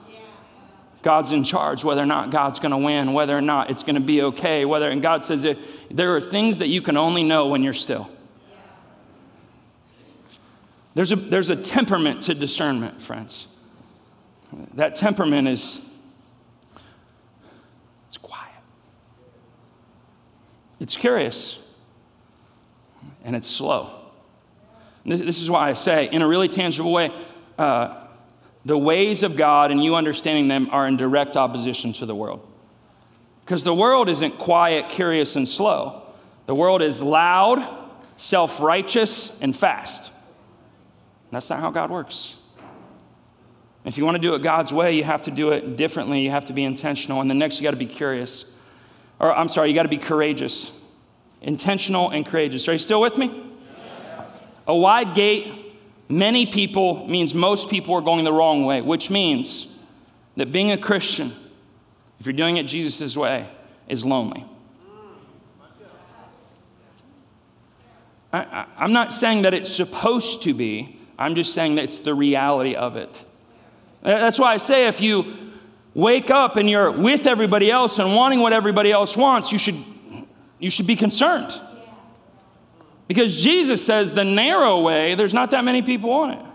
God's 1.04 1.32
in 1.32 1.44
charge, 1.44 1.84
whether 1.84 2.02
or 2.02 2.06
not 2.06 2.30
God's 2.30 2.60
going 2.60 2.72
to 2.72 2.78
win, 2.78 3.14
whether 3.14 3.36
or 3.36 3.42
not 3.42 3.72
it's 3.72 3.84
going 3.84 3.96
to 3.96 4.02
be 4.02 4.22
okay, 4.22 4.66
whether, 4.66 4.90
and 4.90 5.02
God 5.02 5.24
says 5.24 5.42
that 5.44 5.58
there 5.90 6.16
are 6.16 6.22
things 6.22 6.60
that 6.60 6.68
you 6.68 6.82
can 6.82 6.98
only 6.98 7.24
know 7.24 7.48
when 7.48 7.64
you're 7.64 7.74
still. 7.74 8.10
There's 10.94 11.12
a, 11.12 11.16
there's 11.16 11.50
a 11.50 11.56
temperament 11.56 12.24
to 12.24 12.34
discernment, 12.34 13.02
friends. 13.02 13.48
That 14.74 14.96
temperament 14.96 15.48
is 15.48 15.82
it's 18.08 18.18
quiet. 18.18 18.52
It's 20.82 20.98
curious 20.98 21.58
and 23.24 23.36
it's 23.36 23.48
slow. 23.48 23.98
This, 25.06 25.22
this, 25.22 25.42
is 25.42 25.50
why 25.50 25.70
I 25.70 25.74
say, 25.74 26.10
in 26.12 26.22
a 26.22 26.28
really 26.28 26.48
tangible 26.48 26.92
way, 26.92 27.10
uh, 27.58 28.01
the 28.66 28.78
ways 28.78 29.24
of 29.24 29.36
God 29.36 29.72
and 29.72 29.84
you 29.84 29.96
understanding 29.96 30.48
them 30.48 30.70
are 30.72 30.88
in 30.88 30.98
direct 30.98 31.36
opposition 31.36 31.94
to 31.94 32.06
the 32.06 32.16
world. 32.16 32.48
Because 33.44 33.64
the 33.64 33.74
world 33.74 34.08
isn't 34.08 34.38
quiet, 34.38 34.90
curious, 34.90 35.36
and 35.36 35.48
slow. 35.48 36.04
The 36.46 36.56
world 36.56 36.82
is 36.82 37.02
loud, 37.02 37.90
self 38.18 38.60
righteous, 38.60 39.38
and 39.42 39.56
fast. 39.56 40.12
That's 41.32 41.50
not 41.50 41.60
how 41.60 41.72
God 41.72 41.90
works. 41.90 42.36
If 43.84 43.98
you 43.98 44.06
want 44.06 44.16
to 44.16 44.22
do 44.22 44.36
it 44.36 44.44
God's 44.44 44.72
way, 44.72 44.96
you 44.96 45.04
have 45.04 45.24
to 45.24 45.32
do 45.32 45.50
it 45.52 45.76
differently. 45.76 46.22
You 46.22 46.30
have 46.30 46.46
to 46.46 46.54
be 46.54 46.64
intentional. 46.64 47.20
And 47.20 47.30
the 47.30 47.34
next, 47.34 47.58
you 47.58 47.64
got 47.64 47.72
to 47.72 47.78
be 47.78 47.88
curious. 47.88 48.46
Or, 49.20 49.34
I'm 49.34 49.50
sorry, 49.50 49.70
you 49.70 49.76
got 49.76 49.84
to 49.84 49.90
be 49.90 49.98
courageous 49.98 50.72
intentional 51.42 52.10
and 52.10 52.26
courageous. 52.26 52.68
Are 52.68 52.74
you 52.74 52.78
still 52.78 53.02
with 53.02 53.18
me? 53.18 53.44
A 54.68 54.76
wide 54.76 55.16
gate, 55.16 55.52
many 56.12 56.46
people 56.46 57.08
means 57.08 57.34
most 57.34 57.70
people 57.70 57.96
are 57.96 58.02
going 58.02 58.24
the 58.24 58.34
wrong 58.34 58.66
way, 58.66 58.82
which 58.82 59.10
means 59.10 59.68
that 60.36 60.52
being 60.52 60.72
a 60.72 60.78
Christian, 60.78 61.34
if 62.20 62.26
you're 62.26 62.34
doing 62.34 62.58
it 62.58 62.68
Jesus' 62.68 63.16
way, 63.16 63.50
is 63.88 64.06
lonely. 64.06 64.46
I, 68.34 68.66
am 68.78 68.94
not 68.94 69.12
saying 69.12 69.42
that 69.42 69.54
it's 69.54 69.74
supposed 69.74 70.44
to 70.44 70.54
be, 70.54 70.98
I'm 71.20 71.36
just 71.36 71.54
saying 71.54 71.76
that 71.76 71.84
it's 71.84 72.00
the 72.00 72.14
reality 72.14 72.76
of 72.76 72.96
it. 72.96 73.26
That's 74.02 74.40
why 74.40 74.54
I 74.54 74.58
say 74.58 74.88
if 74.88 75.02
you 75.02 75.36
wake 75.94 76.32
up 76.32 76.56
and 76.56 76.70
you're 76.70 76.92
with 76.92 77.28
everybody 77.28 77.70
else 77.70 78.00
and 78.00 78.16
wanting 78.16 78.40
what 78.40 78.54
everybody 78.54 78.92
else 78.92 79.18
wants, 79.18 79.52
you 79.52 79.58
should 79.58 79.84
you 80.60 80.70
should 80.70 80.88
be 80.88 80.96
concerned. 80.96 81.52
Because 83.12 83.42
Jesus 83.42 83.86
says 83.86 84.14
the 84.14 84.24
narrow 84.24 84.80
way, 84.80 85.16
there's 85.16 85.34
not 85.34 85.52
that 85.52 85.66
many 85.66 85.82
people 85.82 86.12
on 86.12 86.32
it. 86.32 86.46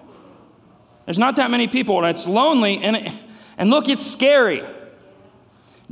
There's 1.05 1.19
not 1.19 1.37
that 1.37 1.51
many 1.51 1.69
people, 1.69 1.99
and 1.99 2.07
it's 2.07 2.27
lonely. 2.27 2.83
And, 2.83 2.97
it, 2.97 3.13
and 3.59 3.69
look, 3.69 3.91
it's 3.91 4.07
scary. 4.07 4.65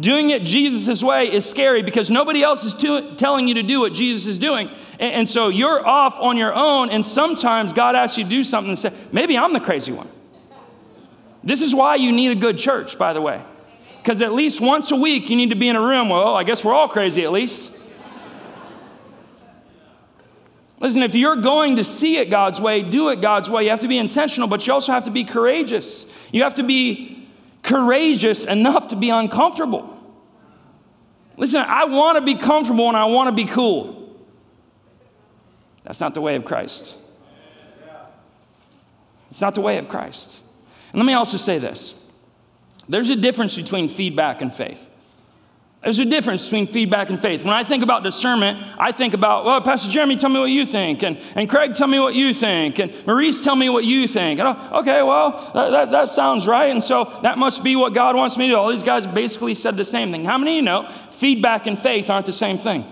Doing 0.01 0.31
it 0.31 0.43
Jesus' 0.45 1.03
way 1.03 1.31
is 1.31 1.45
scary 1.45 1.83
because 1.83 2.09
nobody 2.09 2.43
else 2.43 2.65
is 2.65 2.75
to, 2.77 3.15
telling 3.17 3.47
you 3.47 3.57
to 3.57 3.63
do 3.63 3.79
what 3.79 3.93
Jesus 3.93 4.25
is 4.25 4.39
doing. 4.39 4.71
And, 4.99 5.13
and, 5.13 5.29
so 5.29 5.51
you're 5.51 5.87
off 5.87 6.19
on 6.19 6.39
your 6.39 6.55
own, 6.55 6.89
and 6.89 7.05
sometimes 7.05 7.75
God 7.75 7.95
asks 7.95 8.17
you 8.17 8.25
to 8.25 8.31
do 8.31 8.43
something 8.43 8.71
and 8.71 8.79
say, 8.79 8.91
maybe 9.13 9.37
I'm 9.37 9.53
the 9.53 9.61
crazy 9.61 9.93
one. 9.93 10.09
This 11.43 11.61
is 11.61 11.75
why 11.75 11.97
you 11.97 12.11
need 12.11 12.33
a 12.33 12.41
good 12.41 12.57
church, 12.57 12.97
by 12.97 13.13
the 13.13 13.21
way. 13.21 13.45
Because 13.99 14.23
at 14.23 14.33
least 14.33 14.63
once 14.63 14.91
a 14.93 14.97
week 14.97 15.29
you 15.29 15.37
need 15.37 15.51
to 15.51 15.57
be 15.57 15.69
in 15.69 15.77
a 15.77 15.83
room. 15.83 16.09
Well, 16.09 16.35
I 16.35 16.43
guess 16.43 16.65
we're 16.65 16.73
all 16.73 16.89
crazy 16.89 17.23
at 17.23 17.33
least. 17.33 17.71
Listen, 20.81 21.03
if 21.03 21.15
you're 21.15 21.37
going 21.37 21.77
to 21.77 21.85
see 21.85 22.17
it 22.19 22.31
God's 22.31 22.61
way, 22.61 22.83
do 22.83 23.09
it 23.11 23.21
God's 23.21 23.49
way. 23.49 23.65
You 23.65 23.71
have 23.71 23.81
to 23.81 23.89
be 23.89 23.99
intentional, 23.99 24.49
but 24.49 24.67
you 24.67 24.73
also 24.73 24.93
have 24.93 25.05
to 25.05 25.11
be 25.11 25.25
courageous. 25.25 26.07
You 26.33 26.43
have 26.43 26.55
to 26.55 26.63
be 26.63 27.29
courageous 27.63 28.45
enough 28.45 28.89
to 28.89 28.97
be 28.97 29.11
uncomfortable. 29.11 29.91
Listen, 31.37 31.65
I 31.67 31.85
want 31.85 32.17
to 32.17 32.23
be 32.23 32.35
comfortable 32.35 32.89
and 32.89 32.97
I 32.97 33.07
want 33.07 33.29
to 33.29 33.33
be 33.33 33.51
cool. 33.51 34.17
That's 35.85 36.01
not 36.01 36.15
the 36.15 36.21
way 36.21 36.37
of 36.37 36.45
Christ. 36.45 36.97
It's 39.31 39.41
not 39.41 39.55
the 39.55 39.61
way 39.61 39.79
of 39.79 39.89
Christ. 39.89 40.39
And 40.93 41.01
let 41.01 41.07
me 41.07 41.15
also 41.15 41.37
say 41.37 41.59
this 41.59 41.95
there's 42.89 43.11
a 43.11 43.17
difference 43.17 43.57
between 43.57 43.89
feedback 43.89 44.43
and 44.43 44.55
faith. 44.55 44.87
There's 45.85 45.99
a 45.99 46.07
difference 46.07 46.45
between 46.45 46.67
feedback 46.67 47.11
and 47.11 47.21
faith. 47.21 47.45
When 47.45 47.53
I 47.53 47.63
think 47.63 47.83
about 47.83 48.03
discernment, 48.03 48.59
I 48.79 48.91
think 48.91 49.13
about, 49.13 49.45
well, 49.45 49.61
Pastor 49.61 49.91
Jeremy, 49.91 50.17
tell 50.17 50.31
me 50.31 50.41
what 50.41 50.47
you 50.47 50.65
think. 50.65 51.03
And, 51.03 51.19
and 51.35 51.49
Craig, 51.49 51.75
tell 51.75 51.87
me 51.87 52.01
what 52.01 52.15
you 52.15 52.33
think. 52.33 52.79
And 52.79 53.07
Maurice, 53.07 53.39
tell 53.41 53.55
me 53.55 53.69
what 53.69 53.85
you 53.85 54.09
think. 54.09 54.41
And, 54.41 54.49
oh, 54.49 54.79
okay, 54.81 55.03
well, 55.03 55.51
that, 55.55 55.71
that, 55.71 55.91
that, 55.91 56.09
sounds 56.09 56.47
right. 56.47 56.71
And 56.71 56.83
so 56.83 57.19
that 57.23 57.37
must 57.37 57.63
be 57.63 57.77
what 57.77 57.93
God 57.93 58.17
wants 58.17 58.39
me 58.39 58.47
to 58.47 58.55
do. 58.55 58.59
All 58.59 58.71
these 58.71 58.83
guys 58.83 59.07
basically 59.07 59.55
said 59.55 59.77
the 59.77 59.85
same 59.85 60.11
thing. 60.11 60.25
How 60.25 60.39
many 60.39 60.53
of 60.53 60.57
you 60.57 60.63
know 60.63 60.91
feedback 61.11 61.67
and 61.67 61.79
faith 61.79 62.09
aren't 62.09 62.25
the 62.25 62.33
same 62.33 62.57
thing? 62.57 62.87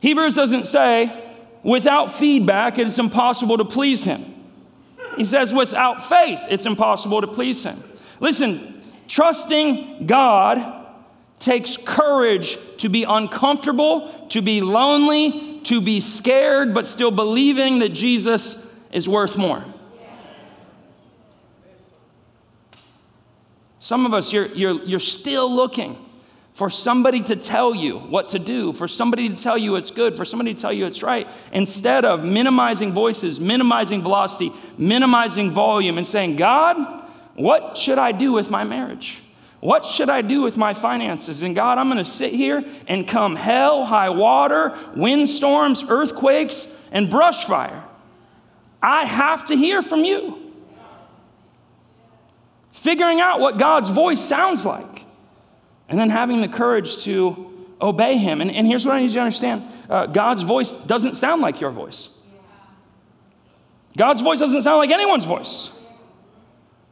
Hebrews 0.00 0.34
doesn't 0.34 0.66
say, 0.66 1.30
without 1.62 2.10
feedback, 2.10 2.78
it 2.78 2.86
is 2.86 2.98
impossible 2.98 3.58
to 3.58 3.66
please 3.66 4.04
Him. 4.04 4.24
He 5.18 5.24
says, 5.24 5.52
without 5.52 6.08
faith, 6.08 6.40
it's 6.48 6.64
impossible 6.64 7.20
to 7.20 7.26
please 7.26 7.62
Him. 7.64 7.84
Listen, 8.18 8.79
Trusting 9.10 10.06
God 10.06 10.86
takes 11.40 11.76
courage 11.76 12.56
to 12.76 12.88
be 12.88 13.02
uncomfortable, 13.02 14.08
to 14.28 14.40
be 14.40 14.60
lonely, 14.60 15.60
to 15.64 15.80
be 15.80 16.00
scared, 16.00 16.72
but 16.72 16.86
still 16.86 17.10
believing 17.10 17.80
that 17.80 17.88
Jesus 17.88 18.64
is 18.92 19.08
worth 19.08 19.36
more. 19.36 19.64
Some 23.80 24.06
of 24.06 24.14
us, 24.14 24.32
you're, 24.32 24.46
you're, 24.46 24.80
you're 24.84 25.00
still 25.00 25.52
looking 25.52 25.98
for 26.54 26.70
somebody 26.70 27.20
to 27.24 27.34
tell 27.34 27.74
you 27.74 27.98
what 27.98 28.28
to 28.28 28.38
do, 28.38 28.72
for 28.72 28.86
somebody 28.86 29.28
to 29.28 29.34
tell 29.34 29.58
you 29.58 29.74
it's 29.74 29.90
good, 29.90 30.16
for 30.16 30.24
somebody 30.24 30.54
to 30.54 30.60
tell 30.60 30.72
you 30.72 30.86
it's 30.86 31.02
right, 31.02 31.26
instead 31.52 32.04
of 32.04 32.22
minimizing 32.22 32.92
voices, 32.92 33.40
minimizing 33.40 34.02
velocity, 34.02 34.52
minimizing 34.78 35.50
volume, 35.50 35.98
and 35.98 36.06
saying, 36.06 36.36
God, 36.36 36.99
what 37.34 37.78
should 37.78 37.98
I 37.98 38.12
do 38.12 38.32
with 38.32 38.50
my 38.50 38.64
marriage? 38.64 39.22
What 39.60 39.84
should 39.84 40.08
I 40.08 40.22
do 40.22 40.42
with 40.42 40.56
my 40.56 40.72
finances? 40.72 41.42
And 41.42 41.54
God, 41.54 41.76
I'm 41.76 41.88
going 41.88 42.02
to 42.02 42.10
sit 42.10 42.32
here 42.32 42.64
and 42.88 43.06
come 43.06 43.36
hell, 43.36 43.84
high 43.84 44.08
water, 44.08 44.76
windstorms, 44.96 45.84
earthquakes, 45.86 46.66
and 46.90 47.10
brush 47.10 47.44
fire. 47.44 47.84
I 48.82 49.04
have 49.04 49.46
to 49.46 49.56
hear 49.56 49.82
from 49.82 50.04
you. 50.04 50.38
Figuring 52.72 53.20
out 53.20 53.40
what 53.40 53.58
God's 53.58 53.90
voice 53.90 54.20
sounds 54.20 54.64
like, 54.64 55.04
and 55.90 56.00
then 56.00 56.08
having 56.08 56.40
the 56.40 56.48
courage 56.48 57.04
to 57.04 57.68
obey 57.82 58.16
Him. 58.16 58.40
And, 58.40 58.50
and 58.50 58.66
here's 58.66 58.86
what 58.86 58.96
I 58.96 59.00
need 59.00 59.08
you 59.08 59.14
to 59.14 59.20
understand 59.20 59.64
uh, 59.90 60.06
God's 60.06 60.42
voice 60.42 60.72
doesn't 60.72 61.16
sound 61.16 61.42
like 61.42 61.60
your 61.60 61.70
voice, 61.70 62.08
God's 63.98 64.22
voice 64.22 64.38
doesn't 64.38 64.62
sound 64.62 64.78
like 64.78 64.90
anyone's 64.90 65.26
voice. 65.26 65.70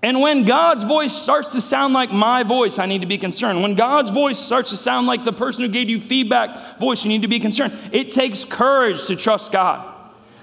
And 0.01 0.21
when 0.21 0.45
God's 0.45 0.85
voice 0.85 1.13
starts 1.13 1.53
to 1.53 1.61
sound 1.61 1.93
like 1.93 2.13
my 2.13 2.45
voice, 2.45 2.79
I 2.79 2.87
need 2.87 3.01
to 3.01 3.07
be 3.07 3.19
concerned. 3.19 3.63
When 3.63 3.75
God's 3.75 4.11
voice 4.11 4.39
starts 4.39 4.71
to 4.71 4.77
sound 4.77 5.09
like 5.09 5.25
the 5.25 5.33
person 5.33 5.63
who 5.63 5.69
gave 5.69 5.89
you 5.89 6.01
feedback 6.01 6.79
voice, 6.79 7.05
you 7.05 7.09
need 7.09 7.23
to 7.23 7.29
be 7.29 7.41
concerned. 7.41 7.77
It 7.91 8.11
takes 8.11 8.45
courage 8.45 9.07
to 9.07 9.17
trust 9.17 9.51
God. 9.51 9.95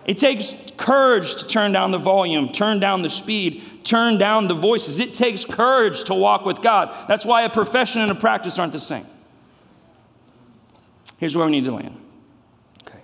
It 0.05 0.17
takes 0.17 0.53
courage 0.77 1.35
to 1.35 1.47
turn 1.47 1.71
down 1.71 1.91
the 1.91 1.97
volume, 1.97 2.51
turn 2.51 2.81
down 2.81 3.01
the 3.01 3.09
speed, 3.09 3.63
turn 3.85 4.17
down 4.17 4.47
the 4.47 4.53
voices. 4.53 4.99
It 4.99 5.13
takes 5.13 5.45
courage 5.45 6.03
to 6.05 6.13
walk 6.13 6.45
with 6.45 6.61
God. 6.61 6.93
That's 7.07 7.25
why 7.25 7.43
a 7.43 7.49
profession 7.49 8.01
and 8.01 8.11
a 8.11 8.15
practice 8.15 8.59
aren't 8.59 8.73
the 8.73 8.79
same. 8.79 9.05
Here's 11.17 11.35
where 11.35 11.45
we 11.45 11.51
need 11.53 11.63
to 11.63 11.71
land. 11.71 11.97
Okay. 12.85 12.99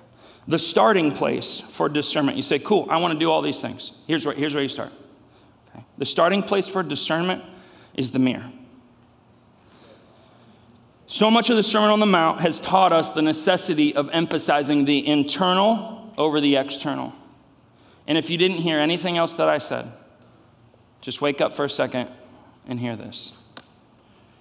The 0.49 0.59
starting 0.59 1.13
place 1.13 1.61
for 1.61 1.87
discernment. 1.87 2.35
You 2.35 2.43
say, 2.43 2.59
cool, 2.59 2.87
I 2.89 2.97
want 2.97 3.13
to 3.13 3.19
do 3.19 3.31
all 3.31 3.41
these 3.41 3.61
things. 3.61 3.93
Here's 4.05 4.25
where, 4.25 4.35
here's 4.35 4.53
where 4.53 4.63
you 4.63 4.69
start. 4.69 4.91
Okay? 5.75 5.85
The 5.97 6.05
starting 6.05 6.43
place 6.43 6.67
for 6.67 6.83
discernment 6.83 7.43
is 7.93 8.11
the 8.11 8.19
mirror. 8.19 8.51
So 11.07 11.29
much 11.29 11.49
of 11.49 11.57
the 11.57 11.63
Sermon 11.63 11.89
on 11.89 11.99
the 11.99 12.05
Mount 12.05 12.39
has 12.39 12.61
taught 12.61 12.93
us 12.93 13.11
the 13.11 13.21
necessity 13.21 13.93
of 13.93 14.09
emphasizing 14.13 14.85
the 14.85 15.05
internal 15.05 16.13
over 16.17 16.39
the 16.39 16.55
external. 16.55 17.13
And 18.07 18.17
if 18.17 18.29
you 18.29 18.37
didn't 18.37 18.57
hear 18.57 18.79
anything 18.79 19.17
else 19.17 19.35
that 19.35 19.49
I 19.49 19.57
said, 19.57 19.91
just 21.01 21.21
wake 21.21 21.41
up 21.41 21.53
for 21.53 21.65
a 21.65 21.69
second 21.69 22.09
and 22.65 22.79
hear 22.79 22.95
this. 22.95 23.33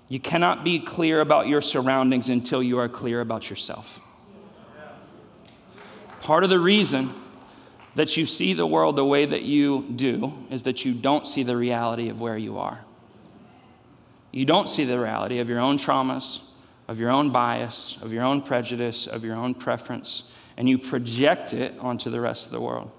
You 0.09 0.21
cannot 0.21 0.65
be 0.65 0.79
clear 0.79 1.21
about 1.21 1.49
your 1.49 1.61
surroundings 1.61 2.29
until 2.29 2.63
you 2.63 2.79
are 2.79 2.89
clear 2.89 3.21
about 3.21 3.51
yourself. 3.51 4.01
Part 6.21 6.45
of 6.45 6.51
the 6.51 6.59
reason 6.59 7.13
that 8.01 8.17
you 8.17 8.25
see 8.25 8.55
the 8.55 8.67
world 8.67 8.97
the 8.97 9.05
way 9.05 9.27
that 9.27 9.43
you 9.43 9.85
do 9.95 10.33
is 10.49 10.63
that 10.63 10.87
you 10.87 10.95
don't 10.95 11.29
see 11.29 11.43
the 11.43 11.55
reality 11.55 12.09
of 12.09 12.19
where 12.19 12.39
you 12.39 12.57
are. 12.57 12.81
You 14.33 14.47
don't 14.47 14.71
see 14.71 14.85
the 14.85 14.99
reality 14.99 15.39
of 15.39 15.51
your 15.51 15.61
own 15.61 15.77
traumas, 15.77 16.41
of 16.89 16.99
your 16.99 17.11
own 17.11 17.29
bias, 17.29 17.99
of 18.01 18.11
your 18.11 18.25
own 18.25 18.41
prejudice, 18.41 19.07
of 19.07 19.23
your 19.23 19.37
own 19.37 19.53
preference, 19.53 20.23
and 20.57 20.67
you 20.67 20.79
project 20.79 21.53
it 21.53 21.79
onto 21.79 22.09
the 22.09 22.23
rest 22.23 22.47
of 22.47 22.53
the 22.53 22.61
world. 22.63 22.91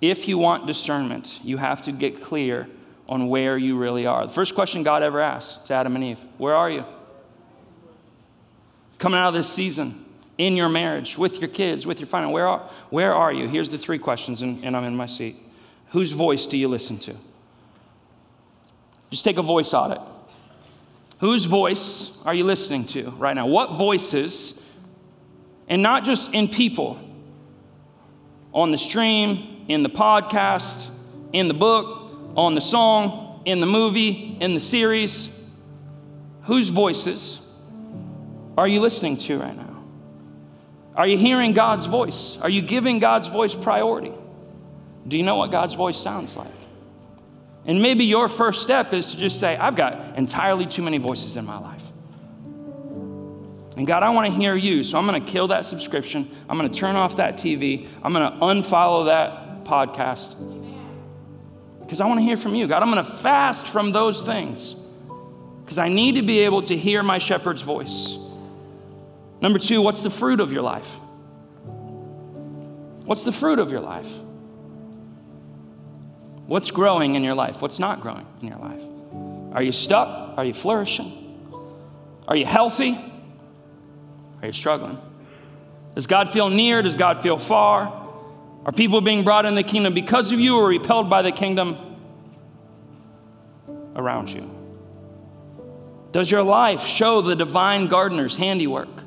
If 0.00 0.28
you 0.28 0.38
want 0.38 0.68
discernment, 0.68 1.40
you 1.42 1.56
have 1.56 1.82
to 1.82 1.90
get 1.90 2.22
clear 2.22 2.68
on 3.08 3.26
where 3.26 3.58
you 3.58 3.76
really 3.76 4.06
are. 4.06 4.28
The 4.28 4.32
first 4.32 4.54
question 4.54 4.84
God 4.84 5.02
ever 5.02 5.18
asked 5.18 5.66
to 5.66 5.74
Adam 5.74 5.96
and 5.96 6.04
Eve 6.04 6.20
Where 6.38 6.54
are 6.54 6.70
you? 6.70 6.84
Coming 8.98 9.18
out 9.18 9.30
of 9.30 9.34
this 9.34 9.52
season, 9.52 10.03
in 10.38 10.56
your 10.56 10.68
marriage, 10.68 11.16
with 11.16 11.40
your 11.40 11.48
kids, 11.48 11.86
with 11.86 12.00
your 12.00 12.06
family. 12.06 12.32
Where 12.32 12.48
are, 12.48 12.70
where 12.90 13.14
are 13.14 13.32
you? 13.32 13.46
Here's 13.48 13.70
the 13.70 13.78
three 13.78 13.98
questions, 13.98 14.42
and, 14.42 14.64
and 14.64 14.76
I'm 14.76 14.84
in 14.84 14.96
my 14.96 15.06
seat. 15.06 15.36
Whose 15.90 16.12
voice 16.12 16.46
do 16.46 16.56
you 16.56 16.68
listen 16.68 16.98
to? 17.00 17.14
Just 19.10 19.24
take 19.24 19.38
a 19.38 19.42
voice 19.42 19.72
audit. 19.72 20.00
Whose 21.20 21.44
voice 21.44 22.10
are 22.24 22.34
you 22.34 22.44
listening 22.44 22.84
to 22.86 23.10
right 23.10 23.34
now? 23.34 23.46
What 23.46 23.74
voices, 23.74 24.60
and 25.68 25.82
not 25.82 26.04
just 26.04 26.34
in 26.34 26.48
people, 26.48 27.00
on 28.52 28.72
the 28.72 28.78
stream, 28.78 29.64
in 29.68 29.82
the 29.82 29.88
podcast, 29.88 30.88
in 31.32 31.48
the 31.48 31.54
book, 31.54 32.16
on 32.36 32.54
the 32.54 32.60
song, 32.60 33.42
in 33.44 33.60
the 33.60 33.66
movie, 33.66 34.36
in 34.40 34.54
the 34.54 34.60
series, 34.60 35.38
whose 36.42 36.68
voices 36.68 37.40
are 38.58 38.66
you 38.66 38.80
listening 38.80 39.16
to 39.16 39.38
right 39.38 39.56
now? 39.56 39.73
Are 40.96 41.06
you 41.06 41.18
hearing 41.18 41.52
God's 41.52 41.86
voice? 41.86 42.38
Are 42.40 42.48
you 42.48 42.62
giving 42.62 42.98
God's 42.98 43.28
voice 43.28 43.54
priority? 43.54 44.12
Do 45.06 45.16
you 45.16 45.22
know 45.22 45.36
what 45.36 45.50
God's 45.50 45.74
voice 45.74 45.98
sounds 45.98 46.36
like? 46.36 46.52
And 47.66 47.80
maybe 47.82 48.04
your 48.04 48.28
first 48.28 48.62
step 48.62 48.92
is 48.92 49.10
to 49.12 49.16
just 49.16 49.40
say, 49.40 49.56
I've 49.56 49.74
got 49.74 50.16
entirely 50.16 50.66
too 50.66 50.82
many 50.82 50.98
voices 50.98 51.36
in 51.36 51.44
my 51.44 51.58
life. 51.58 51.82
And 53.76 53.86
God, 53.86 54.02
I 54.02 54.10
want 54.10 54.32
to 54.32 54.38
hear 54.38 54.54
you, 54.54 54.84
so 54.84 54.98
I'm 54.98 55.06
going 55.06 55.24
to 55.24 55.32
kill 55.32 55.48
that 55.48 55.66
subscription. 55.66 56.30
I'm 56.48 56.56
going 56.58 56.70
to 56.70 56.78
turn 56.78 56.94
off 56.94 57.16
that 57.16 57.36
TV. 57.36 57.88
I'm 58.02 58.12
going 58.12 58.32
to 58.32 58.38
unfollow 58.38 59.06
that 59.06 59.64
podcast. 59.64 60.36
Because 61.80 62.00
I 62.00 62.06
want 62.06 62.20
to 62.20 62.24
hear 62.24 62.36
from 62.36 62.54
you. 62.54 62.68
God, 62.68 62.82
I'm 62.82 62.90
going 62.90 63.04
to 63.04 63.10
fast 63.10 63.66
from 63.66 63.90
those 63.90 64.22
things. 64.24 64.76
Because 65.64 65.78
I 65.78 65.88
need 65.88 66.14
to 66.16 66.22
be 66.22 66.40
able 66.40 66.62
to 66.64 66.76
hear 66.76 67.02
my 67.02 67.18
shepherd's 67.18 67.62
voice. 67.62 68.16
Number 69.44 69.58
two, 69.58 69.82
what's 69.82 70.00
the 70.00 70.08
fruit 70.08 70.40
of 70.40 70.52
your 70.52 70.62
life? 70.62 70.90
What's 73.04 73.24
the 73.24 73.30
fruit 73.30 73.58
of 73.58 73.70
your 73.70 73.80
life? 73.80 74.08
What's 76.46 76.70
growing 76.70 77.14
in 77.14 77.22
your 77.22 77.34
life? 77.34 77.60
What's 77.60 77.78
not 77.78 78.00
growing 78.00 78.26
in 78.40 78.48
your 78.48 78.56
life? 78.56 78.80
Are 79.54 79.62
you 79.62 79.70
stuck? 79.70 80.38
Are 80.38 80.46
you 80.46 80.54
flourishing? 80.54 81.52
Are 82.26 82.34
you 82.34 82.46
healthy? 82.46 82.98
Are 84.40 84.46
you 84.46 84.54
struggling? 84.54 84.98
Does 85.94 86.06
God 86.06 86.32
feel 86.32 86.48
near? 86.48 86.80
Does 86.80 86.96
God 86.96 87.22
feel 87.22 87.36
far? 87.36 87.92
Are 88.64 88.72
people 88.72 89.02
being 89.02 89.24
brought 89.24 89.44
in 89.44 89.56
the 89.56 89.62
kingdom 89.62 89.92
because 89.92 90.32
of 90.32 90.40
you 90.40 90.56
or 90.56 90.68
repelled 90.68 91.10
by 91.10 91.20
the 91.20 91.32
kingdom 91.32 91.76
around 93.94 94.30
you? 94.30 94.50
Does 96.12 96.30
your 96.30 96.42
life 96.42 96.86
show 96.86 97.20
the 97.20 97.36
divine 97.36 97.88
gardener's 97.88 98.36
handiwork? 98.36 99.03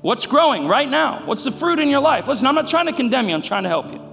What's 0.00 0.26
growing 0.26 0.68
right 0.68 0.88
now? 0.88 1.26
What's 1.26 1.44
the 1.44 1.50
fruit 1.50 1.78
in 1.78 1.88
your 1.88 2.00
life? 2.00 2.28
Listen, 2.28 2.46
I'm 2.46 2.54
not 2.54 2.68
trying 2.68 2.86
to 2.86 2.92
condemn 2.92 3.28
you, 3.28 3.34
I'm 3.34 3.42
trying 3.42 3.64
to 3.64 3.68
help 3.68 3.92
you. 3.92 4.08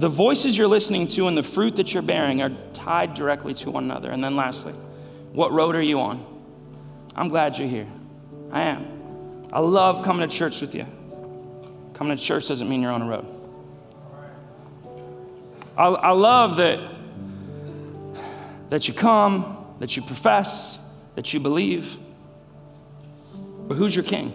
the 0.00 0.08
voices 0.08 0.56
you're 0.56 0.66
listening 0.66 1.06
to 1.06 1.28
and 1.28 1.36
the 1.36 1.42
fruit 1.42 1.76
that 1.76 1.92
you're 1.92 2.02
bearing 2.02 2.40
are 2.40 2.50
tied 2.72 3.12
directly 3.12 3.52
to 3.52 3.70
one 3.70 3.84
another. 3.84 4.10
And 4.10 4.24
then, 4.24 4.34
lastly, 4.34 4.72
what 5.32 5.52
road 5.52 5.76
are 5.76 5.82
you 5.82 6.00
on? 6.00 6.24
I'm 7.14 7.28
glad 7.28 7.58
you're 7.58 7.68
here. 7.68 7.86
I 8.50 8.62
am. 8.62 9.46
I 9.52 9.60
love 9.60 10.02
coming 10.04 10.26
to 10.26 10.34
church 10.34 10.62
with 10.62 10.74
you. 10.74 10.86
Coming 11.92 12.16
to 12.16 12.22
church 12.22 12.48
doesn't 12.48 12.68
mean 12.68 12.80
you're 12.80 12.92
on 12.92 13.02
a 13.02 13.06
road. 13.06 13.26
I, 15.76 15.86
I 15.88 16.10
love 16.12 16.56
that, 16.56 16.80
that 18.70 18.88
you 18.88 18.94
come, 18.94 19.66
that 19.80 19.96
you 19.96 20.02
profess, 20.02 20.78
that 21.14 21.34
you 21.34 21.40
believe. 21.40 21.98
But 23.70 23.76
who's 23.76 23.94
your 23.94 24.02
king? 24.02 24.32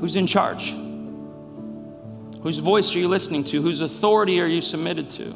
Who's 0.00 0.16
in 0.16 0.26
charge? 0.26 0.74
Whose 2.42 2.58
voice 2.58 2.92
are 2.96 2.98
you 2.98 3.06
listening 3.06 3.44
to? 3.44 3.62
Whose 3.62 3.82
authority 3.82 4.40
are 4.40 4.48
you 4.48 4.60
submitted 4.60 5.10
to? 5.10 5.26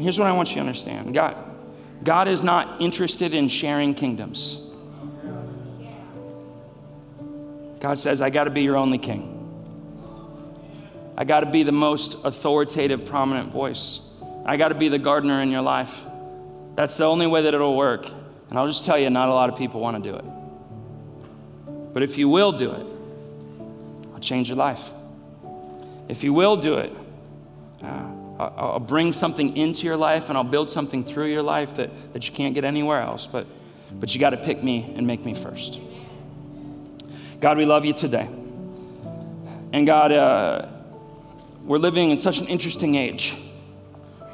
Here's 0.00 0.18
what 0.18 0.28
I 0.28 0.32
want 0.32 0.48
you 0.48 0.54
to 0.54 0.60
understand 0.60 1.12
God, 1.12 1.36
God 2.02 2.26
is 2.26 2.42
not 2.42 2.80
interested 2.80 3.34
in 3.34 3.48
sharing 3.48 3.92
kingdoms. 3.92 4.64
God 7.80 7.98
says, 7.98 8.22
I 8.22 8.30
got 8.30 8.44
to 8.44 8.50
be 8.50 8.62
your 8.62 8.78
only 8.78 8.96
king. 8.96 9.34
I 11.18 11.24
got 11.24 11.40
to 11.40 11.50
be 11.50 11.64
the 11.64 11.72
most 11.72 12.16
authoritative, 12.24 13.04
prominent 13.04 13.52
voice. 13.52 14.00
I 14.46 14.56
got 14.56 14.68
to 14.68 14.74
be 14.74 14.88
the 14.88 14.98
gardener 14.98 15.42
in 15.42 15.50
your 15.50 15.60
life. 15.60 16.06
That's 16.76 16.96
the 16.96 17.04
only 17.04 17.26
way 17.26 17.42
that 17.42 17.52
it'll 17.52 17.76
work. 17.76 18.10
And 18.50 18.58
I'll 18.58 18.66
just 18.66 18.84
tell 18.84 18.98
you, 18.98 19.10
not 19.10 19.28
a 19.28 19.34
lot 19.34 19.50
of 19.50 19.56
people 19.56 19.80
want 19.80 20.02
to 20.02 20.10
do 20.10 20.16
it. 20.16 20.24
But 21.92 22.02
if 22.02 22.16
you 22.16 22.28
will 22.28 22.52
do 22.52 22.70
it, 22.70 22.86
I'll 24.12 24.20
change 24.20 24.48
your 24.48 24.56
life. 24.56 24.90
If 26.08 26.22
you 26.22 26.32
will 26.32 26.56
do 26.56 26.74
it, 26.74 26.92
uh, 27.82 28.08
I'll 28.38 28.80
bring 28.80 29.12
something 29.12 29.56
into 29.56 29.84
your 29.84 29.96
life 29.96 30.28
and 30.28 30.38
I'll 30.38 30.44
build 30.44 30.70
something 30.70 31.04
through 31.04 31.26
your 31.26 31.42
life 31.42 31.76
that, 31.76 32.12
that 32.12 32.28
you 32.28 32.34
can't 32.34 32.54
get 32.54 32.64
anywhere 32.64 33.00
else. 33.00 33.26
But, 33.26 33.46
but 33.92 34.14
you 34.14 34.20
got 34.20 34.30
to 34.30 34.36
pick 34.36 34.62
me 34.62 34.92
and 34.96 35.06
make 35.06 35.24
me 35.24 35.34
first. 35.34 35.80
God, 37.40 37.58
we 37.58 37.66
love 37.66 37.84
you 37.84 37.92
today. 37.92 38.28
And 39.72 39.86
God, 39.86 40.12
uh, 40.12 40.68
we're 41.64 41.78
living 41.78 42.10
in 42.10 42.18
such 42.18 42.38
an 42.38 42.46
interesting 42.46 42.94
age 42.94 43.36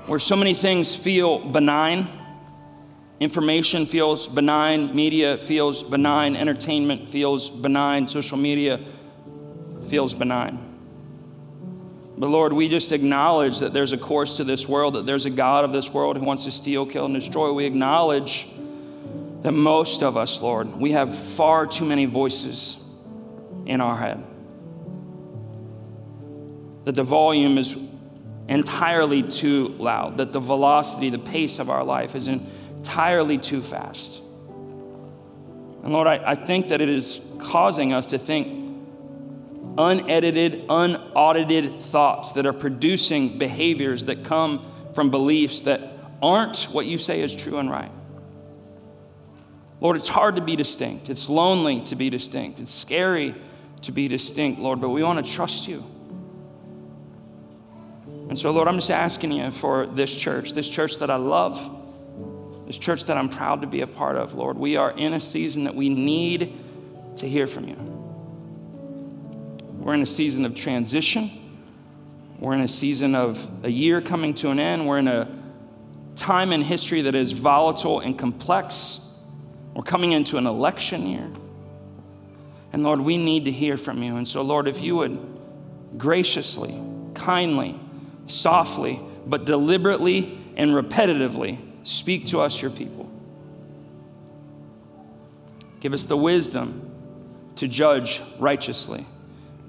where 0.06 0.18
so 0.18 0.36
many 0.36 0.54
things 0.54 0.94
feel 0.94 1.38
benign. 1.38 2.06
Information 3.20 3.86
feels 3.86 4.26
benign, 4.26 4.94
media 4.94 5.38
feels 5.38 5.82
benign, 5.82 6.34
entertainment 6.34 7.08
feels 7.08 7.48
benign, 7.48 8.08
social 8.08 8.36
media 8.36 8.80
feels 9.88 10.14
benign. 10.14 10.58
But 12.16 12.28
Lord, 12.28 12.52
we 12.52 12.68
just 12.68 12.92
acknowledge 12.92 13.58
that 13.58 13.72
there's 13.72 13.92
a 13.92 13.98
course 13.98 14.36
to 14.36 14.44
this 14.44 14.68
world, 14.68 14.94
that 14.94 15.06
there's 15.06 15.26
a 15.26 15.30
God 15.30 15.64
of 15.64 15.72
this 15.72 15.92
world 15.92 16.16
who 16.16 16.24
wants 16.24 16.44
to 16.44 16.52
steal, 16.52 16.86
kill, 16.86 17.06
and 17.06 17.14
destroy. 17.14 17.52
We 17.52 17.64
acknowledge 17.64 18.48
that 19.42 19.52
most 19.52 20.02
of 20.02 20.16
us, 20.16 20.40
Lord, 20.40 20.74
we 20.76 20.92
have 20.92 21.16
far 21.16 21.66
too 21.66 21.84
many 21.84 22.06
voices 22.06 22.76
in 23.66 23.80
our 23.80 23.96
head. 23.96 24.24
That 26.84 26.94
the 26.94 27.02
volume 27.02 27.58
is 27.58 27.76
entirely 28.48 29.22
too 29.22 29.74
loud, 29.78 30.18
that 30.18 30.32
the 30.32 30.40
velocity, 30.40 31.10
the 31.10 31.18
pace 31.18 31.58
of 31.58 31.68
our 31.68 31.82
life 31.82 32.14
is 32.14 32.28
entirely 32.84 33.38
too 33.38 33.62
fast. 33.62 34.18
And 35.82 35.90
Lord, 35.90 36.06
I, 36.06 36.22
I 36.32 36.34
think 36.34 36.68
that 36.68 36.82
it 36.82 36.90
is 36.90 37.18
causing 37.38 37.94
us 37.94 38.08
to 38.08 38.18
think 38.18 38.76
unedited, 39.78 40.66
unaudited 40.68 41.80
thoughts 41.80 42.32
that 42.32 42.44
are 42.44 42.52
producing 42.52 43.38
behaviors 43.38 44.04
that 44.04 44.22
come 44.24 44.70
from 44.94 45.10
beliefs 45.10 45.62
that 45.62 45.98
aren't 46.22 46.64
what 46.64 46.84
you 46.84 46.98
say 46.98 47.22
is 47.22 47.34
true 47.34 47.56
and 47.58 47.70
right. 47.70 47.90
Lord, 49.80 49.96
it's 49.96 50.08
hard 50.08 50.36
to 50.36 50.42
be 50.42 50.56
distinct. 50.56 51.08
It's 51.08 51.30
lonely 51.30 51.80
to 51.86 51.96
be 51.96 52.10
distinct. 52.10 52.60
It's 52.60 52.70
scary 52.70 53.34
to 53.82 53.92
be 53.92 54.08
distinct, 54.08 54.60
Lord, 54.60 54.80
but 54.80 54.90
we 54.90 55.02
want 55.02 55.24
to 55.24 55.32
trust 55.32 55.66
you. 55.68 55.84
And 58.28 58.38
so, 58.38 58.50
Lord, 58.50 58.68
I'm 58.68 58.76
just 58.76 58.90
asking 58.90 59.32
you 59.32 59.50
for 59.50 59.86
this 59.86 60.14
church, 60.14 60.52
this 60.52 60.68
church 60.68 60.98
that 60.98 61.10
I 61.10 61.16
love, 61.16 61.80
this 62.66 62.78
church 62.78 63.04
that 63.06 63.16
I'm 63.16 63.28
proud 63.28 63.60
to 63.60 63.66
be 63.66 63.82
a 63.82 63.86
part 63.86 64.16
of, 64.16 64.34
Lord. 64.34 64.56
We 64.56 64.76
are 64.76 64.90
in 64.90 65.12
a 65.12 65.20
season 65.20 65.64
that 65.64 65.74
we 65.74 65.88
need 65.88 66.58
to 67.16 67.28
hear 67.28 67.46
from 67.46 67.68
you. 67.68 67.76
We're 69.78 69.94
in 69.94 70.02
a 70.02 70.06
season 70.06 70.44
of 70.46 70.54
transition. 70.54 71.30
We're 72.38 72.54
in 72.54 72.62
a 72.62 72.68
season 72.68 73.14
of 73.14 73.64
a 73.64 73.68
year 73.68 74.00
coming 74.00 74.34
to 74.34 74.50
an 74.50 74.58
end. 74.58 74.86
We're 74.86 74.98
in 74.98 75.08
a 75.08 75.28
time 76.16 76.52
in 76.52 76.62
history 76.62 77.02
that 77.02 77.14
is 77.14 77.32
volatile 77.32 78.00
and 78.00 78.18
complex. 78.18 79.00
We're 79.74 79.82
coming 79.82 80.12
into 80.12 80.38
an 80.38 80.46
election 80.46 81.06
year. 81.06 81.30
And 82.72 82.82
Lord, 82.82 83.00
we 83.00 83.18
need 83.18 83.44
to 83.44 83.50
hear 83.50 83.76
from 83.76 84.02
you. 84.02 84.16
And 84.16 84.26
so, 84.26 84.42
Lord, 84.42 84.68
if 84.68 84.80
you 84.80 84.96
would 84.96 85.18
graciously, 85.98 86.80
kindly, 87.14 87.78
softly, 88.26 89.00
but 89.26 89.44
deliberately 89.44 90.38
and 90.56 90.70
repetitively 90.70 91.58
speak 91.84 92.26
to 92.26 92.40
us, 92.40 92.60
your 92.60 92.70
people. 92.70 93.10
Give 95.80 95.92
us 95.92 96.04
the 96.04 96.16
wisdom 96.16 96.90
to 97.56 97.68
judge 97.68 98.20
righteously. 98.38 99.06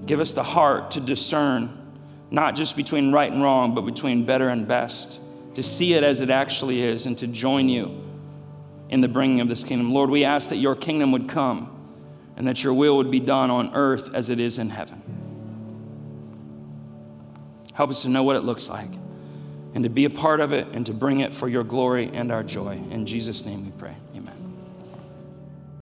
Give 0.05 0.19
us 0.19 0.33
the 0.33 0.43
heart 0.43 0.91
to 0.91 1.01
discern, 1.01 1.77
not 2.31 2.55
just 2.55 2.75
between 2.75 3.11
right 3.11 3.31
and 3.31 3.43
wrong, 3.43 3.75
but 3.75 3.81
between 3.81 4.25
better 4.25 4.49
and 4.49 4.67
best, 4.67 5.19
to 5.55 5.63
see 5.63 5.93
it 5.93 6.03
as 6.03 6.21
it 6.21 6.29
actually 6.29 6.81
is, 6.81 7.05
and 7.05 7.17
to 7.17 7.27
join 7.27 7.69
you 7.69 8.01
in 8.89 9.01
the 9.01 9.07
bringing 9.07 9.41
of 9.41 9.47
this 9.47 9.63
kingdom. 9.63 9.93
Lord, 9.93 10.09
we 10.09 10.23
ask 10.23 10.49
that 10.49 10.57
your 10.57 10.75
kingdom 10.75 11.11
would 11.11 11.27
come 11.27 11.71
and 12.37 12.47
that 12.47 12.63
your 12.63 12.73
will 12.73 12.97
would 12.97 13.11
be 13.11 13.19
done 13.19 13.49
on 13.49 13.73
earth 13.73 14.13
as 14.13 14.29
it 14.29 14.39
is 14.39 14.57
in 14.57 14.69
heaven. 14.69 15.01
Help 17.73 17.89
us 17.89 18.03
to 18.03 18.09
know 18.09 18.23
what 18.23 18.35
it 18.35 18.43
looks 18.43 18.69
like 18.69 18.89
and 19.75 19.83
to 19.83 19.89
be 19.89 20.05
a 20.05 20.09
part 20.09 20.39
of 20.39 20.53
it 20.53 20.67
and 20.69 20.85
to 20.85 20.93
bring 20.93 21.19
it 21.19 21.33
for 21.33 21.47
your 21.47 21.63
glory 21.63 22.09
and 22.13 22.31
our 22.31 22.43
joy. 22.43 22.81
In 22.89 23.05
Jesus' 23.05 23.45
name 23.45 23.65
we 23.65 23.71
pray. 23.77 23.95